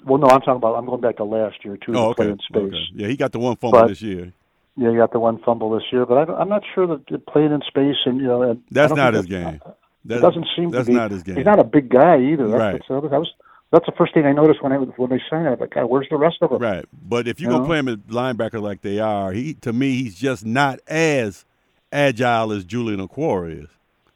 Well, 0.05 0.17
no, 0.17 0.27
I'm 0.27 0.39
talking 0.39 0.55
about. 0.55 0.75
I'm 0.75 0.85
going 0.85 1.01
back 1.01 1.17
to 1.17 1.25
last 1.25 1.63
year 1.65 1.77
too. 1.77 1.93
oh, 1.95 2.09
to 2.09 2.15
play 2.15 2.29
in 2.29 2.39
space. 2.39 2.61
okay. 2.63 2.77
Yeah, 2.93 3.07
he 3.07 3.17
got 3.17 3.31
the 3.31 3.39
one 3.39 3.55
fumble 3.55 3.79
But- 3.79 3.87
this 3.87 4.01
year. 4.01 4.33
Yeah, 4.79 4.91
he 4.91 4.95
got 4.97 5.11
the 5.11 5.19
one 5.19 5.39
fumble 5.39 5.71
this 5.71 5.83
year, 5.91 6.05
but 6.05 6.29
I, 6.29 6.33
I'm 6.35 6.49
not 6.49 6.63
sure 6.75 6.85
that 6.87 7.25
playing 7.25 7.51
in 7.51 7.61
space 7.67 7.95
and 8.05 8.17
you 8.21 8.27
know 8.27 8.43
and 8.43 8.61
That's 8.71 8.93
don't 8.93 9.13
his 9.13 9.25
game. 9.25 9.59
That 10.05 10.19
It 10.19 10.21
doesn't 10.21 10.47
seem 10.55 10.69
that's 10.69 10.85
to 10.85 10.91
be. 10.91 10.97
not 10.97 11.11
his 11.11 11.23
game. 11.23 11.35
He's 11.35 11.45
not 11.45 11.59
a 11.59 11.63
big 11.63 11.89
guy 11.89 12.19
either. 12.21 12.47
That's, 12.47 12.59
Right. 12.59 12.71
that's, 12.73 12.87
the 12.87 13.09
that 13.09 13.19
was 13.19 13.33
that's 13.71 13.85
the 13.87 13.91
first 13.97 14.13
thing 14.13 14.25
I 14.25 14.31
noticed 14.33 14.61
when 14.63 14.71
I 14.71 14.77
when 14.77 15.09
they 15.09 15.19
signed 15.29 15.47
him. 15.47 15.53
I'm 15.53 15.59
like, 15.59 15.73
God, 15.73 15.85
where's 15.85 16.07
the 16.09 16.15
rest 16.17 16.37
of 16.41 16.51
them? 16.51 16.61
Right, 16.61 16.85
but 17.07 17.27
if 17.27 17.39
you're 17.39 17.49
You 17.49 17.55
gonna 17.57 17.63
know? 17.63 17.67
play 17.67 17.79
him 17.79 17.87
at 17.89 17.99
linebacker 18.07 18.61
like 18.61 18.81
they 18.81 18.99
are, 18.99 19.31
he 19.33 19.55
to 19.55 19.73
me 19.73 19.95
he's 20.03 20.15
just 20.15 20.45
not 20.45 20.79
as 20.87 21.43
agile 21.91 22.51
as 22.51 22.63
Julian 22.63 23.05
Okwara 23.05 23.63
is. 23.63 23.69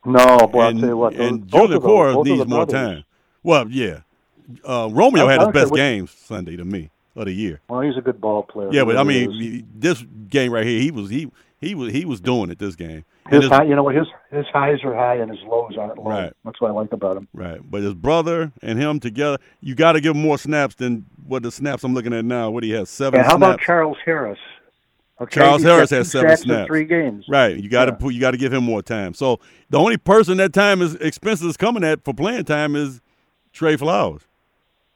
No, 0.05 0.47
boy, 0.47 0.67
and 0.67 0.77
I'll 0.77 0.79
tell 0.79 0.89
you 0.89 0.97
what. 0.97 1.17
Those, 1.17 1.27
and 1.29 1.49
both 1.49 1.69
Julian 1.71 1.81
Okwara 1.81 2.23
needs 2.25 2.47
more 2.47 2.65
brothers- 2.65 2.73
time. 2.73 3.03
Well, 3.43 3.67
yeah, 3.69 4.01
uh, 4.63 4.89
Romeo 4.91 5.27
had 5.27 5.41
his 5.41 5.49
best 5.49 5.73
game 5.73 6.05
Sunday 6.07 6.55
to 6.55 6.63
me 6.65 6.89
of 7.15 7.25
the 7.25 7.33
year. 7.33 7.61
Well, 7.69 7.81
he's 7.81 7.97
a 7.97 8.01
good 8.01 8.19
ball 8.21 8.43
player. 8.43 8.69
Yeah, 8.71 8.83
but 8.85 8.97
I 8.97 9.03
mean, 9.03 9.31
he- 9.31 9.65
this 9.75 10.03
game 10.29 10.51
right 10.53 10.65
here, 10.65 10.79
he 10.81 10.91
was 10.91 11.09
he 11.09 11.31
he 11.59 11.75
was 11.75 11.91
he 11.91 12.05
was 12.05 12.19
doing 12.21 12.49
it 12.49 12.59
this 12.59 12.75
game. 12.75 13.03
His 13.29 13.43
his- 13.43 13.49
high, 13.51 13.63
you 13.63 13.75
know 13.75 13.83
what? 13.83 13.95
His 13.95 14.07
his 14.31 14.45
highs 14.53 14.83
are 14.83 14.95
high 14.95 15.15
and 15.15 15.29
his 15.29 15.39
lows 15.43 15.77
aren't 15.77 15.97
low. 15.97 16.09
Right. 16.09 16.33
That's 16.45 16.59
what 16.59 16.69
I 16.69 16.73
like 16.73 16.91
about 16.93 17.17
him. 17.17 17.27
Right, 17.33 17.59
but 17.63 17.81
his 17.81 17.93
brother 17.93 18.51
and 18.61 18.79
him 18.79 18.99
together, 18.99 19.37
you 19.61 19.75
got 19.75 19.93
to 19.93 20.01
give 20.01 20.15
him 20.15 20.21
more 20.21 20.37
snaps 20.37 20.75
than 20.75 21.05
what 21.27 21.43
the 21.43 21.51
snaps 21.51 21.83
I'm 21.83 21.93
looking 21.93 22.13
at 22.13 22.25
now. 22.25 22.49
What 22.49 22.63
he 22.63 22.71
has 22.71 22.89
seven 22.89 23.19
And 23.19 23.25
how 23.27 23.37
snaps. 23.37 23.53
about 23.55 23.59
Charles 23.61 23.97
Harris? 24.05 24.39
Okay, 25.21 25.39
Charles 25.39 25.61
Harris 25.61 25.91
has 25.91 26.09
seven 26.11 26.35
snaps. 26.35 26.65
three 26.67 26.83
games. 26.85 27.25
Right, 27.29 27.55
you 27.55 27.69
got 27.69 27.85
to 27.85 27.91
Yeah. 27.91 27.97
put 27.97 28.13
you 28.15 28.19
got 28.19 28.31
to 28.31 28.37
give 28.37 28.51
him 28.51 28.63
more 28.63 28.81
time. 28.81 29.13
So 29.13 29.39
the 29.69 29.77
only 29.77 29.97
person 29.97 30.37
that 30.37 30.51
time 30.51 30.81
is 30.81 30.95
expenses 30.95 31.57
coming 31.57 31.83
at 31.83 32.03
for 32.03 32.13
playing 32.13 32.45
time 32.45 32.75
is 32.75 33.01
Trey 33.53 33.75
Flowers. 33.77 34.21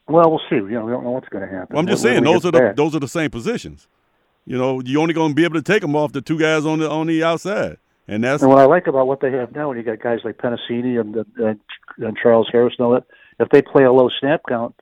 Well, 0.07 0.29
we'll 0.29 0.41
see. 0.49 0.55
You 0.57 0.69
know, 0.69 0.85
we 0.85 0.91
don't 0.91 1.03
know 1.03 1.11
what's 1.11 1.29
going 1.29 1.47
to 1.47 1.53
happen. 1.53 1.75
Well, 1.75 1.79
I'm 1.79 1.87
just 1.87 2.03
saying 2.03 2.23
those 2.23 2.45
are 2.45 2.51
the 2.51 2.59
back. 2.59 2.75
those 2.75 2.95
are 2.95 2.99
the 2.99 3.07
same 3.07 3.31
positions. 3.31 3.87
You 4.45 4.57
know, 4.57 4.81
you're 4.85 5.01
only 5.01 5.13
going 5.15 5.29
to 5.29 5.35
be 5.35 5.43
able 5.43 5.55
to 5.55 5.63
take 5.63 5.81
them 5.81 5.95
off 5.95 6.11
the 6.11 6.21
two 6.21 6.37
guys 6.37 6.65
on 6.65 6.79
the 6.79 6.89
on 6.89 7.07
the 7.07 7.23
outside, 7.23 7.77
and 8.07 8.23
that's 8.23 8.43
And 8.43 8.51
what 8.51 8.59
I 8.59 8.65
like 8.65 8.85
about 8.85 9.07
what 9.07 9.19
they 9.21 9.31
have 9.31 9.55
now, 9.55 9.69
when 9.69 9.77
you 9.77 9.83
got 9.83 9.99
guys 9.99 10.19
like 10.23 10.37
Penisini 10.37 10.99
and, 10.99 11.15
and 11.37 11.59
and 11.97 12.17
Charles 12.21 12.47
Harris 12.51 12.75
and 12.77 12.85
all 12.85 12.93
that, 12.93 13.05
if 13.39 13.49
they 13.49 13.63
play 13.63 13.83
a 13.83 13.91
low 13.91 14.09
snap 14.19 14.41
count, 14.47 14.75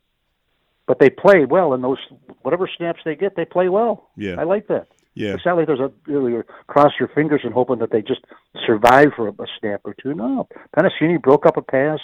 but 0.85 0.99
they 0.99 1.09
play 1.09 1.45
well, 1.45 1.73
and 1.73 1.81
those 1.83 1.99
whatever 2.41 2.69
snaps 2.77 2.99
they 3.05 3.15
get, 3.15 3.37
they 3.37 3.45
play 3.45 3.69
well. 3.69 4.09
Yeah. 4.17 4.35
I 4.37 4.43
like 4.43 4.67
that. 4.67 4.87
Yeah. 5.15 5.35
It's 5.35 5.45
not 5.45 5.55
like 5.57 5.67
there's 5.67 5.79
a 5.79 5.91
you 6.07 6.43
cross 6.67 6.91
your 6.99 7.07
fingers 7.09 7.41
and 7.43 7.53
hoping 7.53 7.79
that 7.79 7.91
they 7.91 8.01
just 8.01 8.21
survive 8.65 9.09
for 9.15 9.27
a, 9.29 9.31
a 9.31 9.45
snap 9.59 9.81
or 9.85 9.95
two. 10.01 10.13
No, 10.13 10.47
Penisini 10.75 11.21
broke 11.21 11.45
up 11.45 11.55
a 11.55 11.61
pass. 11.61 11.99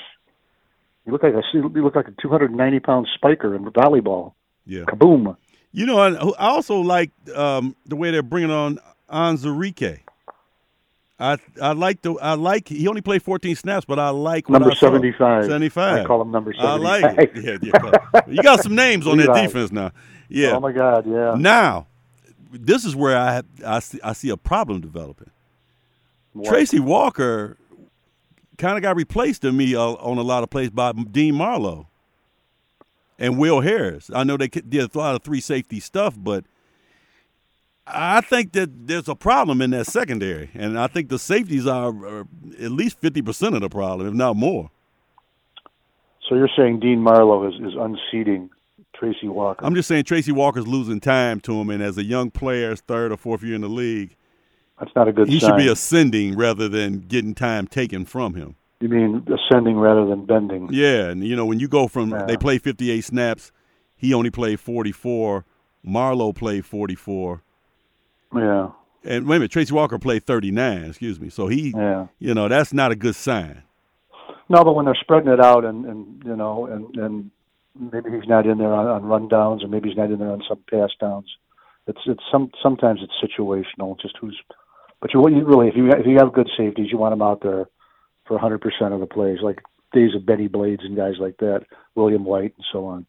You 1.10 1.14
look 1.14 1.24
like 1.24 1.34
a 1.34 1.42
you 1.52 1.84
look 1.84 1.96
like 1.96 2.08
a 2.08 2.14
290 2.22 2.80
pound 2.82 3.08
spiker 3.16 3.56
in 3.56 3.66
volleyball. 3.66 4.34
Yeah. 4.68 4.84
Kaboom. 4.84 5.36
You 5.72 5.88
know, 5.88 5.98
I, 5.98 6.16
also 6.38 6.82
like 6.82 7.10
um, 7.36 7.76
the 7.88 7.96
way 7.96 8.12
they're 8.12 8.22
bringing 8.22 8.52
on 8.52 8.78
Onwuzurike. 9.12 10.02
I 11.20 11.38
I 11.60 11.72
like 11.72 12.04
the 12.04 12.14
I 12.22 12.36
like 12.36 12.68
he 12.68 12.88
only 12.88 13.02
played 13.02 13.24
14 13.24 13.56
snaps, 13.56 13.86
but 13.86 13.98
I 13.98 14.10
like 14.10 14.48
number 14.50 14.70
I 14.70 14.76
75. 14.76 15.46
75. 15.46 16.00
I 16.00 16.06
call 16.06 16.22
him 16.22 16.30
number 16.30 16.54
75. 16.54 16.70
I 16.70 16.78
like 16.78 17.18
it. 17.18 17.32
Yeah, 17.36 17.58
yeah. 18.14 18.22
you 18.28 18.44
got 18.44 18.62
some 18.62 18.76
names 18.76 19.08
on 19.08 19.18
that 19.18 19.34
defense 19.42 19.72
now. 19.72 19.92
Yeah. 20.30 20.52
Oh 20.52 20.60
my 20.60 20.72
God, 20.72 21.08
yeah. 21.08 21.34
Now, 21.36 21.88
this 22.52 22.86
is 22.86 22.96
where 22.96 23.18
I 23.18 23.42
I 23.66 23.80
see, 23.80 24.00
I 24.04 24.14
see 24.14 24.30
a 24.30 24.38
problem 24.38 24.80
developing. 24.80 25.32
What? 26.34 26.48
Tracy 26.48 26.80
Walker 26.80 27.58
kind 28.60 28.78
of 28.78 28.84
got 28.84 28.96
replaced 28.96 29.42
to 29.42 29.52
me 29.52 29.74
uh, 29.74 29.82
on 29.82 30.20
a 30.20 30.22
lot 30.22 30.44
of 30.44 30.52
plays 30.52 30.70
by 30.70 30.92
Dean 30.92 31.34
Marlowe 31.34 31.88
and 33.18 33.40
Will 33.40 33.62
Harris. 33.62 34.12
I 34.14 34.24
know 34.24 34.38
they 34.38 34.48
did 34.48 34.94
a 34.94 34.98
lot 34.98 35.16
of 35.16 35.24
three 35.24 35.42
safety 35.42 35.80
stuff, 35.80 36.16
but 36.18 36.46
I 37.88 38.22
think 38.22 38.52
that 38.52 38.88
there's 38.88 39.10
a 39.10 39.16
problem 39.16 39.64
in 39.64 39.72
that 39.72 39.88
secondary, 39.88 40.52
and 40.54 40.78
I 40.78 40.86
think 40.86 41.10
the 41.10 41.18
safeties 41.18 41.66
are, 41.66 41.90
are 42.06 42.28
at 42.62 42.72
least 42.72 43.00
fifty 43.00 43.24
percent 43.24 43.56
of 43.56 43.62
the 43.62 43.70
problem, 43.70 44.08
if 44.08 44.14
not 44.14 44.36
more. 44.36 44.70
So 46.28 46.36
you're 46.36 46.52
saying 46.56 46.82
Dean 46.82 47.00
Marlowe 47.00 47.48
is, 47.48 47.56
is 47.56 47.74
unseating 47.76 48.52
Tracy 48.94 49.28
Walker? 49.28 49.66
I'm 49.66 49.74
just 49.74 49.88
saying 49.88 50.04
Tracy 50.04 50.32
Walker's 50.32 50.68
losing 50.68 51.00
time 51.00 51.40
to 51.42 51.54
him, 51.54 51.72
and 51.72 51.82
as 51.82 51.98
a 51.98 52.04
young 52.04 52.30
player, 52.30 52.76
third 52.76 53.12
or 53.12 53.18
fourth 53.18 53.42
year 53.42 53.56
in 53.56 53.62
the 53.62 53.70
league, 53.70 54.16
That's 54.80 54.92
not 54.96 55.08
a 55.08 55.12
good 55.12 55.28
he 55.28 55.40
sign. 55.40 55.50
should 55.52 55.58
be 55.58 55.68
ascending 55.68 56.36
rather 56.38 56.70
than 56.70 57.00
getting 57.02 57.36
time 57.36 57.68
taken 57.68 58.06
from 58.06 58.34
him. 58.36 58.56
you 58.80 58.88
mean 58.90 59.28
ascending 59.28 59.78
rather 59.78 60.06
than 60.06 60.26
bending? 60.26 60.70
Yeah, 60.72 61.10
and 61.10 61.24
you 61.24 61.36
know 61.36 61.46
when 61.46 61.60
you 61.60 61.68
go 61.68 61.88
from 61.88 62.12
Yeah. 62.12 62.24
they 62.26 62.38
play 62.38 62.58
58 62.60 63.02
snaps, 63.04 63.52
he 63.96 64.14
only 64.14 64.30
played 64.32 64.60
44. 64.60 65.44
Marlowe 65.84 66.34
played 66.34 66.66
44, 66.66 67.42
Yeah, 68.36 68.70
and 69.06 69.28
wait 69.28 69.38
a 69.38 69.40
minute, 69.40 69.52
Tracy 69.52 69.74
Walker 69.74 69.98
played 69.98 70.24
39. 70.26 70.84
Excuse 70.86 71.20
me. 71.20 71.30
So 71.30 71.48
he, 71.48 71.72
yeah. 71.76 72.08
you 72.20 72.34
know, 72.34 72.48
that's 72.50 72.74
not 72.74 72.92
a 72.92 72.96
good 72.96 73.16
sign. 73.16 73.64
No, 74.50 74.64
but 74.64 74.74
when 74.76 74.86
they're 74.86 74.96
spreading 75.00 75.32
it 75.32 75.40
out, 75.40 75.64
and 75.66 75.86
and 75.86 76.24
you 76.26 76.36
know, 76.36 76.66
and 76.66 76.96
and 76.98 77.32
maybe 77.92 78.10
he's 78.12 78.28
not 78.28 78.46
in 78.46 78.58
there 78.58 78.74
on, 78.74 78.88
on 78.88 79.04
run 79.06 79.28
downs, 79.30 79.64
or 79.64 79.68
maybe 79.68 79.90
he's 79.90 79.98
not 79.98 80.12
in 80.12 80.20
there 80.20 80.32
on 80.32 80.42
some 80.50 80.60
pass 80.70 80.90
downs. 81.00 81.28
It's 81.88 82.00
it's 82.06 82.24
some 82.32 82.52
sometimes 82.62 83.00
it's 83.02 83.14
situational, 83.24 84.00
just 84.00 84.16
who's. 84.20 84.38
But 85.02 85.14
you, 85.14 85.28
you 85.30 85.46
really, 85.46 85.68
if 85.70 85.76
you 85.76 85.90
if 85.92 86.06
you 86.06 86.18
have 86.18 86.34
good 86.34 86.50
safeties, 86.58 86.92
you 86.92 86.98
want 86.98 87.14
them 87.14 87.22
out 87.22 87.42
there 87.42 87.66
for 88.26 88.34
100 88.34 88.60
percent 88.62 88.94
of 88.94 89.00
the 89.00 89.06
plays, 89.06 89.40
like 89.42 89.62
days 89.94 90.14
of 90.16 90.26
Benny 90.26 90.48
Blades 90.48 90.84
and 90.84 90.96
guys 90.96 91.16
like 91.20 91.38
that, 91.38 91.66
William 91.96 92.24
White, 92.26 92.54
and 92.58 92.66
so 92.72 92.86
on. 92.86 93.06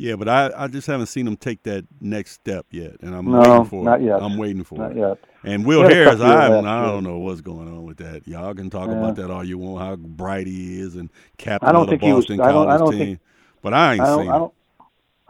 Yeah, 0.00 0.14
but 0.14 0.28
I, 0.28 0.50
I 0.56 0.68
just 0.68 0.86
haven't 0.86 1.06
seen 1.06 1.26
him 1.26 1.36
take 1.36 1.64
that 1.64 1.84
next 2.00 2.32
step 2.32 2.66
yet, 2.70 3.00
and 3.00 3.14
I'm 3.16 3.24
No, 3.28 3.40
waiting 3.40 3.64
for 3.64 3.82
not 3.84 4.00
it. 4.00 4.04
yet. 4.04 4.22
I'm 4.22 4.36
waiting 4.36 4.62
for 4.62 4.78
Not 4.78 4.92
it. 4.92 4.96
yet. 4.96 5.18
And 5.42 5.66
Will 5.66 5.82
Harris, 5.88 6.20
I, 6.20 6.46
I 6.46 6.86
don't 6.86 7.02
know 7.02 7.18
what's 7.18 7.40
going 7.40 7.66
on 7.66 7.82
with 7.84 7.96
that. 7.96 8.26
Y'all 8.28 8.54
can 8.54 8.70
talk 8.70 8.88
Yeah. 8.88 8.94
about 8.98 9.16
that 9.16 9.28
all 9.30 9.42
you 9.42 9.58
want, 9.58 9.84
how 9.84 9.96
bright 9.96 10.46
he 10.46 10.78
is 10.80 10.94
and 10.94 11.10
captain 11.36 11.68
I 11.68 11.72
don't 11.72 11.82
of 11.82 11.86
the 11.88 11.90
think 11.92 12.02
he 12.02 12.12
was- 12.12 12.26
Boston 12.26 12.40
I 12.42 12.52
don't- 12.52 12.68
I 12.68 12.76
College 12.76 12.80
don't 12.80 12.90
team. 12.92 13.06
think- 13.16 13.20
but 13.60 13.74
I 13.74 13.92
ain't 13.94 14.00
I 14.02 14.06
don't, 14.06 14.18
seen 14.22 14.28
I 14.30 14.38
don't, 14.38 14.52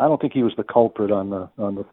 I 0.01 0.05
don't 0.07 0.21
think 0.21 0.33
he 0.35 0.43
was 0.43 0.53
the 0.57 0.65
culprit 0.65 1.11
on 1.13 1.31
the 1.31 1.49
on 1.57 1.75
the 1.77 1.85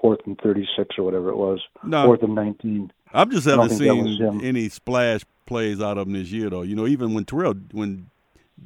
fourth 0.00 0.20
and 0.24 0.40
36 0.40 0.96
or 0.98 1.02
whatever 1.04 1.28
it 1.28 1.36
was, 1.36 1.60
No. 1.84 2.06
fourth 2.06 2.22
and 2.22 2.34
19. 2.34 2.90
I'm 3.14 3.30
just 3.30 3.46
haven't 3.46 3.68
think 3.68 3.80
that 3.82 3.94
was 3.96 4.18
seen 4.18 4.44
any 4.44 4.68
splash 4.68 5.22
plays 5.46 5.80
out 5.80 5.98
of 5.98 6.06
him 6.06 6.14
this 6.14 6.30
year, 6.30 6.48
though. 6.50 6.62
You 6.62 6.74
know, 6.76 6.86
even 6.86 7.14
when 7.14 7.24
Terrell, 7.24 7.54
when 7.72 8.08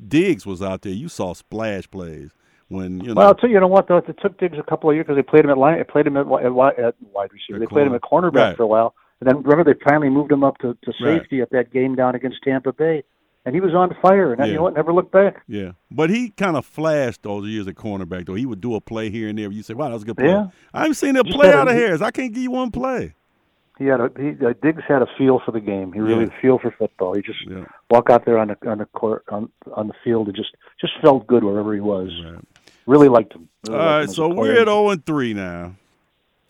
Diggs 0.09 0.45
was 0.47 0.63
out 0.63 0.83
there, 0.83 0.93
you 0.93 1.09
saw 1.09 1.33
splash 1.35 1.91
plays. 1.91 2.31
When 2.69 3.01
you 3.01 3.15
know, 3.15 3.15
Well, 3.15 3.37
you, 3.45 3.61
know 3.61 3.69
what 3.69 3.87
though, 3.87 3.99
it 3.99 4.19
took 4.21 4.39
Diggs 4.39 4.59
a 4.59 4.63
couple 4.63 4.91
of 4.91 4.97
years 4.97 5.05
because 5.05 5.17
they 5.17 5.23
played 5.23 5.45
him 5.45 5.51
at 5.51 5.59
line, 5.59 5.83
played 5.85 6.07
him 6.07 6.17
at, 6.17 6.27
at, 6.27 6.47
at 6.79 6.95
wide 7.13 7.31
receiver. 7.33 7.61
They 7.61 7.67
played 7.67 7.87
him 7.87 7.95
at 7.95 8.01
cornerback 8.03 8.35
Right. 8.35 8.57
for 8.57 8.65
a 8.65 8.67
while, 8.67 8.95
and 9.21 9.29
then 9.29 9.43
remember 9.43 9.73
they 9.73 9.79
finally 9.85 10.09
moved 10.11 10.33
him 10.33 10.43
up 10.43 10.59
to, 10.59 10.77
to 10.83 10.93
Right. 11.01 11.21
safety 11.21 11.41
at 11.41 11.51
that 11.51 11.73
game 11.73 11.95
down 11.95 12.17
against 12.17 12.39
Tampa 12.43 12.73
Bay, 12.73 13.05
and 13.45 13.55
he 13.55 13.61
was 13.61 13.73
on 13.73 13.95
fire. 14.03 14.33
And 14.33 14.41
Yeah. 14.41 14.47
you 14.47 14.55
know 14.55 14.65
what? 14.65 14.75
Never 14.75 14.93
looked 14.93 15.13
back. 15.13 15.45
yeah, 15.47 15.73
but 15.93 16.11
he 16.11 16.31
kind 16.31 16.57
of 16.57 16.67
flashed 16.67 17.23
those 17.23 17.47
years 17.47 17.69
at 17.69 17.77
cornerback, 17.77 18.27
though. 18.27 18.35
He 18.35 18.47
would 18.47 18.61
do 18.61 18.75
a 18.75 18.81
play 18.81 19.11
here 19.11 19.29
and 19.29 19.39
there. 19.39 19.49
You 19.53 19.63
say, 19.63 19.75
"Wow, 19.75 19.87
that 19.89 19.95
was 19.95 20.03
a 20.03 20.07
good 20.07 20.17
play." 20.17 20.27
Yeah. 20.27 20.49
I 20.75 20.81
haven't 20.81 20.95
seen 20.95 21.15
a 21.17 21.23
play 21.23 21.53
out 21.53 21.69
of 21.69 21.75
Harris. 21.75 22.03
I 22.03 22.11
can't 22.11 22.33
give 22.35 22.43
you 22.43 22.51
one 22.51 22.73
play. 22.73 23.15
He 23.79 23.85
had 23.87 24.01
a 24.01 24.11
he, 24.19 24.31
uh, 24.45 24.55
Diggs 24.63 24.83
had 24.89 25.03
a 25.03 25.07
feel 25.19 25.41
for 25.45 25.53
the 25.53 25.61
game. 25.61 25.93
He 25.93 26.01
really 26.01 26.15
Yeah. 26.15 26.21
had 26.21 26.29
a 26.39 26.41
feel 26.41 26.59
for 26.59 26.71
football. 26.71 27.15
He 27.15 27.23
just 27.23 27.39
Yeah. 27.47 27.65
walk 27.91 28.09
out 28.11 28.25
there 28.25 28.39
on 28.39 28.49
the 28.49 28.57
on 28.71 28.79
the 28.79 28.87
court 28.87 29.25
on 29.29 29.51
on 29.75 29.89
the 29.89 29.95
field 30.03 30.29
and 30.29 30.37
just 30.37 30.51
just 30.81 30.95
felt 31.03 31.27
good 31.27 31.45
wherever 31.45 31.75
he 31.75 31.81
was. 31.81 32.11
Right. 32.25 32.41
Really 32.87 33.09
liked 33.09 33.35
him. 33.35 33.49
All 33.69 33.75
liked 33.75 33.85
right, 33.85 34.05
a 34.05 34.09
so 34.09 34.29
we're 34.29 34.53
at 34.61 34.67
0 34.69 34.89
and 34.91 35.05
3 35.05 35.35
now. 35.35 35.75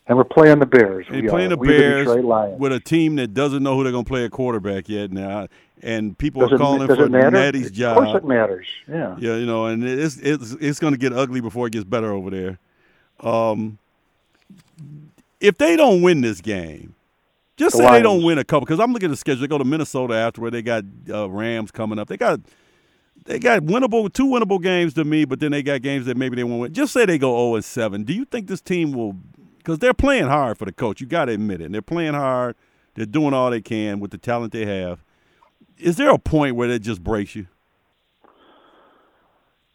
and 0.08 0.16
we're 0.16 0.22
playing 0.24 0.60
the 0.60 0.66
Bears. 0.66 1.06
And 1.08 1.22
We 1.22 1.28
playing 1.28 1.46
are. 1.52 1.56
the 1.56 1.62
the 1.62 1.66
Bears 1.66 2.06
Detroit 2.06 2.58
with 2.60 2.72
a 2.72 2.78
team 2.78 3.16
that 3.16 3.34
doesn't 3.34 3.62
know 3.62 3.74
who 3.74 3.82
they're 3.82 3.90
going 3.92 4.04
to 4.04 4.08
play 4.08 4.24
at 4.24 4.30
quarterback 4.30 4.88
yet 4.88 5.10
now, 5.10 5.48
and 5.82 6.16
people 6.16 6.42
Does 6.42 6.52
are 6.52 6.54
it, 6.54 6.58
calling 6.58 6.86
for? 6.86 7.08
Natty's 7.08 7.76
Of 7.80 7.94
course, 7.96 8.14
it 8.14 8.24
matters. 8.24 8.66
Yeah. 8.86 9.16
Yeah, 9.18 9.34
you 9.36 9.46
know, 9.46 9.66
and 9.66 9.82
it's 9.82 10.16
it's 10.18 10.52
it's 10.60 10.78
going 10.78 10.92
to 10.92 10.98
get 10.98 11.12
ugly 11.12 11.40
before 11.40 11.66
it 11.66 11.72
gets 11.72 11.84
better 11.84 12.12
over 12.12 12.30
there. 12.30 12.58
Um, 13.20 13.78
if 15.40 15.58
they 15.58 15.74
don't 15.76 16.02
win 16.02 16.20
this 16.20 16.40
game, 16.40 16.94
just 17.56 17.76
The 17.76 17.82
say 17.82 17.90
they 17.90 18.02
don't 18.02 18.22
win 18.22 18.38
a 18.38 18.44
couple. 18.44 18.66
Because 18.66 18.80
I'm 18.80 18.92
looking 18.92 19.08
at 19.08 19.12
the 19.12 19.16
schedule. 19.16 19.40
They 19.40 19.46
go 19.48 19.58
to 19.58 19.64
Minnesota 19.64 20.14
after 20.14 20.40
where 20.40 20.50
they 20.50 20.62
got 20.62 20.84
uh, 21.08 21.28
Rams 21.30 21.70
coming 21.70 21.98
up. 21.98 22.08
They 22.08 22.16
got 22.16 22.40
they 23.24 23.38
got 23.38 23.62
winnable 23.62 24.12
two 24.12 24.26
winnable 24.26 24.62
games 24.62 24.94
to 24.94 25.04
me, 25.04 25.24
but 25.24 25.40
then 25.40 25.52
they 25.52 25.62
got 25.62 25.82
games 25.82 26.06
that 26.06 26.16
maybe 26.16 26.36
they 26.36 26.44
won't 26.44 26.60
win. 26.60 26.72
Just 26.74 26.92
say 26.92 27.06
they 27.06 27.18
go 27.18 27.36
0 27.36 27.56
and 27.56 27.64
7. 27.64 28.04
Do 28.04 28.12
you 28.12 28.24
think 28.24 28.46
this 28.46 28.60
team 28.60 28.92
will? 28.92 29.16
Because 29.58 29.78
they're 29.80 29.94
playing 29.94 30.26
hard 30.26 30.58
for 30.58 30.64
the 30.64 30.72
coach. 30.72 31.00
You 31.00 31.06
got 31.06 31.24
to 31.26 31.32
admit 31.32 31.60
it. 31.60 31.64
And 31.64 31.74
they're 31.74 31.82
playing 31.82 32.14
hard. 32.14 32.54
They're 32.94 33.06
doing 33.06 33.34
all 33.34 33.50
they 33.50 33.60
can 33.60 34.00
with 34.00 34.10
the 34.10 34.18
talent 34.18 34.52
they 34.52 34.64
have. 34.66 35.02
Is 35.78 35.96
there 35.96 36.10
a 36.10 36.18
point 36.18 36.56
where 36.56 36.70
it 36.70 36.82
just 36.82 37.02
breaks 37.02 37.34
you? 37.34 37.48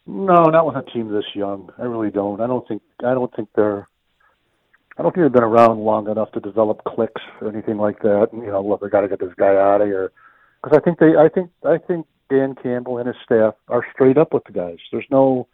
No, 0.08 0.46
not 0.46 0.66
with 0.66 0.76
a 0.76 0.92
team 0.92 1.12
this 1.12 1.26
young. 1.36 1.70
I 1.78 1.84
really 1.84 2.10
don't. 2.12 2.42
I 2.42 2.48
don't 2.48 2.68
think. 2.68 2.82
I 3.06 3.14
don't 3.14 3.34
think 3.36 3.50
they're. 3.56 3.88
I 5.02 5.04
don't 5.04 5.16
think 5.16 5.26
they've 5.26 5.34
been 5.34 5.44
around 5.44 5.80
long 5.80 6.08
enough 6.08 6.32
to 6.34 6.40
develop 6.40 6.84
clicks 6.84 7.24
or 7.42 7.50
anything 7.50 7.78
like 7.78 8.04
that. 8.04 8.28
And, 8.32 8.44
you 8.44 8.52
know, 8.52 8.62
look, 8.62 8.84
we 8.84 8.90
got 8.90 9.02
to 9.02 9.08
get 9.08 9.20
this 9.20 9.34
guy 9.36 9.56
out 9.56 9.82
of 9.82 9.88
here. 9.88 10.12
Because 10.62 10.78
I 10.78 10.80
think 10.80 11.00
they. 11.00 11.16
I 11.18 11.28
think. 11.28 11.50
I 11.66 11.80
think 11.80 12.06
Dan 12.30 12.54
Campbell 12.54 13.00
and 13.00 13.08
his 13.08 13.16
staff 13.26 13.56
are 13.68 13.84
straight 13.92 14.20
up 14.20 14.32
with 14.32 14.44
the 14.44 14.52
guys. 14.52 14.78
There's 14.92 15.08
no. 15.10 15.48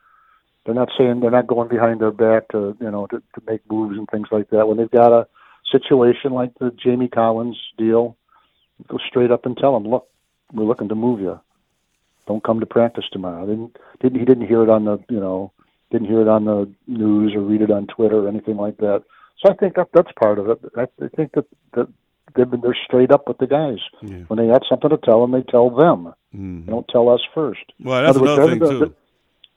They're 0.65 0.75
not 0.75 0.89
saying 0.97 1.21
they're 1.21 1.31
not 1.31 1.47
going 1.47 1.69
behind 1.69 2.01
their 2.01 2.11
back 2.11 2.49
to 2.49 2.75
you 2.81 2.91
know 2.91 3.07
to, 3.07 3.19
to 3.19 3.41
make 3.47 3.61
moves 3.71 3.97
and 3.97 4.05
things 4.09 4.27
like 4.33 4.49
that. 4.49 4.67
When 4.67 4.75
they've 4.75 4.91
got 4.91 5.13
a 5.13 5.27
situation 5.71 6.33
like 6.33 6.51
the 6.59 6.71
Jamie 6.71 7.07
Collins 7.07 7.57
deal, 7.77 8.17
go 8.89 8.97
straight 9.07 9.31
up 9.31 9.45
and 9.45 9.55
tell 9.55 9.73
them, 9.73 9.89
look, 9.89 10.09
we're 10.51 10.65
looking 10.65 10.89
to 10.89 10.95
move 10.95 11.21
you 11.21 11.39
don't 12.27 12.43
come 12.43 12.59
to 12.59 12.65
practice 12.65 13.05
tomorrow. 13.11 13.45
Didn't, 13.45 13.77
didn't 14.01 14.19
he 14.19 14.25
didn't 14.25 14.47
hear 14.47 14.61
it 14.61 14.69
on 14.69 14.85
the 14.85 14.99
you 15.09 15.19
know 15.19 15.53
didn't 15.91 16.07
hear 16.07 16.21
it 16.21 16.27
on 16.27 16.45
the 16.45 16.69
news 16.85 17.33
or 17.33 17.39
read 17.39 17.61
it 17.61 17.71
on 17.71 17.87
Twitter 17.87 18.19
or 18.19 18.27
anything 18.27 18.57
like 18.57 18.77
that. 18.77 19.03
So 19.39 19.51
I 19.51 19.55
think 19.55 19.75
that 19.75 19.87
that's 19.93 20.11
part 20.19 20.39
of 20.39 20.49
it. 20.49 20.59
I, 20.75 20.83
I 21.03 21.07
think 21.15 21.33
that 21.33 21.45
that 21.73 21.87
they've 22.35 22.49
been 22.49 22.61
they're 22.61 22.75
straight 22.85 23.11
up 23.11 23.27
with 23.27 23.37
the 23.37 23.47
guys. 23.47 23.77
Yeah. 24.01 24.23
When 24.27 24.37
they 24.39 24.47
have 24.47 24.61
something 24.69 24.89
to 24.89 24.97
tell 24.97 25.21
them, 25.21 25.31
they 25.31 25.43
tell 25.43 25.69
them. 25.69 26.13
Mhm. 26.35 26.65
They 26.65 26.71
don't 26.71 26.87
tell 26.89 27.09
us 27.09 27.21
first. 27.33 27.61
Well, 27.83 28.01
that's 28.03 28.17
words, 28.17 28.31
another 28.33 28.51
thing 28.51 28.59
hasn't 28.61 28.79
too. 28.79 28.85
been- 28.87 28.95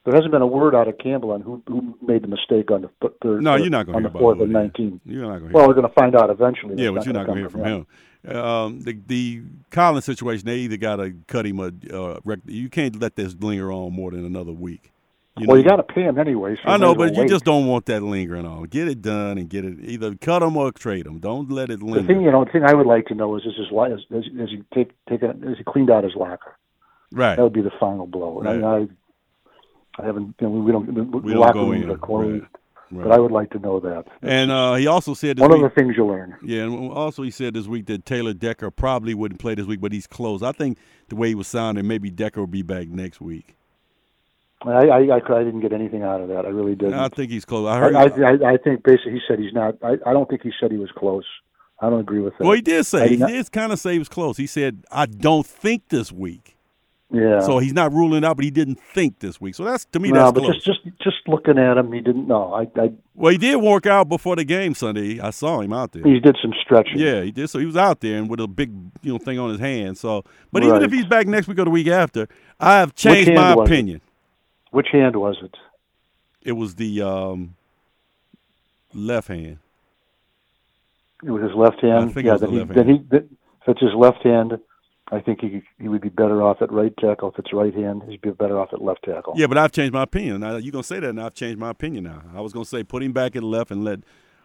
There 0.05 0.15
hasn't 0.15 0.33
been 0.33 0.43
a 0.43 0.47
word 0.47 0.75
out 0.75 0.89
of 0.89 0.97
Campbell 0.99 1.33
on 1.33 1.41
who 1.43 1.63
who 1.67 1.95
made 2.07 2.23
the 2.23 2.29
mistake 2.29 2.71
on 2.71 2.83
the 2.83 2.91
th- 3.03 3.15
third. 3.23 3.43
No, 3.43 3.57
you're 3.57 3.71
not 3.71 3.87
going 3.87 4.03
to 4.03 4.11
hear 4.11 4.19
fourth 4.21 4.37
about 4.39 4.45
and 4.49 4.57
it 4.57 4.59
is. 4.59 4.63
nineteen. 4.63 5.01
You're 5.05 5.23
not 5.27 5.39
going 5.41 5.51
to 5.51 5.57
Well, 5.57 5.69
we're 5.69 5.75
going 5.75 5.89
to 5.89 5.95
find 5.95 6.15
out 6.17 6.31
eventually. 6.31 6.83
yeah, 6.83 6.91
but 6.91 7.05
you're 7.05 7.13
not 7.15 7.27
gonna 7.27 7.41
hear 7.41 7.51
from 7.51 7.65
him. 7.65 7.87
Um, 8.29 8.81
the 8.83 8.99
the 9.07 9.43
Collins 9.71 10.05
situation, 10.05 10.45
they 10.47 10.59
either 10.59 10.77
got 10.77 10.97
to 10.97 11.15
cut 11.27 11.47
him 11.47 11.59
a. 11.59 11.73
Uh, 11.95 12.21
rec- 12.25 12.41
you 12.47 12.69
can't 12.69 13.01
let 13.01 13.17
this 13.17 13.35
linger 13.41 13.73
on 13.73 13.93
more 13.95 14.11
than 14.11 14.25
another 14.27 14.53
week. 14.53 14.93
Well, 15.37 15.47
know, 15.47 15.55
you 15.57 15.63
got 15.65 15.77
to 15.77 15.83
pay 15.83 16.03
him 16.03 16.19
anyway. 16.19 16.57
So 16.57 16.63
I 16.71 16.77
know, 16.77 16.89
might 16.89 16.91
as 16.93 16.97
well 16.99 17.09
but 17.09 17.15
you 17.17 17.21
wait. 17.23 17.29
just 17.31 17.45
don't 17.45 17.67
want 17.67 17.87
that 17.87 18.03
lingering 18.03 18.45
on. 18.47 18.65
Get 18.65 18.89
it 18.89 19.01
done 19.01 19.39
and 19.39 19.49
get 19.49 19.65
it. 19.65 19.79
Either 19.81 20.15
cut 20.17 20.43
him 20.43 20.57
or 20.57 20.73
trade 20.73 21.07
him. 21.07 21.19
Don't 21.19 21.51
let 21.51 21.71
it 21.71 21.83
linger. 21.83 22.01
The 22.03 22.07
thing, 22.07 22.23
you 22.23 22.31
know, 22.31 22.45
the 22.45 22.51
thing 22.51 22.65
I 22.65 22.75
would 22.75 22.87
like 22.87 23.07
to 23.07 23.15
know 23.15 23.37
is, 23.37 23.43
is 23.45 23.55
his 23.57 23.69
is, 23.71 24.01
is, 24.11 24.25
is 24.39 24.49
he 24.51 24.63
take 24.75 24.91
take 25.09 25.23
a, 25.23 25.31
is 25.31 25.59
he 25.59 25.65
cleaned 25.65 25.91
out 25.91 26.05
his 26.05 26.15
locker? 26.17 26.57
right. 27.13 27.37
That 27.37 27.43
would 27.43 27.53
be 27.53 27.63
the 27.63 27.73
final 27.81 28.07
blow. 28.07 28.41
And 28.41 28.65
I, 28.65 28.69
I, 28.79 28.87
I 30.03 30.07
haven't, 30.07 30.35
you 30.41 30.49
know, 30.49 30.51
we 30.51 30.73
don't, 30.73 30.95
the 30.95 31.03
We 31.19 31.33
don't 31.33 31.41
locker 31.41 31.55
go 31.55 31.73
in. 31.73 31.91
are 31.91 31.97
closed, 31.97 32.45
Right. 32.93 33.05
but 33.05 33.13
I 33.13 33.19
would 33.19 33.31
like 33.33 33.51
to 33.51 33.59
know 33.61 33.79
that. 33.81 34.05
And 34.23 34.51
uh, 34.51 34.75
he 34.75 34.87
also 34.89 35.15
said 35.15 35.37
this 35.37 35.43
One 35.43 35.53
of 35.53 35.61
the 35.61 35.71
things 35.71 35.95
you 35.97 36.05
learn. 36.07 36.37
Yeah, 36.43 36.63
and 36.65 36.91
also 36.91 37.23
he 37.23 37.31
said 37.31 37.55
this 37.55 37.67
week 37.69 37.87
that 37.87 38.05
Taylor 38.05 38.33
Decker 38.35 38.71
probably 38.73 39.15
wouldn't 39.15 39.41
play 39.41 39.55
this 39.55 39.67
week, 39.67 39.81
but 39.81 39.93
he's 39.93 40.07
close. 40.09 40.43
I 40.43 40.51
think 40.53 40.77
the 41.09 41.15
way 41.17 41.29
he 41.29 41.35
was 41.37 41.47
sounding, 41.47 41.87
maybe 41.87 42.11
Decker 42.11 42.41
will 42.41 42.47
be 42.49 42.63
back 42.63 42.89
next 42.89 43.21
week. 43.21 43.57
I, 44.63 44.89
I, 44.89 44.99
I, 44.99 45.17
I 45.17 45.45
didn't 45.45 45.61
get 45.61 45.73
anything 45.73 46.03
out 46.03 46.21
of 46.21 46.29
that. 46.29 46.45
I 46.45 46.49
really 46.49 46.75
didn't. 46.75 46.95
I 46.95 47.09
think 47.09 47.31
he's 47.31 47.45
close. 47.45 47.67
I 47.67 47.77
I, 47.77 47.79
heard. 47.79 47.95
I, 47.95 48.49
I, 48.49 48.53
I 48.53 48.57
think 48.59 48.83
basically 48.83 49.13
he 49.13 49.21
said 49.27 49.39
he's 49.39 49.55
not. 49.55 49.77
I, 49.83 49.97
I 50.07 50.13
don't 50.13 50.29
think 50.29 50.43
he 50.43 50.53
said 50.61 50.71
he 50.71 50.77
was 50.77 50.91
close. 50.97 51.25
I 51.81 51.89
don't 51.89 52.01
agree 52.01 52.21
with 52.21 52.35
that. 52.39 52.45
Well, 52.45 52.53
he 52.53 52.61
did 52.61 52.85
say 52.85 53.05
he 53.05 53.09
did 53.11 53.21
not- 53.21 53.29
did 53.31 53.53
kind 53.53 53.73
of 53.73 53.79
say 53.79 53.95
he 53.95 53.99
was 53.99 54.09
close. 54.09 54.37
He 54.37 54.47
said, 54.47 54.85
"I 54.91 55.07
don't 55.07 55.47
think 55.47 55.89
this 55.89 56.13
week." 56.13 56.57
yeah. 57.13 57.41
So 57.41 57.59
he's 57.59 57.73
not 57.73 57.93
ruling 57.93 58.25
out, 58.25 58.37
but 58.37 58.45
he 58.45 58.51
didn't 58.51 58.79
think 58.81 59.19
this 59.19 59.41
week. 59.41 59.55
So 59.55 59.65
that's 59.65 59.85
to 59.87 59.99
me 59.99 60.11
no, 60.11 60.21
that's 60.21 60.33
but 60.33 60.41
close. 60.41 60.63
just 60.63 60.85
just 60.85 60.99
just 61.03 61.17
looking 61.27 61.59
at 61.59 61.77
him, 61.77 61.93
he 61.93 62.01
didn't 62.01 62.29
know. 62.29 62.53
I, 62.53 62.63
I 62.81 62.93
well, 63.15 63.33
he 63.33 63.39
did 63.39 63.57
work 63.57 63.87
out 63.87 64.09
before 64.09 64.37
the 64.37 64.45
game 64.45 64.75
Sunday. 64.75 65.21
I 65.21 65.31
saw 65.31 65.61
him 65.61 65.73
out 65.73 65.93
there. 65.93 66.03
he 66.03 66.21
did 66.21 66.37
some 66.41 66.53
stretching. 66.63 66.99
Yeah, 66.99 67.23
he 67.23 67.31
did. 67.31 67.49
So 67.51 67.59
he 67.59 67.67
was 67.67 67.77
out 67.77 68.01
there 68.01 68.19
and 68.19 68.29
with 68.29 68.41
a 68.41 68.47
big, 68.47 68.71
you 69.03 69.13
know, 69.13 69.19
thing 69.19 69.39
on 69.39 69.51
his 69.51 69.59
hand. 69.59 69.99
So, 69.99 70.25
but 70.53 70.63
even 70.63 70.83
if 70.83 70.93
he's 70.93 71.07
back 71.07 71.27
next 71.27 71.49
week 71.49 71.59
or 71.59 71.65
the 71.65 71.71
week 71.71 71.89
after, 71.89 72.29
I 72.59 72.79
have 72.79 72.95
changed 72.95 73.33
my 73.33 73.55
opinion. 73.55 74.01
Which 74.71 74.89
hand 74.93 75.17
was 75.17 75.37
it? 75.43 75.55
It 76.43 76.53
was 76.53 76.77
the 76.77 77.03
um, 77.03 77.57
left 78.95 79.29
hand. 79.29 79.59
It 81.23 81.31
was 81.31 81.43
his 81.43 81.55
left 81.55 81.81
hand. 81.83 82.11
I 82.11 82.13
think 82.13 82.17
it 82.19 82.25
yeah, 82.27 82.33
was 82.33 82.41
then 82.41 82.55
the 82.55 82.65
he, 82.65 82.73
then 82.73 82.89
he 82.89 83.17
if 83.17 83.69
it's 83.69 83.81
his 83.81 83.95
left 83.95 84.23
hand, 84.25 84.59
I 85.13 85.21
think 85.21 85.41
he 85.41 85.63
he 85.79 85.89
would 85.89 86.01
be 86.01 86.09
better 86.09 86.43
off 86.43 86.63
at 86.63 86.73
right 86.73 86.97
tackle. 86.99 87.31
If 87.31 87.39
it's 87.39 87.53
right 87.53 87.75
hand, 87.75 88.03
he'd 88.09 88.23
be 88.23 88.31
better 88.31 88.59
off 88.59 88.73
at 88.73 88.81
left 88.81 89.05
tackle. 89.05 89.35
Yeah, 89.37 89.47
but 89.47 89.59
I've 89.59 89.73
changed 89.73 89.93
my 89.93 90.05
opinion. 90.05 90.41
Now 90.41 90.57
you're 90.57 90.73
gonna 90.73 90.83
say 90.85 91.01
that, 91.01 91.11
and 91.11 91.21
I've 91.21 91.35
changed 91.35 91.59
my 91.59 91.71
opinion 91.71 92.05
now. 92.05 92.23
I 92.35 92.41
was 92.41 92.53
gonna 92.53 92.65
say 92.65 92.85
put 92.85 93.03
him 93.03 93.13
back 93.13 93.37
at 93.37 93.43
left 93.43 93.71
and 93.71 93.85
let 93.85 94.01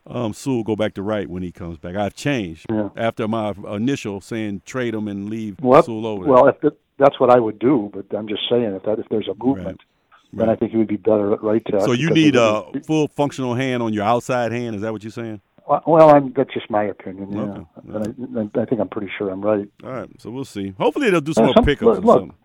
um, 0.07 0.33
Sewell 0.33 0.63
go 0.63 0.75
back 0.75 0.93
to 0.95 1.01
right 1.01 1.29
when 1.29 1.43
he 1.43 1.51
comes 1.51 1.77
back. 1.77 1.95
I've 1.95 2.13
changed 2.15 2.65
Yeah. 2.69 2.89
after 2.97 3.27
my 3.27 3.53
initial 3.69 4.19
saying 4.21 4.63
trade 4.65 4.93
him 4.93 5.07
and 5.07 5.29
leave 5.29 5.59
Well, 5.61 5.81
Sewell 5.81 6.05
over. 6.05 6.25
there. 6.25 6.33
well, 6.33 6.47
if 6.47 6.61
it, 6.63 6.77
that's 6.97 7.19
what 7.19 7.29
I 7.29 7.39
would 7.39 7.59
do, 7.59 7.89
but 7.93 8.05
I'm 8.17 8.27
just 8.27 8.41
saying 8.49 8.73
if 8.75 8.83
that 8.83 8.99
if 8.99 9.07
there's 9.09 9.27
a 9.29 9.33
movement, 9.43 9.79
then 10.33 10.49
I 10.49 10.55
think 10.55 10.71
he 10.71 10.77
would 10.77 10.87
be 10.87 10.97
better 10.97 11.33
at 11.33 11.41
right 11.43 11.63
tackle. 11.65 11.81
so 11.85 11.91
you 11.93 12.09
need 12.09 12.35
a 12.35 12.63
full 12.85 13.07
functional 13.07 13.55
hand 13.55 13.81
on 13.83 13.93
your 13.93 14.03
outside 14.03 14.51
hand. 14.51 14.75
Is 14.75 14.81
that 14.81 14.91
what 14.91 15.03
you're 15.03 15.11
saying? 15.11 15.41
Well, 15.67 16.09
I'm, 16.15 16.31
that's 16.33 16.53
just 16.53 16.69
my 16.69 16.83
opinion. 16.83 17.31
Yeah, 17.33 17.41
Okay. 17.95 18.59
I, 18.59 18.61
I 18.61 18.65
think 18.65 18.79
I'm 18.81 18.87
pretty 18.89 19.11
sure 19.17 19.29
I'm 19.31 19.41
right. 19.41 19.67
All 19.83 19.89
right, 19.91 20.09
so 20.21 20.29
we'll 20.29 20.45
see. 20.45 20.73
Hopefully 20.77 21.09
they'll 21.09 21.21
do 21.21 21.33
some 21.33 21.45
more 21.45 21.55
some- 21.55 21.65
pickups 21.65 22.03
look, 22.03 22.03
look. 22.03 22.35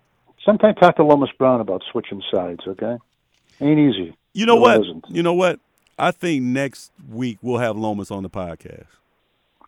Sometime 0.44 0.74
talk 0.76 0.96
to 0.96 1.04
Lomas 1.04 1.28
Brown 1.38 1.60
about 1.60 1.82
switching 1.92 2.22
sides. 2.32 2.60
Okay, 2.66 2.96
ain't 3.60 3.78
easy. 3.78 4.16
You 4.32 4.46
know 4.46 4.56
It 4.56 4.60
what? 4.60 4.80
isn't. 4.80 5.04
You 5.10 5.22
know 5.22 5.34
what? 5.34 5.60
I 5.98 6.12
think 6.12 6.42
next 6.44 6.92
week 7.10 7.36
we'll 7.42 7.58
have 7.58 7.76
Lomas 7.76 8.10
on 8.10 8.22
the 8.22 8.30
podcast. 8.30 8.86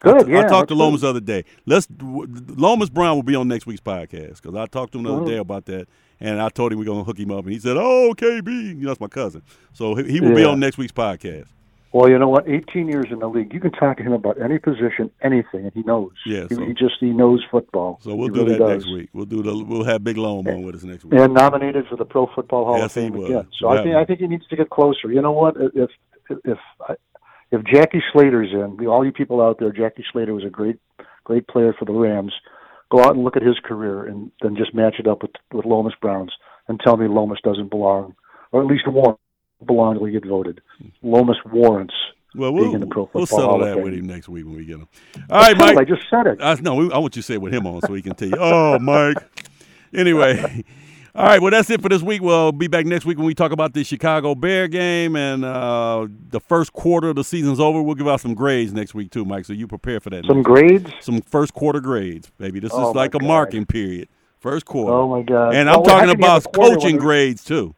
Good. 0.00 0.28
yeah, 0.28 0.38
I 0.38 0.42
talked 0.44 0.50
to 0.50 0.54
that's 0.56 0.68
good. 0.70 0.74
Lomas 0.78 1.00
the 1.02 1.08
other 1.08 1.20
day. 1.20 1.44
Let's 1.66 1.86
Lomas 2.00 2.88
Brown 2.88 3.16
will 3.16 3.22
be 3.22 3.34
on 3.34 3.48
next 3.48 3.66
week's 3.66 3.82
podcast 3.82 4.40
because 4.40 4.54
I 4.56 4.64
talked 4.66 4.92
to 4.92 4.98
him 4.98 5.04
the 5.04 5.14
other 5.14 5.26
day 5.26 5.36
about 5.36 5.66
that, 5.66 5.88
and 6.22 6.40
I 6.40 6.48
told 6.48 6.72
him 6.72 6.78
we're 6.78 6.84
gonna 6.86 7.04
hook 7.04 7.18
him 7.18 7.30
up, 7.30 7.44
and 7.44 7.52
he 7.52 7.58
said, 7.58 7.76
"Oh, 7.76 8.14
KB, 8.16 8.46
you 8.48 8.74
know 8.74 8.88
that's 8.88 9.00
my 9.00 9.08
cousin, 9.08 9.42
so 9.74 9.94
he, 9.96 10.12
he 10.12 10.20
will 10.20 10.34
be 10.34 10.44
on 10.44 10.58
next 10.60 10.78
week's 10.78 10.92
podcast." 10.92 11.48
Well, 11.94 12.08
you 12.08 12.18
know 12.18 12.28
what? 12.30 12.48
18 12.48 12.88
years 12.88 13.08
in 13.10 13.18
the 13.18 13.28
league, 13.28 13.52
you 13.52 13.60
can 13.60 13.70
talk 13.72 13.98
to 13.98 14.02
him 14.02 14.14
about 14.14 14.40
any 14.40 14.58
position, 14.58 15.10
anything, 15.20 15.64
and 15.64 15.72
he 15.74 15.82
knows. 15.82 16.12
Yeah, 16.24 16.46
he, 16.48 16.54
so- 16.54 16.64
he 16.64 16.72
just 16.72 16.94
he 17.00 17.10
knows 17.10 17.44
football. 17.50 17.98
So 18.00 18.14
we'll 18.14 18.28
He 18.28 18.34
do 18.34 18.40
really 18.46 18.52
that 18.52 18.58
does. 18.60 18.84
next 18.86 18.92
week. 18.94 19.10
We'll 19.12 19.26
do 19.26 19.42
the 19.42 19.62
we'll 19.62 19.84
have 19.84 20.02
Big 20.02 20.16
Loam 20.16 20.48
on 20.48 20.62
with 20.62 20.76
us 20.76 20.84
next 20.84 21.04
week. 21.04 21.20
And 21.20 21.34
nominated 21.34 21.86
for 21.88 21.96
the 21.96 22.06
Pro 22.06 22.28
Football 22.34 22.64
Hall 22.64 22.78
Yes, 22.78 22.86
of 22.86 22.92
Fame 22.92 23.14
again. 23.22 23.46
So 23.58 23.68
I 23.68 23.82
think 23.82 23.94
I 23.94 24.04
think 24.06 24.20
he 24.20 24.26
needs 24.26 24.46
to 24.48 24.56
get 24.56 24.70
closer. 24.70 25.12
You 25.12 25.20
know 25.20 25.32
what? 25.32 25.56
If 25.58 25.90
If 26.30 26.38
if 26.46 26.58
if 27.50 27.62
Jackie 27.64 28.02
Slater's 28.12 28.52
in, 28.52 28.86
all 28.86 29.04
you 29.04 29.12
people 29.12 29.42
out 29.42 29.58
there, 29.58 29.70
Jackie 29.72 30.04
Slater 30.12 30.32
was 30.32 30.44
a 30.44 30.50
great 30.50 30.78
great 31.24 31.46
player 31.46 31.74
for 31.78 31.84
the 31.84 31.92
Rams. 31.92 32.32
Go 32.92 33.00
out 33.00 33.14
and 33.14 33.24
look 33.24 33.38
at 33.38 33.42
his 33.42 33.58
career, 33.64 34.04
and 34.04 34.30
then 34.42 34.54
just 34.54 34.74
match 34.74 34.96
it 34.98 35.06
up 35.06 35.22
with 35.22 35.30
with 35.50 35.64
Lomas 35.64 35.94
Brown's, 36.02 36.30
and 36.68 36.78
tell 36.78 36.98
me 36.98 37.08
Lomas 37.08 37.38
doesn't 37.42 37.70
belong, 37.70 38.14
or 38.52 38.60
at 38.60 38.66
least 38.66 38.86
warrant 38.86 39.18
belong 39.66 39.98
to 39.98 40.10
get 40.10 40.26
voted. 40.26 40.60
Lomas 41.02 41.38
warrants. 41.50 41.94
Well, 42.34 42.52
being 42.52 42.64
we'll, 42.64 42.74
in 42.74 42.80
the 42.80 42.86
Pro 42.86 43.08
we'll 43.14 43.24
settle 43.24 43.60
that 43.60 43.82
with 43.82 43.94
him 43.94 44.06
next 44.06 44.28
week 44.28 44.44
when 44.44 44.56
we 44.56 44.66
get 44.66 44.76
him. 44.76 44.88
All 45.30 45.40
right, 45.40 45.56
Mike. 45.56 45.78
I 45.78 45.84
just 45.84 46.02
said 46.10 46.26
it. 46.26 46.38
I 46.42 46.54
no, 46.60 46.90
I 46.90 46.98
want 46.98 47.16
you 47.16 47.22
to 47.22 47.26
say 47.26 47.34
it 47.34 47.40
with 47.40 47.54
him 47.54 47.66
on 47.66 47.80
so 47.80 47.94
he 47.94 48.02
can 48.02 48.14
tell 48.14 48.28
you. 48.28 48.36
Oh, 48.38 48.78
Mike. 48.78 49.16
Anyway, 49.94 50.62
all 51.14 51.26
right. 51.26 51.40
Well, 51.42 51.50
that's 51.50 51.68
it 51.70 51.82
for 51.82 51.88
this 51.88 52.02
week. 52.02 52.22
We'll 52.22 52.52
be 52.52 52.68
back 52.68 52.86
next 52.86 53.04
week 53.04 53.18
when 53.18 53.26
we 53.26 53.34
talk 53.34 53.52
about 53.52 53.74
the 53.74 53.84
Chicago 53.84 54.34
Bear 54.34 54.66
game 54.68 55.14
and 55.14 55.44
uh, 55.44 56.06
the 56.30 56.40
first 56.40 56.72
quarter 56.72 57.10
of 57.10 57.16
the 57.16 57.24
season's 57.24 57.60
over. 57.60 57.82
We'll 57.82 57.94
give 57.96 58.08
out 58.08 58.20
some 58.20 58.34
grades 58.34 58.72
next 58.72 58.94
week 58.94 59.10
too, 59.10 59.24
Mike. 59.24 59.44
So 59.44 59.52
you 59.52 59.66
prepare 59.66 60.00
for 60.00 60.10
that. 60.10 60.24
Some 60.24 60.38
next 60.38 60.48
week. 60.50 60.82
grades. 60.82 60.90
some 61.00 61.20
first 61.22 61.52
quarter 61.54 61.80
grades, 61.80 62.30
baby. 62.38 62.60
This 62.60 62.72
Oh, 62.74 62.90
is 62.90 62.96
like 62.96 63.14
a 63.14 63.18
God. 63.18 63.26
marking 63.28 63.66
period. 63.66 64.08
First 64.40 64.64
quarter. 64.64 64.92
Oh 64.92 65.08
my 65.08 65.22
God! 65.22 65.54
and 65.54 65.68
Oh, 65.68 65.72
I'm 65.74 65.78
how 65.78 65.82
talking 65.84 65.92
can 65.92 66.02
you 66.20 66.26
have 66.26 66.42
about 66.42 66.46
a 66.46 66.48
quarter 66.48 66.74
coaching 66.76 66.96
grades 66.96 67.44
too. 67.44 67.74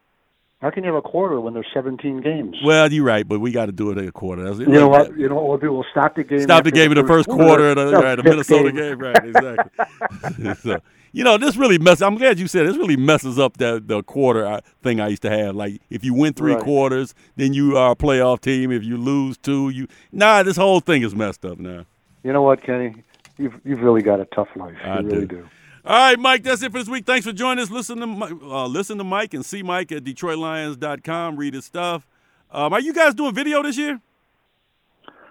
How 0.61 0.71
can 0.71 0.83
you 0.83 0.89
have 0.91 0.97
a 0.97 1.01
quarter 1.07 1.39
when 1.39 1.53
there's 1.53 1.67
17 1.75 2.21
games? 2.21 2.55
Well, 2.63 2.91
you're 2.91 3.03
right, 3.03 3.27
but 3.27 3.39
we 3.39 3.51
got 3.51 3.67
to 3.67 3.71
do 3.71 3.91
it 3.91 3.99
at 3.99 4.07
a 4.07 4.11
quarter. 4.11 4.41
That's- 4.43 4.59
you 4.61 4.67
know 4.73 4.87
what? 4.87 5.15
You 5.15 5.29
know 5.29 5.35
what 5.35 5.47
we'll 5.47 5.57
do? 5.59 5.71
We'll 5.73 5.85
stop 5.91 6.15
the 6.15 6.23
game. 6.23 6.41
Stop 6.41 6.63
the 6.63 6.71
game 6.71 6.91
in 6.91 6.97
the 6.97 7.05
first 7.05 7.27
quarter 7.27 7.69
of 7.71 7.75
the, 7.75 7.89
Stop 7.89 8.03
right, 8.03 8.15
the 8.15 8.23
Minnesota 8.23 8.71
game. 8.71 8.97
Right, 8.97 9.25
exactly. 9.25 10.53
so, 10.63 10.79
you 11.15 11.23
know, 11.23 11.37
this 11.37 11.55
really 11.55 11.77
messes. 11.77 12.01
I'm 12.01 12.15
glad 12.15 12.37
you 12.39 12.47
said 12.47 12.65
it. 12.65 12.67
this 12.69 12.77
really 12.77 12.97
messes 12.97 13.39
up 13.39 13.57
the 13.57 13.81
the 13.83 14.03
quarter 14.03 14.45
uh, 14.45 14.59
thing 14.83 14.99
I 14.99 15.07
used 15.07 15.21
to 15.23 15.29
have. 15.29 15.55
Like 15.55 15.81
if 15.89 16.03
you 16.03 16.13
win 16.13 16.33
three 16.33 16.53
Right. 16.53 16.63
quarters, 16.63 17.15
then 17.37 17.53
you 17.53 17.77
are 17.77 17.91
a 17.91 17.95
playoff 17.95 18.41
team. 18.41 18.71
If 18.71 18.83
you 18.83 18.97
lose 18.97 19.37
two, 19.37 19.69
you 19.69 19.87
nah. 20.11 20.43
This 20.43 20.57
whole 20.57 20.81
thing 20.81 21.01
is 21.03 21.15
messed 21.15 21.45
up 21.45 21.57
now. 21.57 21.85
You 22.23 22.33
know 22.33 22.41
what, 22.41 22.61
Kenny? 22.61 22.93
You've 23.37 23.55
you've 23.63 23.81
really 23.81 24.01
got 24.01 24.19
a 24.19 24.25
tough 24.25 24.49
life. 24.55 24.75
I 24.83 24.99
you 24.99 25.05
really 25.07 25.19
do. 25.27 25.37
do. 25.37 25.49
All 25.85 25.95
right, 26.09 26.17
Mike, 26.19 26.41
that's 26.43 26.63
it 26.63 26.71
for 26.71 26.79
this 26.79 26.87
week. 26.89 27.05
Thanks 27.05 27.25
for 27.27 27.31
joining 27.31 27.61
us. 27.63 27.69
Listen 27.71 27.97
to 27.99 28.39
uh, 28.43 28.67
listen 28.67 28.97
to 28.97 29.03
Mike 29.03 29.33
and 29.33 29.45
see 29.45 29.61
Mike 29.63 29.91
at 29.91 30.03
DetroitLions.com. 30.03 31.35
Read 31.37 31.53
his 31.53 31.65
stuff. 31.65 32.07
Um, 32.51 32.73
are 32.73 32.79
you 32.79 32.93
guys 32.93 33.13
doing 33.13 33.33
video 33.33 33.61
this 33.63 33.77
year? 33.77 33.99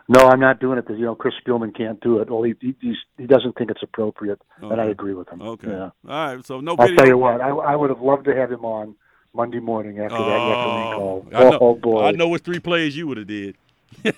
No, 0.08 0.20
I'm 0.28 0.40
not 0.40 0.60
doing 0.60 0.78
it 0.78 0.82
because 0.86 0.98
you 0.98 1.06
know 1.06 1.14
Chris 1.14 1.34
Spielman 1.46 1.74
can't 1.74 1.98
do 2.00 2.18
it. 2.18 2.28
Well, 2.30 2.42
he 2.42 2.54
he, 2.60 2.74
he's, 2.80 2.96
he 3.16 3.26
doesn't 3.26 3.56
think 3.56 3.70
it's 3.70 3.82
appropriate, 3.82 4.40
and 4.60 4.80
I 4.80 4.86
agree 4.86 5.14
with 5.14 5.28
him. 5.30 5.40
Okay. 5.40 5.68
Yeah. 5.70 5.90
All 6.08 6.34
right. 6.36 6.44
So 6.44 6.60
no 6.60 6.72
I'll 6.78 6.86
video. 6.86 6.96
tell 6.96 7.06
you 7.08 7.18
what. 7.18 7.40
I 7.40 7.48
I 7.48 7.74
would 7.76 7.88
have 7.90 8.02
loved 8.02 8.26
to 8.26 8.34
have 8.36 8.52
him 8.52 8.64
on 8.66 8.96
Monday 9.32 9.60
morning 9.60 9.98
after 10.00 10.16
that 10.16 10.22
Oh, 10.22 10.48
recall. 10.90 11.28
I 11.34 11.40
know, 11.50 11.58
oh 11.60 11.74
boy! 11.74 12.04
I 12.04 12.10
know 12.12 12.28
which 12.28 12.42
three 12.42 12.60
plays 12.60 12.94
you 12.96 13.06
would 13.06 13.16
have 13.16 13.26
did. 13.26 13.56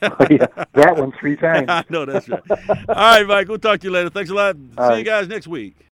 Oh, 0.03 0.27
yeah, 0.31 0.47
that 0.73 0.97
one 0.97 1.13
three 1.21 1.37
times. 1.47 1.67
I 1.69 1.85
know 1.91 2.05
that's 2.07 2.29
right. 2.29 2.43
All 2.51 2.77
right, 2.89 3.27
Mike. 3.27 3.47
We'll 3.49 3.59
talk 3.59 3.79
to 3.81 3.87
you 3.87 3.93
later. 3.93 4.09
Thanks 4.11 4.31
a 4.31 4.35
lot. 4.35 4.57
See 4.57 4.63
All 4.79 4.97
you 4.99 5.05
guys 5.05 5.29
next 5.29 5.47
week. 5.47 5.77